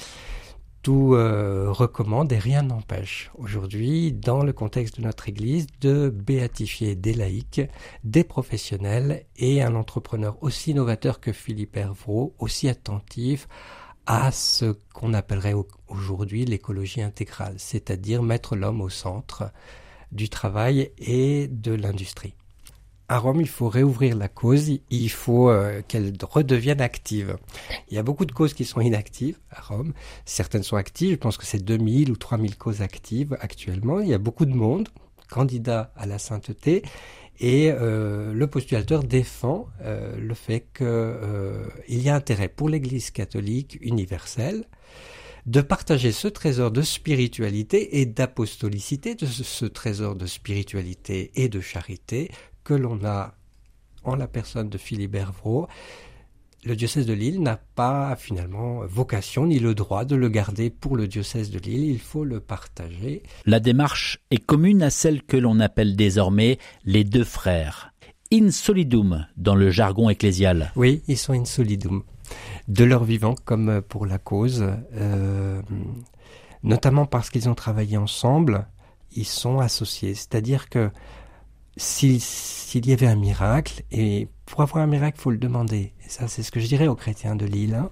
Tout 0.81 1.13
euh, 1.13 1.71
recommande 1.71 2.31
et 2.31 2.39
rien 2.39 2.63
n'empêche 2.63 3.29
aujourd'hui, 3.35 4.13
dans 4.13 4.43
le 4.43 4.51
contexte 4.51 4.97
de 4.97 5.03
notre 5.03 5.29
Église, 5.29 5.67
de 5.79 6.09
béatifier 6.09 6.95
des 6.95 7.13
laïcs, 7.13 7.61
des 8.03 8.23
professionnels 8.23 9.25
et 9.37 9.61
un 9.61 9.75
entrepreneur 9.75 10.37
aussi 10.41 10.73
novateur 10.73 11.19
que 11.19 11.31
Philippe 11.31 11.77
Hervaux, 11.77 12.33
aussi 12.39 12.67
attentif 12.67 13.47
à 14.07 14.31
ce 14.31 14.73
qu'on 14.93 15.13
appellerait 15.13 15.53
aujourd'hui 15.87 16.45
l'écologie 16.45 17.03
intégrale, 17.03 17.53
c'est-à-dire 17.57 18.23
mettre 18.23 18.55
l'homme 18.55 18.81
au 18.81 18.89
centre 18.89 19.51
du 20.11 20.29
travail 20.29 20.91
et 20.97 21.47
de 21.47 21.73
l'industrie 21.73 22.33
à 23.11 23.17
Rome, 23.17 23.41
il 23.41 23.49
faut 23.49 23.67
réouvrir 23.67 24.15
la 24.15 24.29
cause, 24.29 24.71
il 24.89 25.09
faut 25.09 25.49
euh, 25.49 25.81
qu'elle 25.85 26.13
redevienne 26.21 26.79
active. 26.79 27.35
Il 27.89 27.95
y 27.95 27.97
a 27.97 28.03
beaucoup 28.03 28.23
de 28.23 28.31
causes 28.31 28.53
qui 28.53 28.63
sont 28.63 28.79
inactives 28.79 29.37
à 29.49 29.59
Rome, 29.59 29.91
certaines 30.23 30.63
sont 30.63 30.77
actives, 30.77 31.11
je 31.11 31.15
pense 31.17 31.37
que 31.37 31.45
c'est 31.45 31.61
2000 31.61 32.09
ou 32.09 32.15
3000 32.15 32.57
causes 32.57 32.81
actives 32.81 33.35
actuellement, 33.41 33.99
il 33.99 34.07
y 34.07 34.13
a 34.13 34.17
beaucoup 34.17 34.45
de 34.45 34.53
monde 34.53 34.87
candidat 35.29 35.91
à 35.97 36.05
la 36.05 36.19
sainteté, 36.19 36.83
et 37.41 37.69
euh, 37.73 38.33
le 38.33 38.47
postulateur 38.47 39.03
défend 39.03 39.67
euh, 39.81 40.15
le 40.17 40.33
fait 40.33 40.67
qu'il 40.73 42.01
y 42.01 42.07
a 42.07 42.15
intérêt 42.15 42.47
pour 42.47 42.69
l'Église 42.69 43.11
catholique 43.11 43.77
universelle 43.81 44.63
de 45.47 45.61
partager 45.61 46.11
ce 46.11 46.27
trésor 46.27 46.71
de 46.71 46.81
spiritualité 46.81 47.99
et 47.99 48.05
d'apostolicité, 48.05 49.15
de 49.15 49.25
ce 49.25 49.65
trésor 49.65 50.15
de 50.15 50.27
spiritualité 50.27 51.31
et 51.35 51.49
de 51.49 51.59
charité 51.61 52.29
que 52.63 52.73
l'on 52.73 53.03
a 53.03 53.35
en 54.03 54.15
la 54.15 54.27
personne 54.27 54.69
de 54.69 54.77
Philibert 54.77 55.31
Vraud, 55.31 55.67
le 56.63 56.75
diocèse 56.75 57.07
de 57.07 57.13
Lille 57.13 57.41
n'a 57.41 57.57
pas 57.57 58.15
finalement 58.15 58.85
vocation 58.85 59.47
ni 59.47 59.57
le 59.59 59.73
droit 59.73 60.05
de 60.05 60.15
le 60.15 60.29
garder 60.29 60.69
pour 60.69 60.95
le 60.95 61.07
diocèse 61.07 61.49
de 61.49 61.57
Lille, 61.57 61.85
il 61.85 61.99
faut 61.99 62.23
le 62.23 62.39
partager. 62.39 63.23
La 63.45 63.59
démarche 63.59 64.19
est 64.29 64.37
commune 64.37 64.83
à 64.83 64.91
celle 64.91 65.23
que 65.23 65.37
l'on 65.37 65.59
appelle 65.59 65.95
désormais 65.95 66.59
les 66.85 67.03
deux 67.03 67.23
frères. 67.23 67.93
In 68.31 68.51
solidum 68.51 69.25
dans 69.37 69.55
le 69.55 69.71
jargon 69.71 70.09
ecclésial. 70.09 70.71
Oui, 70.75 71.01
ils 71.07 71.17
sont 71.17 71.33
in 71.33 71.45
solidum. 71.45 72.03
De 72.67 72.83
leur 72.83 73.03
vivant 73.03 73.35
comme 73.43 73.81
pour 73.81 74.05
la 74.05 74.19
cause, 74.19 74.63
euh, 74.93 75.61
notamment 76.63 77.05
parce 77.05 77.29
qu'ils 77.29 77.49
ont 77.49 77.55
travaillé 77.55 77.97
ensemble, 77.97 78.67
ils 79.13 79.25
sont 79.25 79.59
associés. 79.59 80.13
C'est-à-dire 80.13 80.69
que 80.69 80.91
s'il 81.77 82.85
y 82.85 82.93
avait 82.93 83.07
un 83.07 83.15
miracle, 83.15 83.83
et 83.91 84.27
pour 84.45 84.61
avoir 84.61 84.83
un 84.83 84.87
miracle, 84.87 85.17
il 85.19 85.21
faut 85.21 85.31
le 85.31 85.37
demander. 85.37 85.93
Et 86.05 86.09
ça, 86.09 86.27
c'est 86.27 86.43
ce 86.43 86.51
que 86.51 86.59
je 86.59 86.67
dirais 86.67 86.87
aux 86.87 86.95
chrétiens 86.95 87.35
de 87.35 87.45
Lille. 87.45 87.75
Hein. 87.75 87.89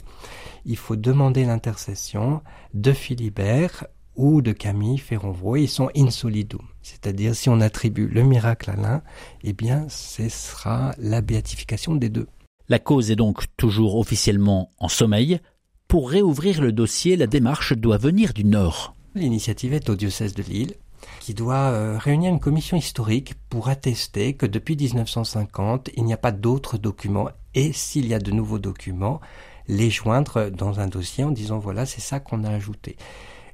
Il 0.65 0.77
faut 0.77 0.95
demander 0.95 1.45
l'intercession 1.45 2.41
de 2.73 2.91
Philibert 2.91 3.85
ou 4.15 4.41
de 4.41 4.51
Camille 4.51 4.97
Ferronvaux. 4.97 5.55
Ils 5.55 5.69
sont 5.69 5.89
insolidum. 5.95 6.61
C'est-à-dire, 6.81 7.35
si 7.35 7.49
on 7.49 7.61
attribue 7.61 8.07
le 8.07 8.23
miracle 8.23 8.69
à 8.69 8.75
l'un, 8.75 9.01
eh 9.43 9.53
bien, 9.53 9.87
ce 9.89 10.27
sera 10.27 10.93
la 10.97 11.21
béatification 11.21 11.95
des 11.95 12.09
deux. 12.09 12.27
La 12.67 12.79
cause 12.79 13.09
est 13.09 13.15
donc 13.15 13.45
toujours 13.57 13.95
officiellement 13.97 14.71
en 14.77 14.89
sommeil. 14.89 15.39
Pour 15.87 16.11
réouvrir 16.11 16.61
le 16.61 16.71
dossier, 16.71 17.15
la 17.15 17.25
démarche 17.25 17.73
doit 17.73 17.97
venir 17.97 18.33
du 18.33 18.43
Nord. 18.43 18.95
L'initiative 19.15 19.73
est 19.73 19.89
au 19.89 19.95
diocèse 19.95 20.35
de 20.35 20.43
Lille 20.43 20.75
qui 21.19 21.33
doit 21.33 21.71
euh, 21.71 21.97
réunir 21.97 22.31
une 22.31 22.39
commission 22.39 22.77
historique 22.77 23.35
pour 23.49 23.69
attester 23.69 24.33
que 24.33 24.45
depuis 24.45 24.75
1950, 24.75 25.89
il 25.95 26.05
n'y 26.05 26.13
a 26.13 26.17
pas 26.17 26.31
d'autres 26.31 26.77
documents 26.77 27.29
et 27.53 27.73
s'il 27.73 28.07
y 28.07 28.13
a 28.13 28.19
de 28.19 28.31
nouveaux 28.31 28.59
documents, 28.59 29.19
les 29.67 29.89
joindre 29.89 30.49
dans 30.49 30.79
un 30.79 30.87
dossier 30.87 31.23
en 31.23 31.31
disant 31.31 31.59
voilà, 31.59 31.85
c'est 31.85 32.01
ça 32.01 32.19
qu'on 32.19 32.43
a 32.43 32.49
ajouté. 32.49 32.95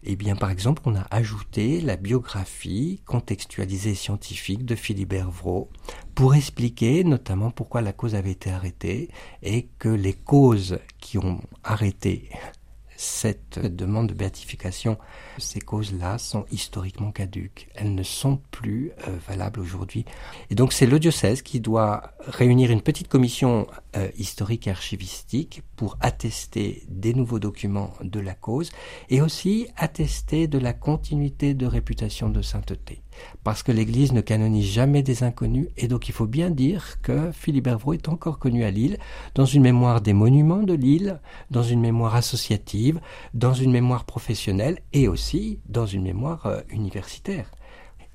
Eh 0.07 0.15
bien, 0.15 0.35
par 0.35 0.51
exemple, 0.51 0.83
on 0.85 0.95
a 0.95 1.07
ajouté 1.09 1.81
la 1.81 1.95
biographie 1.95 3.01
contextualisée 3.05 3.95
scientifique 3.95 4.63
de 4.63 4.75
Philibert 4.75 5.31
Vraud 5.31 5.69
pour 6.13 6.35
expliquer 6.35 7.03
notamment 7.03 7.49
pourquoi 7.49 7.81
la 7.81 7.91
cause 7.91 8.13
avait 8.13 8.31
été 8.31 8.51
arrêtée 8.51 9.09
et 9.41 9.67
que 9.79 9.89
les 9.89 10.13
causes 10.13 10.77
qui 11.01 11.17
ont 11.17 11.41
arrêté 11.63 12.29
cette 12.97 13.59
demande 13.59 14.07
de 14.07 14.13
béatification, 14.13 14.97
ces 15.37 15.59
causes-là 15.59 16.17
sont 16.17 16.45
historiquement 16.51 17.11
caduques. 17.11 17.67
Elles 17.75 17.93
ne 17.93 18.03
sont 18.03 18.39
plus 18.51 18.91
euh, 19.07 19.17
valables 19.27 19.59
aujourd'hui. 19.59 20.05
Et 20.49 20.55
donc 20.55 20.73
c'est 20.73 20.85
le 20.85 20.99
diocèse 20.99 21.41
qui 21.41 21.59
doit 21.59 22.11
réunir 22.27 22.71
une 22.71 22.81
petite 22.81 23.07
commission 23.07 23.67
euh, 23.95 24.09
historique 24.17 24.67
et 24.67 24.71
archivistique 24.71 25.63
pour 25.75 25.97
attester 25.99 26.83
des 26.89 27.13
nouveaux 27.13 27.39
documents 27.39 27.93
de 28.01 28.19
la 28.19 28.33
cause 28.33 28.71
et 29.09 29.21
aussi 29.21 29.67
attester 29.75 30.47
de 30.47 30.57
la 30.57 30.73
continuité 30.73 31.53
de 31.53 31.65
réputation 31.65 32.29
de 32.29 32.41
sainteté. 32.41 33.01
Parce 33.43 33.63
que 33.63 33.71
l'Église 33.71 34.11
ne 34.11 34.21
canonise 34.21 34.65
jamais 34.71 35.03
des 35.03 35.23
inconnus 35.23 35.67
et 35.77 35.87
donc 35.87 36.09
il 36.09 36.13
faut 36.13 36.25
bien 36.25 36.49
dire 36.49 37.01
que 37.01 37.31
Philibert 37.31 37.77
Vraud 37.77 37.93
est 37.93 38.09
encore 38.09 38.39
connu 38.39 38.63
à 38.63 38.71
Lille 38.71 38.97
dans 39.35 39.45
une 39.45 39.61
mémoire 39.61 40.01
des 40.01 40.13
monuments 40.13 40.63
de 40.63 40.73
Lille, 40.73 41.19
dans 41.51 41.63
une 41.63 41.81
mémoire 41.81 42.15
associative, 42.15 42.99
dans 43.33 43.53
une 43.53 43.71
mémoire 43.71 44.05
professionnelle 44.05 44.79
et 44.93 45.07
aussi 45.07 45.59
dans 45.67 45.85
une 45.85 46.03
mémoire 46.03 46.45
euh, 46.45 46.61
universitaire. 46.69 47.51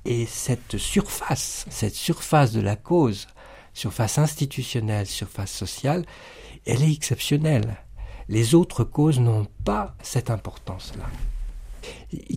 Et 0.05 0.27
cette 0.27 0.79
surface, 0.79 1.67
cette 1.69 1.95
surface 1.95 2.53
de 2.53 2.61
la 2.61 2.77
cause, 2.77 3.27
surface 3.75 4.19
institutionnelle, 4.19 5.07
surface 5.07 5.53
sociale, 5.53 6.05
elle 6.67 6.83
est 6.83 6.93
exceptionnelle. 6.93 7.77
Les 8.29 8.55
autres 8.55 8.85
causes 8.85 9.21
n'ont 9.21 9.47
pas 9.65 9.95
cette 10.03 10.31
importance-là. 10.31 11.05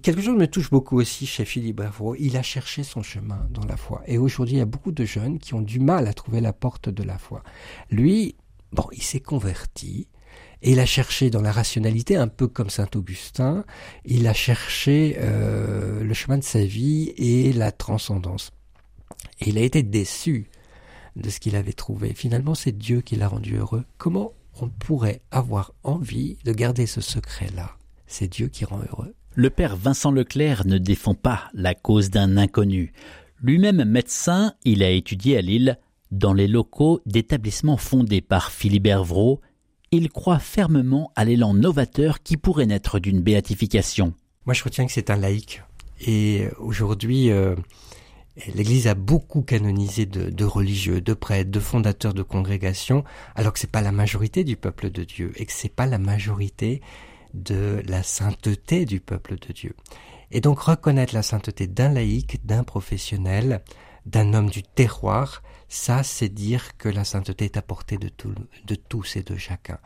Quelque 0.01 0.21
chose 0.21 0.37
me 0.37 0.47
touche 0.47 0.69
beaucoup 0.69 0.99
aussi 0.99 1.25
chez 1.25 1.45
Philippe 1.45 1.77
Bravo. 1.77 2.15
Il 2.15 2.37
a 2.37 2.43
cherché 2.43 2.83
son 2.83 3.03
chemin 3.03 3.47
dans 3.51 3.65
la 3.65 3.77
foi. 3.77 4.01
Et 4.07 4.17
aujourd'hui, 4.17 4.55
il 4.55 4.59
y 4.59 4.61
a 4.61 4.65
beaucoup 4.65 4.91
de 4.91 5.05
jeunes 5.05 5.39
qui 5.39 5.53
ont 5.53 5.61
du 5.61 5.79
mal 5.79 6.07
à 6.07 6.13
trouver 6.13 6.41
la 6.41 6.53
porte 6.53 6.89
de 6.89 7.03
la 7.03 7.17
foi. 7.17 7.43
Lui, 7.89 8.35
bon, 8.71 8.85
il 8.91 9.03
s'est 9.03 9.19
converti. 9.19 10.07
Et 10.61 10.71
il 10.71 10.79
a 10.79 10.85
cherché 10.85 11.29
dans 11.29 11.41
la 11.41 11.51
rationalité, 11.51 12.15
un 12.15 12.29
peu 12.29 12.47
comme 12.47 12.69
saint 12.69 12.87
Augustin, 12.95 13.65
il 14.05 14.27
a 14.27 14.33
cherché 14.33 15.17
euh, 15.19 16.03
le 16.03 16.13
chemin 16.13 16.37
de 16.37 16.43
sa 16.43 16.63
vie 16.63 17.13
et 17.17 17.51
la 17.51 17.73
transcendance. 17.73 18.51
Et 19.41 19.49
il 19.49 19.57
a 19.57 19.61
été 19.61 19.83
déçu 19.83 20.49
de 21.17 21.29
ce 21.29 21.39
qu'il 21.39 21.55
avait 21.57 21.73
trouvé. 21.73 22.13
Finalement, 22.13 22.55
c'est 22.55 22.71
Dieu 22.77 23.01
qui 23.01 23.17
l'a 23.17 23.27
rendu 23.27 23.57
heureux. 23.57 23.83
Comment 23.97 24.31
on 24.61 24.69
pourrait 24.69 25.21
avoir 25.31 25.73
envie 25.83 26.37
de 26.45 26.53
garder 26.53 26.85
ce 26.85 27.01
secret-là? 27.01 27.75
C'est 28.07 28.27
Dieu 28.27 28.47
qui 28.47 28.63
rend 28.63 28.79
heureux. 28.89 29.13
Le 29.35 29.49
père 29.49 29.75
Vincent 29.75 30.11
Leclerc 30.11 30.67
ne 30.67 30.77
défend 30.77 31.15
pas 31.15 31.49
la 31.53 31.73
cause 31.73 32.11
d'un 32.11 32.37
inconnu. 32.37 32.93
Lui-même 33.41 33.83
médecin, 33.83 34.53
il 34.63 34.83
a 34.83 34.91
étudié 34.91 35.37
à 35.37 35.41
Lille 35.41 35.79
dans 36.11 36.33
les 36.33 36.47
locaux 36.47 37.01
d'établissements 37.07 37.77
fondés 37.77 38.21
par 38.21 38.51
Philibert 38.51 39.03
Vraud. 39.03 39.41
Il 39.89 40.09
croit 40.09 40.37
fermement 40.37 41.11
à 41.15 41.25
l'élan 41.25 41.55
novateur 41.55 42.21
qui 42.21 42.37
pourrait 42.37 42.67
naître 42.67 42.99
d'une 42.99 43.21
béatification. 43.21 44.13
Moi, 44.45 44.53
je 44.53 44.63
retiens 44.63 44.85
que 44.85 44.91
c'est 44.91 45.09
un 45.09 45.17
laïc. 45.17 45.63
Et 46.05 46.47
aujourd'hui, 46.59 47.31
euh, 47.31 47.55
L'Église 48.55 48.87
a 48.87 48.95
beaucoup 48.95 49.43
canonisé 49.43 50.07
de, 50.07 50.45
religieux, 50.45 51.01
de 51.01 51.13
prêtres, 51.13 51.51
de 51.51 51.59
fondateurs 51.59 52.15
de 52.15 52.23
congrégations, 52.23 53.03
alors 53.35 53.53
que 53.53 53.59
c'est 53.59 53.69
pas 53.69 53.81
la 53.81 53.91
majorité 53.91 54.43
du 54.43 54.57
peuple 54.57 54.89
de 54.89 55.03
Dieu 55.03 55.31
et 55.35 55.45
que 55.45 55.51
c'est 55.51 55.73
pas 55.73 55.85
la 55.85 55.99
majorité 55.99 56.81
de 57.33 57.81
la 57.87 58.03
sainteté 58.03 58.85
du 58.85 58.99
peuple 58.99 59.35
de 59.39 59.53
Dieu. 59.53 59.75
Et 60.31 60.41
donc 60.41 60.59
reconnaître 60.59 61.13
la 61.13 61.23
sainteté 61.23 61.67
d'un 61.67 61.89
laïc, 61.89 62.45
d'un 62.45 62.63
professionnel, 62.63 63.61
d'un 64.05 64.33
homme 64.33 64.49
du 64.49 64.63
terroir, 64.63 65.41
ça, 65.73 66.03
c'est 66.03 66.29
dire 66.29 66.77
que 66.77 66.87
la 66.87 67.03
sainteté 67.03 67.45
est 67.45 67.57
à 67.57 67.63
portée 67.63 67.97
de, 67.97 68.11
de 68.65 68.75
tous 68.75 69.15
et 69.15 69.23
de 69.23 69.35
chacun. 69.37 69.79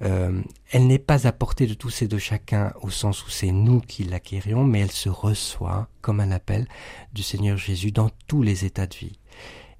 Euh, 0.00 0.40
elle 0.70 0.86
n'est 0.86 0.98
pas 0.98 1.26
à 1.26 1.32
portée 1.32 1.66
de 1.66 1.74
tous 1.74 2.00
et 2.00 2.08
de 2.08 2.16
chacun 2.16 2.72
au 2.80 2.88
sens 2.88 3.26
où 3.26 3.30
c'est 3.30 3.52
nous 3.52 3.80
qui 3.80 4.04
l'acquérions, 4.04 4.64
mais 4.64 4.80
elle 4.80 4.92
se 4.92 5.10
reçoit 5.10 5.88
comme 6.00 6.20
un 6.20 6.30
appel 6.30 6.66
du 7.12 7.22
Seigneur 7.22 7.58
Jésus 7.58 7.92
dans 7.92 8.10
tous 8.26 8.42
les 8.42 8.64
états 8.64 8.86
de 8.86 8.96
vie. 8.96 9.18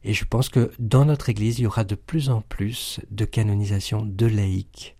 Et 0.04 0.12
je 0.12 0.26
pense 0.26 0.50
que 0.50 0.72
dans 0.78 1.06
notre 1.06 1.30
Église, 1.30 1.58
il 1.58 1.62
y 1.62 1.66
aura 1.66 1.84
de 1.84 1.94
plus 1.94 2.28
en 2.28 2.42
plus 2.42 3.00
de 3.10 3.24
canonisation 3.24 4.02
de 4.04 4.26
laïcs 4.26 4.96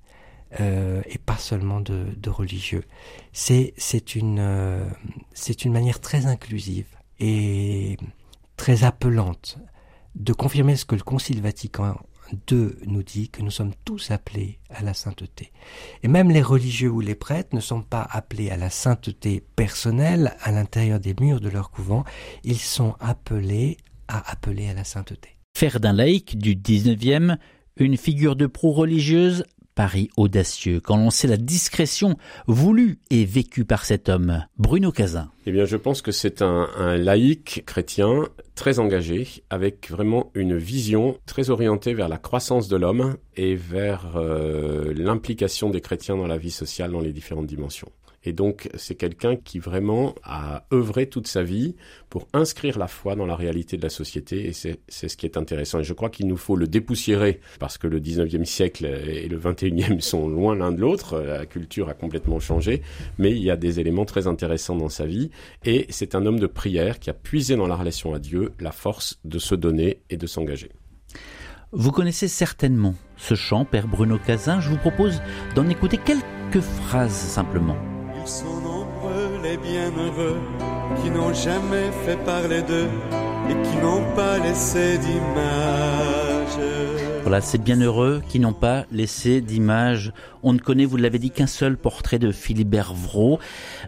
euh, 0.61 1.03
et 1.07 1.19
pas 1.19 1.37
seulement 1.37 1.81
de, 1.81 2.31
religieux. 2.31 2.85
C'est 3.33 3.75
une 4.15 4.39
euh, 4.39 4.89
une 5.65 5.73
manière 5.73 6.01
très 6.01 6.27
inclusive 6.27 6.87
et 7.19 7.97
très 8.57 8.85
appelante 8.85 9.59
de 10.15 10.33
confirmer 10.33 10.77
ce 10.77 10.85
que 10.85 10.95
le 10.95 11.03
Concile 11.03 11.43
Vatican 11.43 11.97
II 12.51 12.71
nous 12.87 13.03
dit, 13.03 13.29
que 13.29 13.43
nous 13.43 13.51
sommes 13.51 13.75
tous 13.85 14.11
appelés 14.11 14.59
à 14.71 14.83
la 14.83 14.95
sainteté. 14.95 15.53
Et 16.03 16.09
même 16.09 16.31
les 16.31 16.43
religieux 16.43 16.91
ou 16.91 17.01
les 17.01 17.15
prêtres 17.15 17.55
ne 17.55 17.61
sont 17.61 17.83
pas 17.83 18.07
appelés 18.11 18.51
à 18.51 18.57
la 18.57 18.71
sainteté 18.71 19.45
personnelle 19.57 20.35
à 20.41 20.53
l'intérieur 20.53 21.01
des 21.01 21.15
murs 21.21 21.41
de 21.41 21.49
leur 21.49 21.71
couvent, 21.71 22.05
ils 22.45 22.59
sont 22.59 22.95
appelés 23.01 23.77
à 24.09 24.31
appeler 24.31 24.69
à 24.69 24.75
la 24.75 24.85
sainteté. 24.85 25.37
Faire 25.57 25.81
d'un 25.81 25.93
laïc 25.93 26.39
du 26.39 26.55
XIXe 26.55 27.37
une 27.77 27.97
figure 27.97 28.37
de 28.37 28.47
proue 28.47 28.73
Paris 29.77 30.09
audacieux, 30.17 30.81
quand 30.81 30.97
l'on 30.97 31.11
sait 31.11 31.29
la 31.29 31.37
discrétion 31.37 32.17
voulue 32.47 32.99
et 33.11 33.27
vécue 33.27 33.67
par 33.67 33.85
cet 33.85 34.09
homme, 34.09 34.43
Bruno 34.57 34.91
Cazin 34.91 35.31
Eh 35.45 35.53
bien, 35.53 35.67
je 35.67 35.77
pense 35.77 36.01
que 36.01 36.13
c'est 36.13 36.41
un, 36.41 36.69
un 36.79 36.97
laïc 36.97 37.63
chrétien 37.67 38.25
très 38.57 38.79
engagé, 38.79 39.29
avec 39.51 39.91
vraiment 39.91 40.33
une 40.35 40.57
vision 40.57 41.19
très 41.27 41.51
orientée 41.51 41.93
vers 41.93 42.09
la 42.09 42.17
croissance 42.17 42.69
de 42.69 42.77
l'homme 42.77 43.17
et 43.37 43.55
vers 43.55 44.17
euh, 44.17 44.95
l'implication 44.97 45.69
des 45.69 45.83
chrétiens 45.83 46.17
dans 46.17 46.27
la 46.27 46.39
vie 46.39 46.51
sociale 46.51 46.91
dans 46.91 47.01
les 47.01 47.13
différentes 47.13 47.47
dimensions. 47.47 47.93
Et 48.27 48.33
donc, 48.33 48.69
c'est 48.75 48.97
quelqu'un 48.97 49.37
qui 49.37 49.61
vraiment 49.61 50.15
a 50.25 50.65
œuvré 50.73 51.09
toute 51.09 51.29
sa 51.29 51.45
vie 51.45 51.77
pour 52.11 52.27
inscrire 52.33 52.77
la 52.77 52.89
foi 52.89 53.15
dans 53.15 53.25
la 53.25 53.37
réalité 53.37 53.77
de 53.77 53.83
la 53.83 53.89
société. 53.89 54.49
Et 54.49 54.53
c'est 54.53 54.79
ce 54.89 55.17
qui 55.17 55.27
est 55.27 55.37
intéressant. 55.37 55.79
Et 55.79 55.85
je 55.85 55.93
crois 55.93 56.11
qu'il 56.11 56.27
nous 56.27 56.37
faut 56.37 56.57
le 56.57 56.67
dépoussiérer 56.67 57.41
parce 57.61 57.79
que 57.79 57.87
le 57.87 58.01
19e 58.01 58.45
siècle 58.45 58.85
et 58.85 59.29
le 59.29 59.39
21e 59.39 60.01
sont 60.01 60.29
loin 60.29 60.57
l'un 60.57 60.73
de 60.73 60.81
l'autre. 60.81 61.21
La 61.21 61.47
culture 61.47 61.89
a 61.89 61.95
complètement 61.95 62.41
changé. 62.41 62.83
Mais 63.19 63.31
il 63.31 63.43
y 63.43 63.51
a 63.51 63.57
des 63.57 63.79
éléments 63.79 64.05
très 64.05 64.27
intéressants 64.27 64.77
dans 64.77 64.89
sa 64.89 65.07
vie. 65.07 65.31
Et 65.65 65.87
c'est 65.91 66.17
un 66.17 66.27
homme 66.27 66.41
de 66.41 66.49
prière 66.49 66.99
qui 66.99 67.11
a 67.11 67.15
puisé 67.15 67.55
dans 67.55 67.69
la 67.69 67.77
relation 67.77 68.13
à 68.13 68.19
Dieu 68.19 68.53
la 68.59 68.73
force 68.73 69.21
de 69.25 69.39
se 69.39 69.55
donner 69.55 70.01
et 70.11 70.17
de 70.17 70.27
s'engager. 70.27 70.71
Vous 71.73 71.93
connaissez 71.93 72.27
certainement 72.27 72.95
ce 73.17 73.35
chant, 73.35 73.65
Père 73.65 73.87
Bruno 73.87 74.19
Cazin. 74.19 74.61
Je 74.61 74.71
vous 74.71 74.79
propose 74.79 75.21
d'en 75.55 75.69
écouter 75.69 75.99
quelques 75.99 76.61
phrases 76.61 77.13
simplement. 77.13 77.77
Sont 78.27 78.61
nombreux 78.61 79.41
les 79.41 79.57
bienheureux 79.57 80.37
qui 81.01 81.11
n'ont 81.11 81.33
jamais 81.33 81.93
fait 82.05 82.17
parler 82.25 82.61
d'eux 82.61 82.89
et 83.49 83.53
qui 83.53 83.77
n'ont 83.77 84.03
pas 84.17 84.41
laissé 84.41 84.99
d'image. 84.99 86.59
Voilà, 87.23 87.41
ces 87.41 87.59
bienheureux 87.59 88.23
qui 88.29 88.41
n'ont 88.41 88.53
pas 88.53 88.85
laissé 88.91 89.41
d'image. 89.41 90.13
On 90.43 90.53
ne 90.53 90.59
connaît, 90.59 90.87
vous 90.87 90.97
l'avez 90.97 91.21
dit, 91.21 91.31
qu'un 91.31 91.47
seul 91.47 91.77
portrait 91.77 92.19
de 92.19 92.33
Philibert 92.33 92.93
Vraud, 92.95 93.39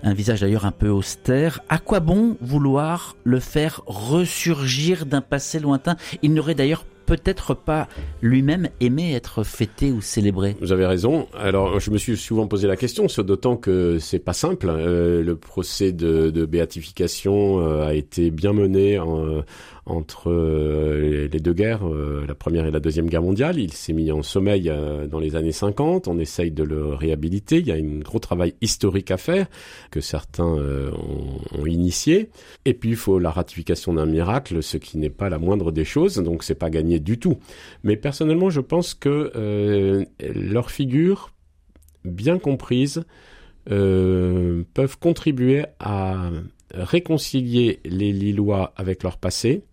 un 0.04 0.14
visage 0.14 0.40
d'ailleurs 0.42 0.66
un 0.66 0.72
peu 0.72 0.88
austère. 0.88 1.60
À 1.68 1.78
quoi 1.78 1.98
bon 1.98 2.36
vouloir 2.40 3.16
le 3.24 3.40
faire 3.40 3.82
ressurgir 3.86 5.04
d'un 5.04 5.20
passé 5.20 5.58
lointain? 5.58 5.96
Il 6.22 6.32
n'aurait 6.32 6.54
d'ailleurs 6.54 6.84
peut-être 7.08 7.54
pas 7.54 7.88
lui-même 8.20 8.68
aimé 8.80 9.14
être 9.14 9.42
fêté 9.42 9.90
ou 9.90 10.02
célébré. 10.02 10.56
Vous 10.60 10.72
avez 10.72 10.84
raison. 10.84 11.26
Alors, 11.34 11.80
je 11.80 11.90
me 11.90 11.96
suis 11.96 12.18
souvent 12.18 12.46
posé 12.46 12.68
la 12.68 12.76
question, 12.76 13.06
d'autant 13.22 13.56
que 13.56 13.98
c'est 13.98 14.18
pas 14.18 14.34
simple. 14.34 14.66
Euh, 14.68 15.22
le 15.22 15.36
procès 15.36 15.92
de, 15.92 16.28
béatification 16.44 17.60
euh, 17.60 17.86
a 17.86 17.94
été 17.94 18.30
bien 18.30 18.52
mené 18.52 18.98
en, 18.98 19.42
entre 19.88 20.30
euh, 20.30 21.28
les 21.28 21.40
deux 21.40 21.52
guerres, 21.52 21.86
euh, 21.88 22.24
la 22.26 22.34
première 22.34 22.66
et 22.66 22.70
la 22.70 22.80
deuxième 22.80 23.08
guerre 23.08 23.22
mondiale. 23.22 23.58
Il 23.58 23.72
s'est 23.72 23.92
mis 23.92 24.12
en 24.12 24.22
sommeil 24.22 24.68
euh, 24.68 25.06
dans 25.06 25.18
les 25.18 25.36
années 25.36 25.52
50. 25.52 26.08
On 26.08 26.18
essaye 26.18 26.50
de 26.50 26.62
le 26.62 26.94
réhabiliter. 26.94 27.58
Il 27.58 27.66
y 27.66 27.72
a 27.72 27.74
un 27.74 28.00
gros 28.00 28.18
travail 28.18 28.54
historique 28.60 29.10
à 29.10 29.16
faire 29.16 29.46
que 29.90 30.00
certains 30.00 30.44
ont, 30.44 31.40
ont, 31.58 31.66
initié. 31.66 32.30
Et 32.64 32.74
puis 32.74 32.90
il 32.90 32.96
faut 32.96 33.18
la 33.18 33.30
ratification 33.30 33.94
d'un 33.94 34.06
miracle, 34.06 34.62
ce 34.62 34.76
qui 34.76 34.98
n'est 34.98 35.10
pas 35.10 35.28
la 35.28 35.38
moindre 35.38 35.72
des 35.72 35.84
choses. 35.84 36.16
Donc 36.16 36.44
c'est 36.44 36.54
pas 36.54 36.70
gagné 36.70 36.97
du 37.00 37.18
tout. 37.18 37.38
Mais 37.82 37.96
personnellement, 37.96 38.50
je 38.50 38.60
pense 38.60 38.94
que 38.94 40.06
leurs 40.20 40.70
figures, 40.70 41.32
bien 42.04 42.38
comprises, 42.38 43.04
peuvent 43.66 44.98
contribuer 45.00 45.64
à 45.78 46.30
réconcilier 46.74 47.80
les 47.84 48.12
Lillois 48.12 48.72
avec 48.76 49.02
leur 49.02 49.16
passé, 49.16 49.64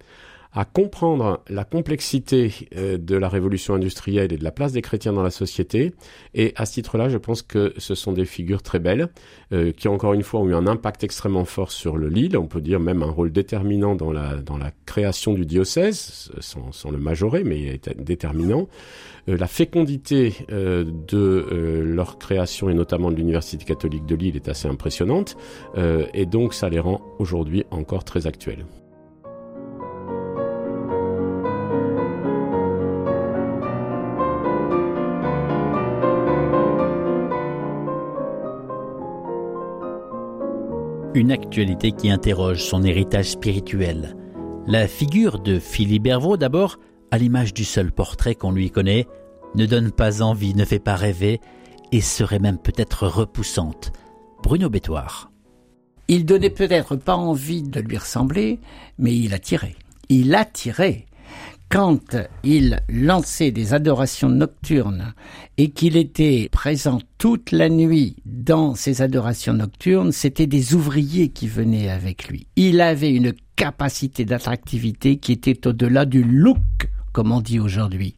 à 0.55 0.63
comprendre 0.63 1.43
la 1.49 1.65
complexité 1.65 2.69
euh, 2.77 2.97
de 2.97 3.15
la 3.15 3.27
révolution 3.27 3.75
industrielle 3.75 4.31
et 4.31 4.37
de 4.37 4.43
la 4.43 4.51
place 4.51 4.71
des 4.71 4.81
chrétiens 4.81 5.11
dans 5.11 5.21
la 5.21 5.29
société. 5.29 5.93
Et 6.33 6.53
à 6.55 6.65
ce 6.65 6.73
titre-là, 6.73 7.09
je 7.09 7.17
pense 7.17 7.41
que 7.41 7.73
ce 7.77 7.93
sont 7.93 8.13
des 8.13 8.23
figures 8.23 8.63
très 8.63 8.79
belles, 8.79 9.09
euh, 9.51 9.73
qui 9.73 9.89
encore 9.89 10.13
une 10.13 10.23
fois 10.23 10.39
ont 10.39 10.47
eu 10.47 10.55
un 10.55 10.65
impact 10.65 11.03
extrêmement 11.03 11.43
fort 11.43 11.71
sur 11.71 11.97
le 11.97 12.07
Lille, 12.07 12.37
on 12.37 12.47
peut 12.47 12.61
dire 12.61 12.79
même 12.79 13.03
un 13.03 13.11
rôle 13.11 13.33
déterminant 13.33 13.95
dans 13.95 14.13
la, 14.13 14.37
dans 14.37 14.57
la 14.57 14.71
création 14.85 15.33
du 15.33 15.45
diocèse, 15.45 16.31
sans, 16.39 16.71
sans 16.71 16.89
le 16.89 16.97
majorer, 16.97 17.43
mais 17.43 17.79
déterminant. 17.97 18.69
Euh, 19.27 19.35
la 19.37 19.47
fécondité 19.47 20.35
euh, 20.51 20.85
de 21.07 21.83
leur 21.85 22.17
création 22.17 22.69
et 22.69 22.73
notamment 22.73 23.11
de 23.11 23.17
l'Université 23.17 23.65
catholique 23.65 24.05
de 24.05 24.15
Lille 24.15 24.37
est 24.37 24.47
assez 24.47 24.69
impressionnante, 24.69 25.35
et 26.13 26.25
donc 26.25 26.53
ça 26.53 26.69
les 26.69 26.79
rend 26.79 27.01
aujourd'hui 27.19 27.65
encore 27.71 28.05
très 28.05 28.27
actuels. 28.27 28.65
Une 41.15 41.31
actualité 41.31 41.93
qui 41.93 42.09
interroge 42.09 42.61
son 42.61 42.83
héritage 42.83 43.29
spirituel. 43.29 44.17
La 44.67 44.85
figure 44.85 45.39
de 45.39 45.59
Philibert 45.59 46.19
Vaud 46.19 46.35
d'abord, 46.35 46.77
à 47.09 47.17
l'image 47.17 47.53
du 47.53 47.63
seul 47.63 47.93
portrait 47.93 48.35
qu'on 48.35 48.51
lui 48.51 48.69
connaît, 48.69 49.07
ne 49.55 49.65
donne 49.65 49.91
pas 49.91 50.21
envie, 50.21 50.53
ne 50.53 50.65
fait 50.65 50.79
pas 50.79 50.97
rêver, 50.97 51.39
et 51.93 52.01
serait 52.01 52.39
même 52.39 52.57
peut-être 52.57 53.07
repoussante. 53.07 53.93
Bruno 54.43 54.69
Bétoire. 54.69 55.31
Il 56.09 56.25
donnait 56.25 56.49
peut-être 56.49 56.97
pas 56.97 57.15
envie 57.15 57.63
de 57.63 57.79
lui 57.79 57.97
ressembler, 57.97 58.59
mais 58.97 59.15
il 59.15 59.33
attirait. 59.33 59.77
Il 60.09 60.35
attirait 60.35 61.05
quand 61.69 62.15
il 62.43 62.79
lançait 62.89 63.51
des 63.51 63.73
adorations 63.73 64.29
nocturnes 64.29 65.13
et 65.57 65.71
qu'il 65.71 65.97
était 65.97 66.49
présent 66.51 66.99
toute 67.17 67.51
la 67.51 67.69
nuit 67.69 68.17
dans 68.25 68.75
ces 68.75 69.01
adorations 69.01 69.53
nocturnes, 69.53 70.11
c'était 70.11 70.47
des 70.47 70.73
ouvriers 70.73 71.29
qui 71.29 71.47
venaient 71.47 71.89
avec 71.89 72.27
lui. 72.27 72.47
Il 72.55 72.81
avait 72.81 73.11
une 73.11 73.33
capacité 73.55 74.25
d'attractivité 74.25 75.17
qui 75.17 75.31
était 75.31 75.67
au-delà 75.67 76.05
du 76.05 76.23
look, 76.23 76.59
comme 77.13 77.31
on 77.31 77.41
dit 77.41 77.59
aujourd'hui. 77.59 78.15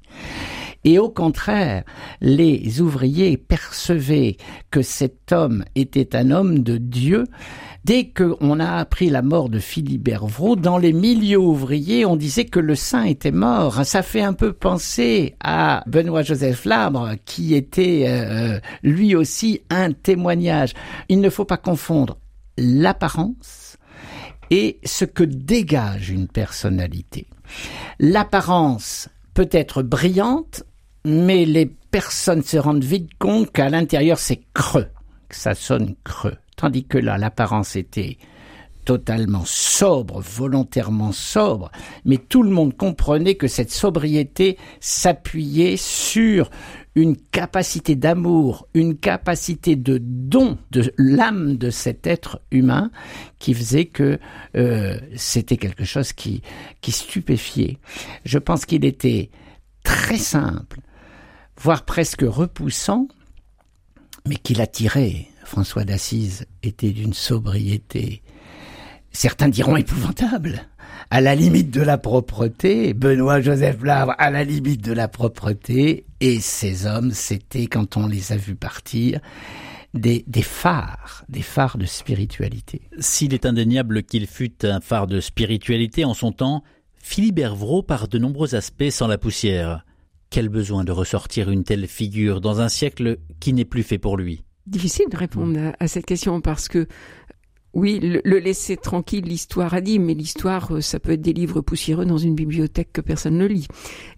Et 0.84 1.00
au 1.00 1.10
contraire, 1.10 1.84
les 2.22 2.82
ouvriers 2.82 3.38
percevaient 3.38 4.38
que 4.72 4.82
cet 4.82 5.32
homme 5.32 5.66
était 5.76 6.16
un 6.16 6.32
homme 6.32 6.60
de 6.60 6.78
Dieu. 6.78 7.26
Dès 7.88 8.10
qu'on 8.10 8.60
a 8.60 8.80
appris 8.80 9.10
la 9.10 9.22
mort 9.22 9.48
de 9.48 9.60
Philibert 9.60 10.28
Vraud, 10.28 10.58
dans 10.58 10.78
les 10.78 10.92
milieux 10.92 11.40
ouvriers, 11.40 12.06
on 12.06 12.18
disait 12.18 12.44
que 12.44 12.60
le 12.60 12.76
saint 12.76 13.06
était 13.06 13.32
mort. 13.32 13.86
Ça 13.86 14.02
fait 14.02 14.22
un 14.22 14.34
peu 14.34 14.52
penser 14.52 15.38
à 15.40 15.86
Benoît-Joseph 15.88 16.66
Labre, 16.66 17.12
qui 17.24 17.56
était 17.56 18.04
euh, 18.10 18.60
lui 18.84 19.16
aussi 19.16 19.62
un 19.70 19.94
témoignage. 19.94 20.74
Il 21.08 21.22
ne 21.22 21.30
faut 21.30 21.46
pas 21.46 21.56
confondre 21.56 22.18
l'apparence 22.58 23.78
et 24.52 24.82
ce 24.84 25.06
que 25.06 25.24
dégage 25.24 26.10
une 26.10 26.28
personnalité. 26.28 27.26
L'apparence 28.00 29.08
peut 29.34 29.48
être 29.54 29.82
brillante, 29.82 30.64
mais 31.06 31.46
les 31.46 31.68
personnes 31.68 32.44
se 32.44 32.58
rendent 32.58 32.84
vite 32.84 33.12
compte 33.18 33.50
qu'à 33.54 33.70
l'intérieur 33.70 34.20
c'est 34.20 34.42
creux, 34.54 34.90
que 35.30 35.38
ça 35.38 35.56
sonne 35.56 35.96
creux. 36.04 36.36
Tandis 36.58 36.86
que 36.86 36.98
là, 36.98 37.18
l'apparence 37.18 37.76
était 37.76 38.18
totalement 38.84 39.44
sobre, 39.46 40.22
volontairement 40.22 41.12
sobre, 41.12 41.72
mais 42.04 42.18
tout 42.18 42.42
le 42.42 42.50
monde 42.50 42.76
comprenait 42.76 43.36
que 43.36 43.48
cette 43.48 43.70
sobriété 43.70 44.58
s'appuyait 44.80 45.76
sur 45.78 46.50
une 46.96 47.16
capacité 47.16 47.96
d'amour, 47.96 48.68
une 48.74 48.98
capacité 48.98 49.76
de 49.76 50.00
don 50.02 50.58
de 50.72 50.92
l'âme 50.98 51.58
de 51.58 51.70
cet 51.70 52.08
être 52.08 52.42
humain 52.50 52.90
qui 53.38 53.54
faisait 53.54 53.86
que 53.86 54.20
euh, 54.56 55.00
c'était 55.16 55.58
quelque 55.58 55.84
chose 55.84 56.12
qui, 56.12 56.42
stupéfiait. 56.88 57.78
Je 58.26 58.40
pense 58.40 58.66
qu'il 58.66 58.84
était 58.84 59.30
très 59.84 60.18
simple, 60.18 60.80
voire 61.60 61.86
presque 61.86 62.24
repoussant, 62.26 63.08
mais 64.26 64.38
qui 64.38 64.56
l'attirait. 64.56 65.28
François 65.48 65.86
d'Assise 65.86 66.46
était 66.62 66.92
d'une 66.92 67.14
sobriété, 67.14 68.22
certains 69.12 69.48
diront 69.48 69.78
épouvantable, 69.78 70.68
à 71.10 71.22
la 71.22 71.36
limite 71.36 71.72
de 71.72 71.82
la 71.82 71.98
propreté, 71.98 72.94
Benoît 72.94 73.40
Joseph 73.40 73.82
Lavre 73.82 74.14
à 74.18 74.30
la 74.30 74.44
limite 74.44 74.84
de 74.84 74.92
la 74.92 75.08
propreté, 75.08 76.06
et 76.20 76.42
ces 76.42 76.86
hommes, 76.86 77.12
c'était, 77.12 77.68
quand 77.68 77.96
on 77.96 78.08
les 78.08 78.34
a 78.34 78.38
vus 78.38 78.56
partir, 78.56 79.22
des, 79.94 80.26
phares, 80.44 81.24
des 81.30 81.42
phares 81.42 81.78
de 81.78 81.86
spiritualité. 81.86 82.82
S'il 83.00 83.34
est 83.34 83.46
indéniable 83.46 84.04
qu'il 84.04 84.28
fut 84.28 84.66
un 84.66 84.82
phare 84.82 85.08
de 85.08 85.22
spiritualité 85.22 86.04
en 86.04 86.14
son 86.14 86.34
temps, 86.34 86.62
Philibert 86.98 87.56
Vraud 87.56 87.84
par 87.84 88.10
de 88.10 88.20
nombreux 88.20 88.54
aspects 88.54 88.90
sans 88.90 89.08
la 89.08 89.18
poussière. 89.18 89.86
Quel 90.30 90.50
besoin 90.50 90.84
de 90.84 90.92
ressortir 90.92 91.50
une 91.50 91.64
telle 91.64 91.88
figure 91.88 92.42
dans 92.42 92.60
un 92.60 92.68
siècle 92.68 93.18
qui 93.40 93.54
n'est 93.54 93.66
plus 93.66 93.84
fait 93.84 93.98
pour 93.98 94.18
lui? 94.18 94.44
Difficile 94.68 95.06
de 95.10 95.16
répondre 95.16 95.74
à, 95.80 95.88
cette 95.88 96.06
question 96.06 96.42
parce 96.42 96.68
que 96.68 96.88
oui, 97.74 98.00
le, 98.02 98.40
laisser 98.40 98.76
tranquille, 98.76 99.24
l'histoire 99.24 99.74
a 99.74 99.80
dit, 99.80 99.98
mais 99.98 100.14
l'histoire, 100.14 100.76
euh, 100.76 100.82
ça 100.82 101.00
peut 101.00 101.12
être 101.12 101.22
des 101.22 101.32
livres 101.32 101.62
poussiéreux 101.62 102.06
dans 102.06 102.18
une 102.18 102.36
bibliothèque 102.36 102.90
que 102.92 103.00
personne 103.00 103.38
ne 103.38 103.46
lit. 103.46 103.68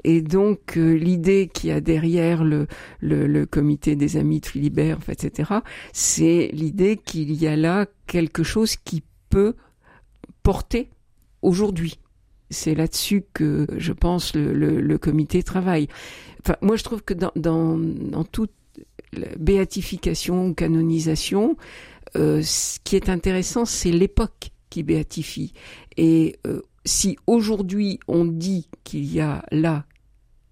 Et 0.04 0.24
donc, 0.24 0.76
euh, 0.78 0.94
l'idée 0.94 1.52
qu'il 1.54 1.70
y 1.70 1.74
a 1.74 1.82
derrière 1.82 2.44
le, 2.44 2.66
le, 3.00 3.28
le, 3.28 3.46
comité 3.46 3.96
des 3.96 4.18
amis 4.18 4.40
de 4.40 4.48
Philibert, 4.48 4.98
etc., 5.08 5.52
c'est 5.94 6.50
l'idée 6.52 6.98
qu'il 6.98 7.32
y 7.34 7.46
a 7.46 7.56
là 7.56 7.86
quelque 8.08 8.42
chose 8.42 8.76
qui 8.76 9.04
peut 9.30 9.56
porter 10.42 10.90
aujourd'hui. 11.44 12.00
C'est 12.50 12.74
là-dessus 12.74 13.24
que 13.34 13.68
je 13.78 13.94
pense 13.94 14.36
le, 14.36 14.52
le, 14.52 14.82
le, 14.82 14.98
comité 14.98 15.44
travaille. 15.44 15.88
Enfin, 16.42 16.56
moi, 16.62 16.76
je 16.76 16.84
trouve 16.84 17.04
que 17.04 17.14
dans, 17.14 17.32
dans, 17.36 17.78
dans 17.78 18.24
toute 18.24 18.52
béatification 19.38 20.48
ou 20.48 20.54
canonisation, 20.54 21.58
euh, 22.16 22.42
ce 22.42 22.80
qui 22.84 22.96
est 22.96 23.10
intéressant, 23.10 23.66
c'est 23.66 23.92
l'époque 23.92 24.52
qui 24.70 24.84
béatifie. 24.84 25.54
Et 25.98 26.38
euh, 26.48 26.62
si 26.86 27.18
aujourd'hui 27.28 28.00
on 28.08 28.26
dit 28.26 28.68
qu'il 28.84 29.12
y 29.12 29.20
a 29.20 29.44
là 29.52 29.86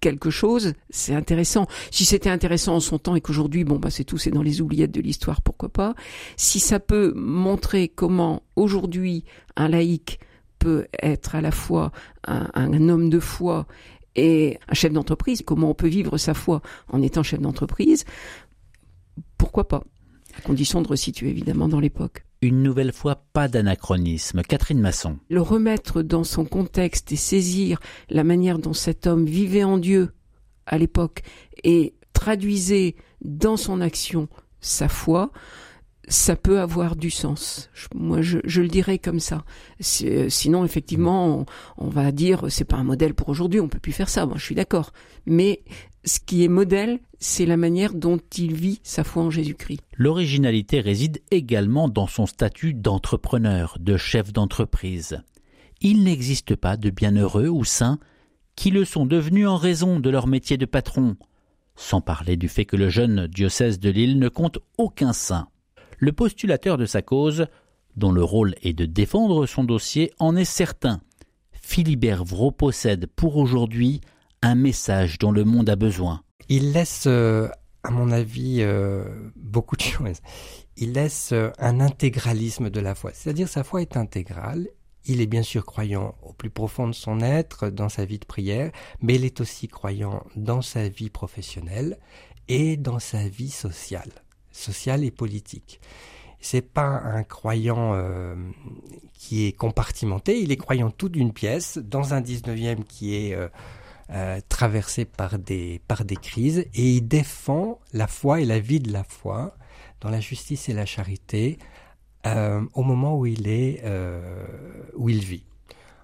quelque 0.00 0.30
chose, 0.30 0.74
c'est 0.90 1.14
intéressant. 1.14 1.66
Si 1.90 2.04
c'était 2.04 2.30
intéressant 2.30 2.76
en 2.76 2.80
son 2.80 2.98
temps 2.98 3.16
et 3.16 3.20
qu'aujourd'hui, 3.20 3.64
bon, 3.64 3.76
bah, 3.78 3.90
c'est 3.90 4.04
tout, 4.04 4.18
c'est 4.18 4.30
dans 4.30 4.42
les 4.42 4.60
oubliettes 4.60 4.92
de 4.92 5.00
l'histoire, 5.00 5.42
pourquoi 5.42 5.68
pas. 5.68 5.94
Si 6.36 6.60
ça 6.60 6.80
peut 6.80 7.12
montrer 7.16 7.88
comment 7.88 8.42
aujourd'hui 8.56 9.24
un 9.56 9.68
laïc 9.68 10.20
peut 10.58 10.86
être 11.02 11.34
à 11.34 11.40
la 11.40 11.50
fois 11.50 11.92
un, 12.24 12.88
homme 12.88 13.10
de 13.10 13.20
foi 13.20 13.66
et 14.16 14.58
un 14.68 14.74
chef 14.74 14.92
d'entreprise, 14.92 15.42
comment 15.44 15.70
on 15.70 15.74
peut 15.74 15.88
vivre 15.88 16.18
sa 16.18 16.34
foi 16.34 16.62
en 16.88 17.02
étant 17.02 17.22
chef 17.22 17.40
d'entreprise, 17.40 18.04
pourquoi 19.36 19.68
pas? 19.68 19.84
À 20.36 20.40
condition 20.40 20.82
de 20.82 20.88
resituer 20.88 21.30
évidemment 21.30 21.68
dans 21.68 21.80
l'époque. 21.80 22.24
Une 22.40 22.62
nouvelle 22.62 22.92
fois, 22.92 23.24
pas 23.32 23.48
d'anachronisme. 23.48 24.42
Catherine 24.42 24.80
Masson. 24.80 25.18
Le 25.28 25.40
remettre 25.40 26.02
dans 26.02 26.22
son 26.22 26.44
contexte 26.44 27.10
et 27.10 27.16
saisir 27.16 27.80
la 28.10 28.22
manière 28.22 28.58
dont 28.58 28.74
cet 28.74 29.06
homme 29.06 29.24
vivait 29.24 29.64
en 29.64 29.78
Dieu 29.78 30.12
à 30.66 30.78
l'époque 30.78 31.22
et 31.64 31.94
traduisait 32.12 32.94
dans 33.22 33.56
son 33.56 33.80
action 33.80 34.28
sa 34.60 34.88
foi, 34.88 35.30
ça 36.08 36.36
peut 36.36 36.60
avoir 36.60 36.96
du 36.96 37.10
sens. 37.10 37.70
moi, 37.94 38.22
je, 38.22 38.38
le 38.60 38.68
dirais 38.68 38.98
comme 38.98 39.20
ça. 39.20 39.44
Sinon, 39.80 40.64
effectivement, 40.64 41.44
on, 41.76 41.88
va 41.88 42.12
dire 42.12 42.46
c'est 42.48 42.64
pas 42.64 42.76
un 42.76 42.84
modèle 42.84 43.14
pour 43.14 43.28
aujourd'hui. 43.28 43.60
On 43.60 43.68
peut 43.68 43.78
plus 43.78 43.92
faire 43.92 44.08
ça. 44.08 44.26
Moi, 44.26 44.36
je 44.38 44.44
suis 44.44 44.54
d'accord. 44.54 44.92
Mais 45.26 45.62
ce 46.08 46.20
qui 46.20 46.44
est 46.44 46.48
modèle, 46.48 47.00
c'est 47.18 47.46
la 47.46 47.56
manière 47.56 47.94
dont 47.94 48.18
il 48.36 48.54
vit 48.54 48.80
sa 48.82 49.04
foi 49.04 49.22
en 49.22 49.30
Jésus-Christ. 49.30 49.80
L'originalité 49.96 50.80
réside 50.80 51.20
également 51.30 51.88
dans 51.88 52.06
son 52.06 52.26
statut 52.26 52.74
d'entrepreneur, 52.74 53.76
de 53.80 53.96
chef 53.96 54.32
d'entreprise. 54.32 55.22
Il 55.80 56.02
n'existe 56.02 56.56
pas 56.56 56.76
de 56.76 56.90
bienheureux 56.90 57.48
ou 57.48 57.64
saints 57.64 57.98
qui 58.56 58.70
le 58.70 58.84
sont 58.84 59.06
devenus 59.06 59.46
en 59.46 59.56
raison 59.56 60.00
de 60.00 60.10
leur 60.10 60.26
métier 60.26 60.56
de 60.56 60.66
patron, 60.66 61.16
sans 61.76 62.00
parler 62.00 62.36
du 62.36 62.48
fait 62.48 62.64
que 62.64 62.74
le 62.74 62.88
jeune 62.88 63.28
diocèse 63.28 63.78
de 63.78 63.88
Lille 63.88 64.18
ne 64.18 64.28
compte 64.28 64.58
aucun 64.78 65.12
saint. 65.12 65.46
Le 65.98 66.12
postulateur 66.12 66.76
de 66.76 66.86
sa 66.86 67.00
cause, 67.02 67.46
dont 67.96 68.10
le 68.10 68.24
rôle 68.24 68.56
est 68.62 68.72
de 68.72 68.84
défendre 68.84 69.46
son 69.46 69.62
dossier, 69.62 70.12
en 70.18 70.34
est 70.34 70.44
certain. 70.44 71.00
Philibert 71.52 72.24
Vraud 72.24 72.50
possède 72.50 73.06
pour 73.06 73.36
aujourd'hui 73.36 74.00
un 74.42 74.54
message 74.54 75.18
dont 75.18 75.32
le 75.32 75.44
monde 75.44 75.68
a 75.68 75.76
besoin. 75.76 76.22
Il 76.48 76.72
laisse, 76.72 77.04
euh, 77.06 77.48
à 77.82 77.90
mon 77.90 78.10
avis, 78.10 78.58
euh, 78.60 79.04
beaucoup 79.36 79.76
de 79.76 79.82
choses. 79.82 80.20
Il 80.76 80.92
laisse 80.92 81.32
euh, 81.32 81.50
un 81.58 81.80
intégralisme 81.80 82.70
de 82.70 82.80
la 82.80 82.94
foi. 82.94 83.10
C'est-à-dire 83.14 83.48
sa 83.48 83.64
foi 83.64 83.82
est 83.82 83.96
intégrale. 83.96 84.68
Il 85.04 85.20
est 85.20 85.26
bien 85.26 85.42
sûr 85.42 85.64
croyant 85.64 86.14
au 86.22 86.32
plus 86.32 86.50
profond 86.50 86.86
de 86.86 86.92
son 86.92 87.20
être, 87.20 87.70
dans 87.70 87.88
sa 87.88 88.04
vie 88.04 88.18
de 88.18 88.26
prière, 88.26 88.70
mais 89.00 89.14
il 89.14 89.24
est 89.24 89.40
aussi 89.40 89.66
croyant 89.66 90.24
dans 90.36 90.60
sa 90.60 90.88
vie 90.88 91.08
professionnelle 91.08 91.98
et 92.48 92.76
dans 92.76 92.98
sa 92.98 93.26
vie 93.26 93.50
sociale, 93.50 94.10
sociale 94.52 95.04
et 95.04 95.10
politique. 95.10 95.80
C'est 96.40 96.62
pas 96.62 97.00
un 97.04 97.22
croyant 97.22 97.98
qui 99.14 99.46
est 99.46 99.52
compartimenté, 99.52 100.40
il 100.40 100.52
est 100.52 100.56
croyant 100.56 100.90
tout 100.90 101.08
d'une 101.08 101.32
pièce 101.32 101.78
dans 101.78 102.12
un 102.12 102.20
19e 102.20 102.84
qui 102.84 103.14
est 103.14 103.36
traversé 104.48 105.04
par 105.04 105.38
des, 105.38 105.82
par 105.86 106.04
des 106.04 106.16
crises 106.16 106.60
et 106.72 106.96
il 106.96 107.06
défend 107.06 107.78
la 107.92 108.06
foi 108.06 108.40
et 108.40 108.46
la 108.46 108.58
vie 108.58 108.80
de 108.80 108.90
la 108.90 109.04
foi 109.04 109.54
dans 110.00 110.08
la 110.08 110.20
justice 110.20 110.68
et 110.68 110.72
la 110.72 110.86
charité 110.86 111.58
euh, 112.26 112.64
au 112.74 112.82
moment 112.82 113.18
où 113.18 113.26
il 113.26 113.48
est 113.48 113.80
euh, 113.84 114.46
où 114.94 115.08
il 115.08 115.22
vit. 115.22 115.44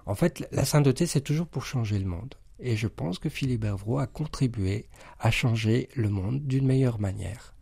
En 0.05 0.15
fait, 0.15 0.47
la 0.51 0.65
sainteté 0.65 1.07
c'est 1.07 1.21
toujours 1.21 1.47
pour 1.47 1.65
changer 1.65 1.97
le 1.97 2.05
monde 2.05 2.35
et 2.59 2.75
je 2.75 2.87
pense 2.87 3.19
que 3.19 3.29
Philippe 3.29 3.63
Hervrault 3.63 3.99
a 3.99 4.07
contribué 4.07 4.87
à 5.19 5.31
changer 5.31 5.89
le 5.95 6.09
monde 6.09 6.45
d'une 6.45 6.67
meilleure 6.67 6.99
manière. 6.99 7.54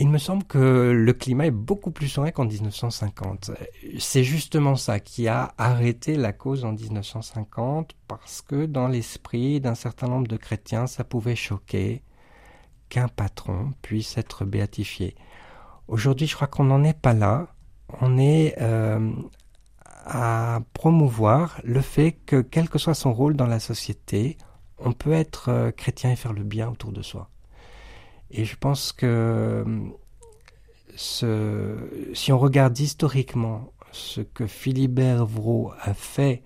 Il 0.00 0.08
me 0.08 0.18
semble 0.18 0.42
que 0.42 0.90
le 0.90 1.12
climat 1.12 1.46
est 1.46 1.52
beaucoup 1.52 1.92
plus 1.92 2.08
serein 2.08 2.32
qu'en 2.32 2.46
1950. 2.46 3.52
C'est 3.98 4.24
justement 4.24 4.74
ça 4.74 4.98
qui 4.98 5.28
a 5.28 5.54
arrêté 5.56 6.16
la 6.16 6.32
cause 6.32 6.64
en 6.64 6.72
1950 6.72 7.94
parce 8.08 8.42
que 8.42 8.66
dans 8.66 8.88
l'esprit 8.88 9.60
d'un 9.60 9.76
certain 9.76 10.08
nombre 10.08 10.26
de 10.26 10.36
chrétiens, 10.36 10.88
ça 10.88 11.04
pouvait 11.04 11.36
choquer 11.36 12.02
qu'un 12.88 13.06
patron 13.06 13.72
puisse 13.82 14.18
être 14.18 14.44
béatifié. 14.44 15.14
Aujourd'hui, 15.86 16.26
je 16.26 16.34
crois 16.34 16.48
qu'on 16.48 16.64
n'en 16.64 16.82
est 16.82 16.98
pas 16.98 17.12
là. 17.12 17.54
On 18.00 18.18
est 18.18 18.56
euh, 18.60 19.12
à 20.04 20.60
promouvoir 20.72 21.60
le 21.62 21.80
fait 21.80 22.12
que, 22.12 22.40
quel 22.40 22.68
que 22.68 22.78
soit 22.78 22.94
son 22.94 23.12
rôle 23.12 23.36
dans 23.36 23.46
la 23.46 23.60
société, 23.60 24.38
on 24.78 24.92
peut 24.92 25.12
être 25.12 25.50
euh, 25.50 25.70
chrétien 25.70 26.10
et 26.10 26.16
faire 26.16 26.32
le 26.32 26.42
bien 26.42 26.68
autour 26.68 26.90
de 26.90 27.02
soi. 27.02 27.30
Et 28.36 28.44
je 28.44 28.56
pense 28.56 28.92
que 28.92 29.64
ce, 30.96 31.76
si 32.14 32.32
on 32.32 32.38
regarde 32.38 32.76
historiquement 32.78 33.72
ce 33.92 34.20
que 34.22 34.48
Philibert 34.48 35.24
Vraud 35.24 35.70
a 35.80 35.94
fait 35.94 36.42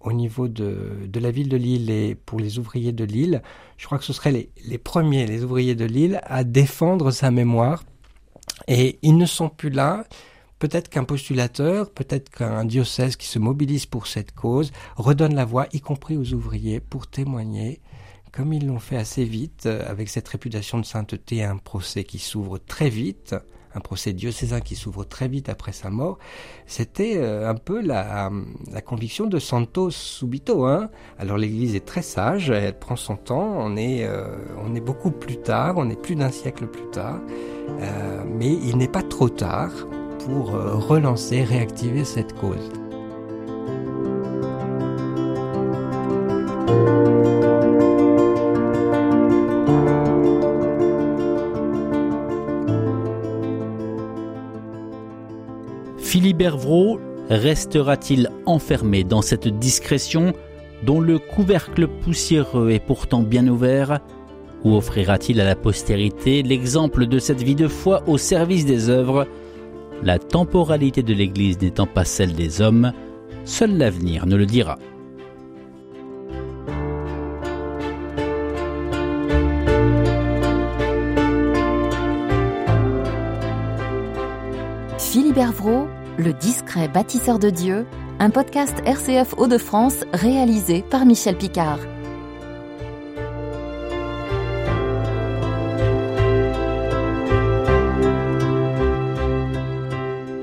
au 0.00 0.14
niveau 0.14 0.48
de, 0.48 1.06
de, 1.06 1.20
la 1.20 1.30
ville 1.30 1.50
de 1.50 1.58
Lille 1.58 1.90
et 1.90 2.14
pour 2.14 2.40
les 2.40 2.58
ouvriers 2.58 2.92
de 2.92 3.04
Lille, 3.04 3.42
je 3.76 3.84
crois 3.84 3.98
que 3.98 4.04
ce 4.04 4.14
seraient 4.14 4.32
les, 4.32 4.50
les 4.64 4.78
premiers, 4.78 5.26
les 5.26 5.44
ouvriers 5.44 5.74
de 5.74 5.84
Lille, 5.84 6.20
à 6.24 6.42
défendre 6.42 7.10
sa 7.10 7.30
mémoire. 7.30 7.84
Et 8.66 8.98
ils 9.02 9.18
ne 9.18 9.26
sont 9.26 9.50
plus 9.50 9.70
là. 9.70 10.04
Peut-être 10.58 10.88
qu'un 10.88 11.04
postulateur, 11.04 11.90
peut-être 11.90 12.30
qu'un 12.30 12.64
diocèse 12.64 13.16
qui 13.16 13.26
se 13.26 13.38
mobilise 13.38 13.84
pour 13.84 14.06
cette 14.06 14.32
cause 14.32 14.72
redonne 14.96 15.34
la 15.34 15.44
voix, 15.44 15.66
y 15.74 15.80
compris 15.80 16.16
aux 16.16 16.32
ouvriers, 16.32 16.80
pour 16.80 17.08
témoigner 17.08 17.82
comme 18.36 18.52
ils 18.52 18.66
l'ont 18.66 18.78
fait 18.78 18.96
assez 18.96 19.24
vite, 19.24 19.64
euh, 19.64 19.82
avec 19.88 20.10
cette 20.10 20.28
réputation 20.28 20.78
de 20.78 20.84
sainteté, 20.84 21.42
un 21.42 21.56
procès 21.56 22.04
qui 22.04 22.18
s'ouvre 22.18 22.58
très 22.58 22.90
vite, 22.90 23.34
un 23.74 23.80
procès 23.80 24.12
diocésain 24.12 24.60
qui 24.60 24.74
s'ouvre 24.74 25.04
très 25.04 25.26
vite 25.26 25.48
après 25.48 25.72
sa 25.72 25.88
mort, 25.88 26.18
c'était 26.66 27.16
euh, 27.16 27.48
un 27.48 27.54
peu 27.54 27.80
la, 27.80 28.30
la, 28.70 28.80
conviction 28.82 29.26
de 29.26 29.38
Santo 29.38 29.90
Subito. 29.90 30.66
Hein. 30.66 30.90
Alors 31.18 31.38
l'Église 31.38 31.74
est 31.74 31.86
très 31.86 32.02
sage, 32.02 32.50
elle 32.50 32.78
prend 32.78 32.96
son 32.96 33.16
temps, 33.16 33.54
on 33.56 33.76
est, 33.76 34.04
euh, 34.04 34.26
on 34.62 34.74
est 34.74 34.80
beaucoup 34.80 35.10
plus 35.10 35.38
tard, 35.38 35.74
on 35.78 35.88
est 35.88 36.00
plus 36.00 36.14
d'un 36.14 36.30
siècle 36.30 36.66
plus 36.66 36.90
tard, 36.90 37.20
mais 38.26 38.52
il 38.52 38.76
n'est 38.76 38.88
pas 38.88 39.02
trop 39.02 39.28
tard 39.28 39.72
pour 40.24 40.50
relancer, 40.50 41.42
réactiver 41.42 42.04
cette 42.04 42.34
cause. 42.34 42.70
Philibert 56.26 56.56
Vraud 56.58 56.98
restera-t-il 57.30 58.30
enfermé 58.46 59.04
dans 59.04 59.22
cette 59.22 59.46
discrétion 59.46 60.32
dont 60.82 61.00
le 61.00 61.20
couvercle 61.20 61.86
poussiéreux 61.86 62.70
est 62.70 62.84
pourtant 62.84 63.22
bien 63.22 63.46
ouvert? 63.46 64.00
Ou 64.64 64.74
offrira-t-il 64.74 65.40
à 65.40 65.44
la 65.44 65.54
postérité 65.54 66.42
l'exemple 66.42 67.06
de 67.06 67.20
cette 67.20 67.42
vie 67.42 67.54
de 67.54 67.68
foi 67.68 68.02
au 68.08 68.18
service 68.18 68.66
des 68.66 68.90
œuvres? 68.90 69.28
La 70.02 70.18
temporalité 70.18 71.04
de 71.04 71.14
l'Église 71.14 71.60
n'étant 71.60 71.86
pas 71.86 72.04
celle 72.04 72.32
des 72.32 72.60
hommes, 72.60 72.90
seul 73.44 73.78
l'avenir 73.78 74.26
ne 74.26 74.34
le 74.34 74.46
dira. 74.46 74.80
Philibert 84.98 85.52
Vraud 85.52 85.86
le 86.18 86.32
discret 86.32 86.88
bâtisseur 86.88 87.38
de 87.38 87.50
Dieu, 87.50 87.86
un 88.18 88.30
podcast 88.30 88.74
RCF 88.86 89.34
Hauts-de-France 89.36 90.04
réalisé 90.12 90.82
par 90.82 91.04
Michel 91.04 91.36
Picard. 91.36 91.78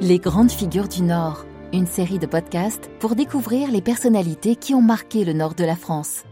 Les 0.02 0.20
grandes 0.20 0.52
figures 0.52 0.90
du 0.90 1.02
Nord, 1.02 1.46
une 1.72 1.88
série 1.88 2.20
de 2.20 2.28
podcasts 2.28 2.92
pour 3.00 3.16
découvrir 3.16 3.72
les 3.72 3.82
personnalités 3.82 4.56
qui 4.56 4.76
ont 4.76 4.82
marqué 4.82 5.26
le 5.26 5.34
nord 5.34 5.56
de 5.56 5.64
la 5.64 5.76
France. 5.76 6.24